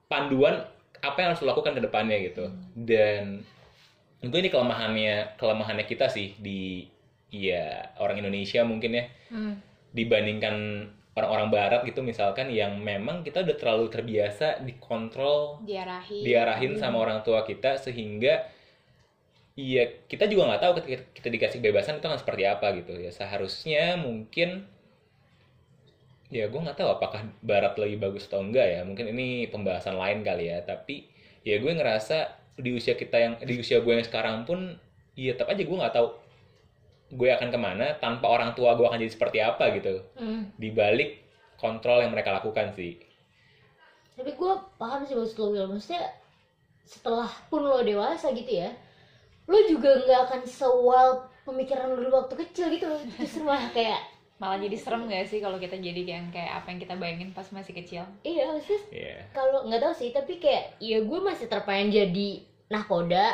panduan 0.05 0.65
apa 0.99 1.17
yang 1.19 1.29
harus 1.31 1.41
lo 1.43 1.51
lakukan 1.51 1.75
ke 1.77 1.81
depannya 1.83 2.17
gitu 2.21 2.49
dan 2.75 3.43
itu 4.19 4.35
ini 4.35 4.47
kelemahannya 4.47 5.35
kelemahannya 5.35 5.83
kita 5.83 6.07
sih 6.07 6.35
di 6.39 6.87
ya 7.27 7.91
orang 7.99 8.19
Indonesia 8.19 8.61
mungkin 8.63 8.91
ya 8.93 9.05
Hmm. 9.33 9.57
dibandingkan 9.89 10.85
orang-orang 11.13 11.49
Barat 11.49 11.81
gitu 11.85 12.01
misalkan 12.01 12.49
yang 12.49 12.77
memang 12.77 13.21
kita 13.21 13.41
udah 13.41 13.57
terlalu 13.57 13.85
terbiasa 13.89 14.61
dikontrol 14.61 15.61
Diarahi. 15.61 16.21
diarahin 16.21 16.77
sama 16.77 17.01
orang 17.01 17.21
tua 17.21 17.41
kita 17.41 17.77
sehingga 17.77 18.45
iya 19.53 19.85
kita 20.09 20.25
juga 20.25 20.49
nggak 20.49 20.61
tahu 20.61 20.73
ketika 20.81 20.97
kita 21.13 21.27
dikasih 21.29 21.57
kebebasan 21.61 22.01
itu 22.01 22.07
akan 22.09 22.21
seperti 22.21 22.43
apa 22.49 22.67
gitu. 22.77 22.93
Ya 22.97 23.11
seharusnya 23.13 23.97
mungkin 24.01 24.65
ya 26.33 26.49
gue 26.49 26.59
nggak 26.59 26.77
tahu 26.81 26.89
apakah 26.89 27.29
barat 27.45 27.77
lebih 27.77 28.09
bagus 28.09 28.25
atau 28.25 28.41
enggak 28.41 28.65
ya. 28.65 28.81
Mungkin 28.81 29.13
ini 29.13 29.47
pembahasan 29.49 29.97
lain 29.97 30.25
kali 30.25 30.49
ya. 30.49 30.65
Tapi 30.65 31.05
ya 31.45 31.61
gue 31.61 31.71
ngerasa 31.71 32.41
di 32.57 32.73
usia 32.73 32.93
kita 32.97 33.17
yang 33.17 33.33
di 33.41 33.57
usia 33.57 33.81
gue 33.81 33.93
yang 33.93 34.05
sekarang 34.05 34.45
pun 34.45 34.77
ya 35.13 35.37
tetap 35.37 35.53
aja 35.53 35.61
gue 35.61 35.77
nggak 35.77 35.93
tahu 35.93 36.07
gue 37.13 37.29
akan 37.29 37.49
ke 37.53 37.59
mana 37.61 37.93
tanpa 38.01 38.25
orang 38.25 38.57
tua 38.57 38.73
gue 38.73 38.85
akan 38.89 38.97
jadi 38.97 39.13
seperti 39.13 39.37
apa 39.37 39.69
gitu. 39.77 40.01
Hmm. 40.17 40.49
di 40.57 40.73
balik 40.73 41.21
kontrol 41.63 42.01
yang 42.03 42.11
mereka 42.11 42.35
lakukan 42.35 42.73
sih. 42.75 42.99
Tapi 44.17 44.35
gue 44.35 44.53
paham 44.77 45.01
sih 45.07 45.15
maksud 45.15 45.37
lo. 45.39 45.69
Maksudnya 45.71 46.03
setelah 46.83 47.29
pun 47.47 47.63
lo 47.63 47.79
dewasa 47.79 48.35
gitu 48.35 48.51
ya, 48.51 48.69
lo 49.49 49.59
juga 49.67 49.89
nggak 50.03 50.21
akan 50.29 50.41
sewild 50.47 51.19
pemikiran 51.43 51.91
lo 51.91 51.95
dulu 51.99 52.11
waktu 52.23 52.35
kecil 52.47 52.71
gitu 52.71 52.87
loh. 52.87 53.01
Justru 53.19 53.43
malah 53.43 53.69
kayak 53.75 53.99
Malah 54.41 54.59
jadi 54.59 54.75
serem 54.75 55.07
gak 55.07 55.29
sih 55.29 55.39
kalau 55.39 55.55
kita 55.55 55.79
jadi 55.79 56.03
kayak 56.03 56.35
kayak 56.35 56.51
apa 56.59 56.67
yang 56.73 56.79
kita 56.83 56.93
bayangin 56.99 57.31
pas 57.31 57.47
masih 57.55 57.79
kecil? 57.79 58.03
iya 58.27 58.51
maksudnya 58.51 58.81
ya 58.91 59.15
kalau 59.31 59.63
nggak 59.71 59.79
tahu 59.79 59.93
sih 59.95 60.09
tapi 60.11 60.41
kayak 60.41 60.75
ya 60.83 60.99
gue 60.99 61.19
masih 61.23 61.47
terpengen 61.47 61.93
jadi 61.93 62.29
nahkoda 62.67 63.31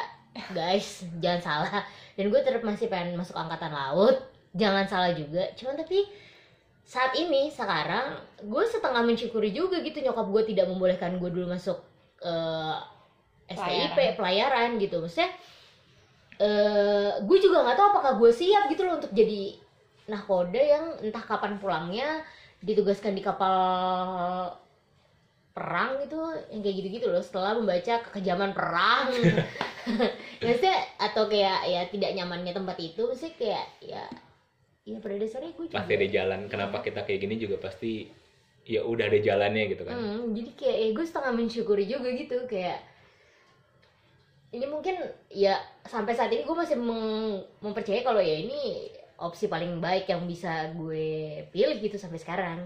guys 0.53 1.01
jangan 1.23 1.41
salah 1.41 1.81
dan 2.13 2.25
gue 2.29 2.39
tetap 2.45 2.61
masih 2.61 2.91
pengen 2.91 3.17
masuk 3.17 3.33
angkatan 3.33 3.73
laut 3.73 4.21
jangan 4.53 4.85
salah 4.85 5.11
juga 5.17 5.49
cuman 5.57 5.81
tapi 5.81 6.05
saat 6.85 7.13
ini 7.17 7.53
sekarang 7.53 8.17
gue 8.45 8.63
setengah 8.65 9.01
mensyukuri 9.05 9.49
juga 9.49 9.81
gitu 9.81 10.01
nyokap 10.01 10.25
gue 10.29 10.43
tidak 10.53 10.69
membolehkan 10.69 11.17
gue 11.21 11.29
dulu 11.29 11.53
masuk 11.53 11.77
eh, 12.21 12.77
STIP 13.49 13.97
Pelayaran. 13.97 14.17
pelayaran 14.17 14.69
gitu 14.77 15.01
maksudnya 15.01 15.33
eh 16.39 17.11
gue 17.19 17.37
juga 17.43 17.67
nggak 17.67 17.77
tahu 17.77 17.87
apakah 17.91 18.13
gue 18.15 18.31
siap 18.31 18.71
gitu 18.71 18.87
loh 18.87 18.95
untuk 18.97 19.11
jadi 19.11 19.59
nahkoda 20.07 20.61
yang 20.63 20.85
entah 21.03 21.21
kapan 21.21 21.59
pulangnya 21.59 22.23
ditugaskan 22.63 23.13
di 23.13 23.21
kapal 23.21 23.55
perang 25.51 25.99
gitu 25.99 26.15
yang 26.55 26.63
kayak 26.63 26.75
gitu-gitu 26.79 27.07
loh 27.11 27.19
setelah 27.19 27.59
membaca 27.59 27.99
kekejaman 28.07 28.55
perang. 28.55 29.11
Maksudnya 30.43 30.77
atau 30.99 31.27
kayak 31.27 31.59
ya 31.67 31.81
tidak 31.89 32.11
nyamannya 32.15 32.53
tempat 32.55 32.77
itu 32.79 33.01
maksudnya 33.03 33.33
kayak 33.35 33.65
ya 33.81 34.03
ya 34.87 34.97
pada 34.97 35.15
dasarnya 35.21 35.51
gue 35.53 35.65
juga 35.69 35.77
pasti 35.77 35.93
ada 35.93 36.07
jalan 36.09 36.41
kenapa 36.49 36.77
kita 36.81 37.05
kayak 37.05 37.19
gini 37.21 37.35
juga 37.37 37.55
pasti 37.61 38.09
ya 38.65 38.81
udah 38.85 39.05
ada 39.09 39.19
jalannya 39.21 39.63
gitu 39.73 39.83
kan. 39.85 39.93
Hmm, 39.97 40.33
jadi 40.33 40.51
kayak 40.57 40.77
ya 40.77 40.87
gue 40.93 41.05
setengah 41.05 41.33
mensyukuri 41.33 41.85
juga 41.85 42.09
gitu 42.13 42.37
kayak 42.49 42.79
ini 44.49 44.65
mungkin 44.65 44.97
ya 45.29 45.61
sampai 45.85 46.13
saat 46.17 46.33
ini 46.33 46.41
gue 46.41 46.57
masih 46.57 46.77
meng- 46.77 47.45
mempercayai 47.61 48.01
kalau 48.01 48.17
ya 48.21 48.41
ini 48.41 48.89
opsi 49.19 49.45
paling 49.45 49.77
baik 49.77 50.09
yang 50.09 50.25
bisa 50.25 50.71
gue 50.73 51.43
pilih 51.53 51.77
gitu 51.77 51.99
sampai 51.99 52.17
sekarang. 52.17 52.59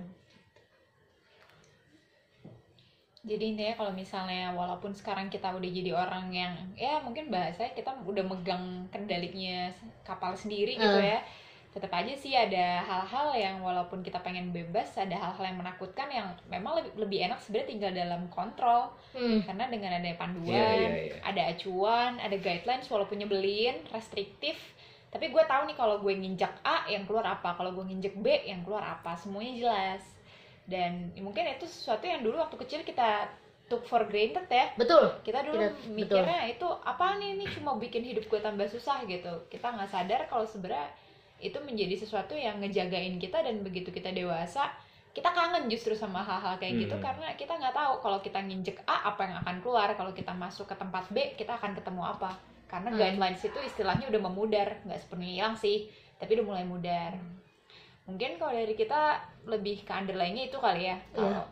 Jadi 3.24 3.56
intinya 3.56 3.76
kalau 3.80 3.96
misalnya 3.96 4.52
walaupun 4.52 4.92
sekarang 4.92 5.32
kita 5.32 5.48
udah 5.56 5.70
jadi 5.72 5.92
orang 5.96 6.28
yang 6.32 6.54
ya 6.76 7.00
mungkin 7.00 7.32
bahasanya 7.32 7.72
kita 7.72 7.96
udah 8.04 8.20
megang 8.20 8.84
kendalinya 8.92 9.72
kapal 10.04 10.36
sendiri 10.36 10.76
gitu 10.76 11.00
Hmm. 11.00 11.08
ya. 11.08 11.20
Tetap 11.74 11.90
aja 11.90 12.14
sih 12.14 12.38
ada 12.38 12.86
hal-hal 12.86 13.34
yang 13.34 13.56
walaupun 13.60 14.06
kita 14.06 14.22
pengen 14.22 14.54
bebas, 14.54 14.94
ada 14.94 15.18
hal-hal 15.18 15.42
yang 15.50 15.58
menakutkan 15.58 16.06
yang 16.08 16.30
memang 16.46 16.78
lebih, 16.78 16.92
lebih 17.02 17.20
enak 17.26 17.42
sebenarnya 17.42 17.70
tinggal 17.74 17.92
dalam 17.92 18.22
kontrol. 18.30 18.94
Hmm. 19.12 19.42
Karena 19.42 19.66
dengan 19.68 19.98
ada 19.98 20.10
panduan, 20.14 20.54
Iya, 20.54 20.70
iya, 20.78 20.90
iya. 21.10 21.16
ada 21.26 21.42
acuan, 21.50 22.22
ada 22.22 22.38
guidelines 22.38 22.86
walaupun 22.86 23.18
nyebelin, 23.18 23.82
restriktif, 23.90 24.54
tapi 25.10 25.30
gue 25.30 25.44
tahu 25.46 25.66
nih 25.66 25.74
kalau 25.74 25.98
gue 25.98 26.14
nginjak 26.14 26.54
A 26.62 26.86
yang 26.86 27.06
keluar 27.06 27.26
apa, 27.26 27.54
kalau 27.54 27.74
gue 27.74 27.86
nginjek 27.86 28.18
B 28.18 28.46
yang 28.46 28.62
keluar 28.62 28.82
apa, 28.94 29.18
semuanya 29.18 29.54
jelas. 29.58 30.02
Dan 30.66 31.10
mungkin 31.18 31.50
itu 31.50 31.66
sesuatu 31.66 32.06
yang 32.06 32.22
dulu 32.22 32.38
waktu 32.38 32.56
kecil 32.56 32.82
kita 32.82 33.30
took 33.66 33.86
for 33.86 34.06
granted 34.06 34.46
ya. 34.46 34.70
Betul. 34.78 35.10
Kita 35.22 35.42
dulu 35.42 35.58
Kita- 35.58 35.90
mikirnya 35.90 36.46
itu 36.48 36.66
apa 36.66 37.18
nih 37.18 37.34
ini 37.34 37.46
cuma 37.50 37.74
bikin 37.78 38.06
hidup 38.06 38.26
gue 38.26 38.38
tambah 38.38 38.70
susah 38.70 39.02
gitu. 39.06 39.30
Kita 39.50 39.74
nggak 39.74 39.90
sadar 39.90 40.22
kalau 40.30 40.46
sebenarnya 40.46 40.90
itu 41.40 41.58
menjadi 41.62 41.96
sesuatu 41.98 42.34
yang 42.38 42.60
ngejagain 42.62 43.18
kita 43.18 43.42
dan 43.42 43.62
begitu 43.66 43.90
kita 43.90 44.12
dewasa 44.12 44.70
kita 45.14 45.30
kangen 45.30 45.70
justru 45.70 45.94
sama 45.94 46.26
hal-hal 46.26 46.58
kayak 46.58 46.90
gitu 46.90 46.98
Hmm. 46.98 47.06
karena 47.06 47.28
kita 47.38 47.54
nggak 47.54 47.78
tahu 47.78 47.94
kalau 48.02 48.18
kita 48.18 48.42
nginjek 48.42 48.82
A 48.90 49.14
apa 49.14 49.30
yang 49.30 49.38
akan 49.46 49.62
keluar. 49.62 49.94
Kalau 49.94 50.10
kita 50.10 50.34
masuk 50.34 50.66
ke 50.66 50.74
tempat 50.74 51.06
B 51.14 51.38
kita 51.38 51.54
akan 51.54 51.78
ketemu 51.78 52.02
apa. 52.02 52.34
Karena 52.66 52.90
Hmm. 52.90 52.98
guidelines 52.98 53.46
itu 53.46 53.60
istilahnya 53.62 54.10
udah 54.10 54.22
memudar 54.26 54.82
nggak 54.82 54.98
sepenuhnya 55.06 55.34
hilang 55.38 55.54
sih 55.54 55.86
tapi 56.18 56.34
udah 56.42 56.46
mulai 56.50 56.66
mudar. 56.66 57.14
Mungkin 58.10 58.42
kalau 58.42 58.58
dari 58.58 58.74
kita 58.74 59.22
lebih 59.46 59.86
ke 59.86 59.94
underlying-nya 59.94 60.50
itu 60.50 60.58
kali 60.58 60.90
ya. 60.90 60.98
Kalau 61.14 61.46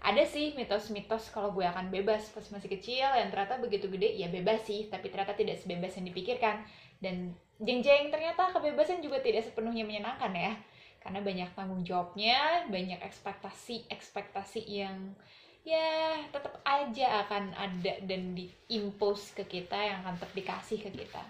ada 0.00 0.22
sih 0.22 0.54
mitos-mitos 0.54 1.34
kalau 1.34 1.50
gue 1.50 1.66
akan 1.66 1.90
bebas 1.90 2.30
pas 2.30 2.46
masih 2.46 2.70
kecil 2.70 3.10
yang 3.10 3.28
ternyata 3.34 3.58
begitu 3.58 3.90
gede 3.90 4.16
ya 4.16 4.30
bebas 4.30 4.62
sih 4.64 4.86
tapi 4.86 5.10
ternyata 5.10 5.34
tidak 5.34 5.58
sebebas 5.58 5.98
yang 5.98 6.06
dipikirkan. 6.06 6.62
Dan 7.02 7.34
jeng-jeng 7.60 8.08
ternyata 8.08 8.48
kebebasan 8.56 9.04
juga 9.04 9.20
tidak 9.20 9.44
sepenuhnya 9.44 9.84
menyenangkan 9.84 10.32
ya. 10.32 10.52
Karena 11.00 11.20
banyak 11.24 11.48
tanggung 11.56 11.80
jawabnya 11.84 12.68
banyak 12.68 13.00
ekspektasi 13.00 13.88
ekspektasi 13.88 14.60
yang 14.68 15.16
ya 15.64 16.16
tetap 16.32 16.60
aja 16.64 17.24
akan 17.24 17.52
ada 17.52 18.00
dan 18.04 18.32
diimpose 18.32 19.36
ke 19.36 19.44
kita 19.60 19.76
yang 19.76 20.04
akan 20.04 20.16
tetap 20.16 20.32
dikasih 20.32 20.78
ke 20.80 20.90
kita. 20.92 21.22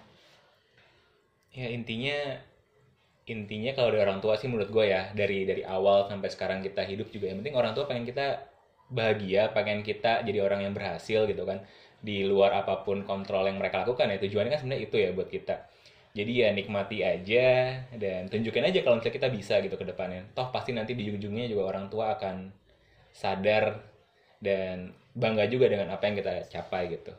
Ya 1.54 1.66
intinya 1.70 2.38
intinya 3.26 3.70
kalau 3.78 3.94
dari 3.94 4.02
orang 4.02 4.18
tua 4.18 4.34
sih 4.38 4.50
menurut 4.50 4.70
gue 4.74 4.90
ya 4.90 5.10
dari 5.14 5.46
dari 5.46 5.62
awal 5.62 6.06
sampai 6.10 6.30
sekarang 6.30 6.66
kita 6.66 6.82
hidup 6.82 7.10
juga 7.14 7.30
yang 7.30 7.42
penting 7.42 7.54
orang 7.58 7.74
tua 7.74 7.86
pengen 7.86 8.06
kita 8.06 8.42
bahagia 8.90 9.54
pengen 9.54 9.86
kita 9.86 10.26
jadi 10.26 10.42
orang 10.42 10.66
yang 10.66 10.74
berhasil 10.74 11.26
gitu 11.26 11.42
kan. 11.46 11.62
Di 12.00 12.26
luar 12.26 12.54
apa 12.58 12.82
pun 12.82 13.06
kontrol 13.06 13.46
yang 13.46 13.58
mereka 13.60 13.86
lakukan 13.86 14.10
ya 14.10 14.18
tujuannya 14.18 14.50
kan 14.50 14.58
sebenarnya 14.62 14.82
itu 14.82 14.96
ya 14.98 15.10
buat 15.14 15.30
kita 15.30 15.79
jadi 16.10 16.32
ya 16.32 16.48
nikmati 16.50 17.06
aja 17.06 17.48
dan 17.94 18.26
tunjukin 18.26 18.66
aja 18.66 18.82
kalau 18.82 18.98
misalnya 18.98 19.16
kita 19.18 19.28
bisa 19.30 19.54
gitu 19.62 19.76
ke 19.78 19.86
depannya 19.86 20.26
toh 20.34 20.50
pasti 20.50 20.74
nanti 20.74 20.98
di 20.98 21.06
ujung-ujungnya 21.06 21.46
juga 21.46 21.62
orang 21.70 21.86
tua 21.86 22.18
akan 22.18 22.50
sadar 23.14 23.78
dan 24.40 24.90
bangga 25.12 25.46
juga 25.46 25.66
dengan 25.70 25.90
apa 25.92 26.06
yang 26.08 26.16
kita 26.20 26.32
capai 26.48 26.84
gitu 26.90 27.12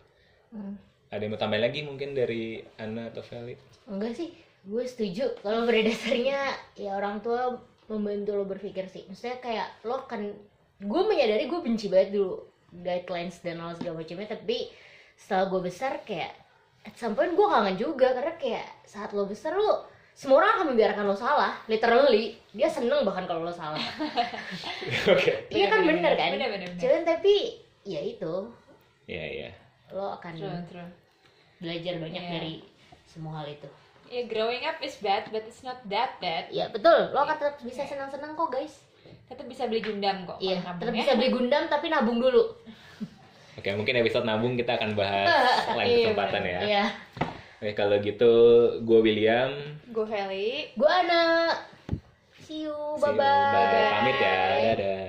Hmm. 0.51 0.75
ada 1.07 1.23
yang 1.23 1.31
mau 1.31 1.39
tambahin 1.39 1.63
lagi 1.63 1.79
mungkin 1.79 2.11
dari 2.11 2.59
Ana 2.75 3.07
atau 3.07 3.23
Feli 3.23 3.55
Enggak 3.87 4.19
sih. 4.19 4.35
gue 4.67 4.83
setuju 4.83 5.31
kalau 5.39 5.63
pada 5.63 5.79
dasarnya 5.81 6.39
ya 6.75 6.91
orang 6.93 7.23
tua 7.23 7.55
membantu 7.87 8.35
lo 8.35 8.43
berpikir 8.43 8.83
sih 8.85 9.07
maksudnya 9.07 9.39
kayak 9.39 9.67
lo 9.87 10.03
kan 10.05 10.27
gue 10.77 11.01
menyadari 11.07 11.47
gue 11.47 11.59
benci 11.63 11.87
banget 11.87 12.19
dulu 12.19 12.43
guidelines 12.75 13.39
dan 13.39 13.63
hal 13.63 13.79
segala 13.79 14.03
macamnya 14.03 14.27
tapi 14.27 14.67
setelah 15.15 15.47
gue 15.47 15.61
besar 15.65 16.03
kayak 16.03 16.35
at 16.81 16.93
some 16.93 17.13
point 17.13 17.31
gue 17.31 17.47
kangen 17.47 17.75
juga 17.75 18.11
karena 18.11 18.33
kayak 18.35 18.65
saat 18.83 19.11
lo 19.11 19.23
besar 19.23 19.53
lo 19.53 19.85
semua 20.11 20.39
orang 20.39 20.51
akan 20.53 20.67
membiarkan 20.69 21.03
lo 21.03 21.13
salah 21.13 21.55
literally 21.65 22.35
dia 22.49 22.67
seneng 22.67 23.01
bahkan 23.01 23.23
kalau 23.23 23.41
lo 23.41 23.51
salah 23.51 23.77
oke 25.07 25.31
iya 25.49 25.65
kan 25.67 25.81
bener 25.81 26.13
kan 26.13 26.29
Bener, 26.31 26.49
bener, 26.49 26.67
bener. 26.67 26.79
cuman 26.79 27.01
tapi 27.05 27.33
ya 27.83 27.99
itu 27.99 28.33
iya 29.05 29.25
iya 29.25 29.49
lo 29.89 30.13
akan 30.13 30.31
True, 30.33 30.61
true. 30.67 30.89
belajar 31.57 31.93
banyak 31.97 32.17
Iya. 32.19 32.31
dari 32.31 32.53
semua 33.05 33.39
hal 33.39 33.49
itu 33.49 33.69
Ya, 34.11 34.27
growing 34.27 34.67
up 34.67 34.75
is 34.81 34.99
bad, 34.99 35.23
but 35.31 35.39
it's 35.41 35.63
not 35.63 35.79
that 35.87 36.19
bad. 36.19 36.51
ya 36.51 36.67
betul 36.67 36.91
lo 37.09 37.23
akan 37.23 37.31
tetap 37.33 37.55
bisa 37.61 37.83
senang-senang 37.83 38.33
kok 38.33 38.49
guys 38.49 38.83
Tetap 39.25 39.47
bisa 39.47 39.63
beli 39.63 39.79
Gundam 39.79 40.27
kok. 40.27 40.35
iya 40.37 40.59
tetap 40.59 40.91
ya. 40.91 40.99
bisa 40.99 41.11
beli 41.15 41.31
Gundam 41.31 41.63
tapi 41.65 41.87
nabung 41.87 42.19
dulu 42.19 42.43
oke 43.61 43.69
mungkin 43.75 43.95
episode 43.95 44.25
nabung 44.25 44.53
kita 44.53 44.75
akan 44.75 44.91
bahas 44.91 45.29
lain 45.77 45.87
Iya, 45.87 45.97
kesempatan 46.03 46.41
ya 46.43 46.59
iya 46.59 46.85
oke 47.57 47.71
kalau 47.71 47.95
gitu 47.97 48.33
gue 48.81 48.99
William 48.99 49.53
Gue 49.87 50.05
Feli. 50.05 50.71
gue 50.73 50.89
Ana 50.89 51.53
see 52.41 52.65
you 52.65 52.73
See 52.97 52.99
you. 52.99 52.99
bye 52.99 53.13
bye 53.13 53.53
Bye. 53.53 53.91
pamit 53.93 54.17
ya 54.17 54.39
dadah 54.73 55.00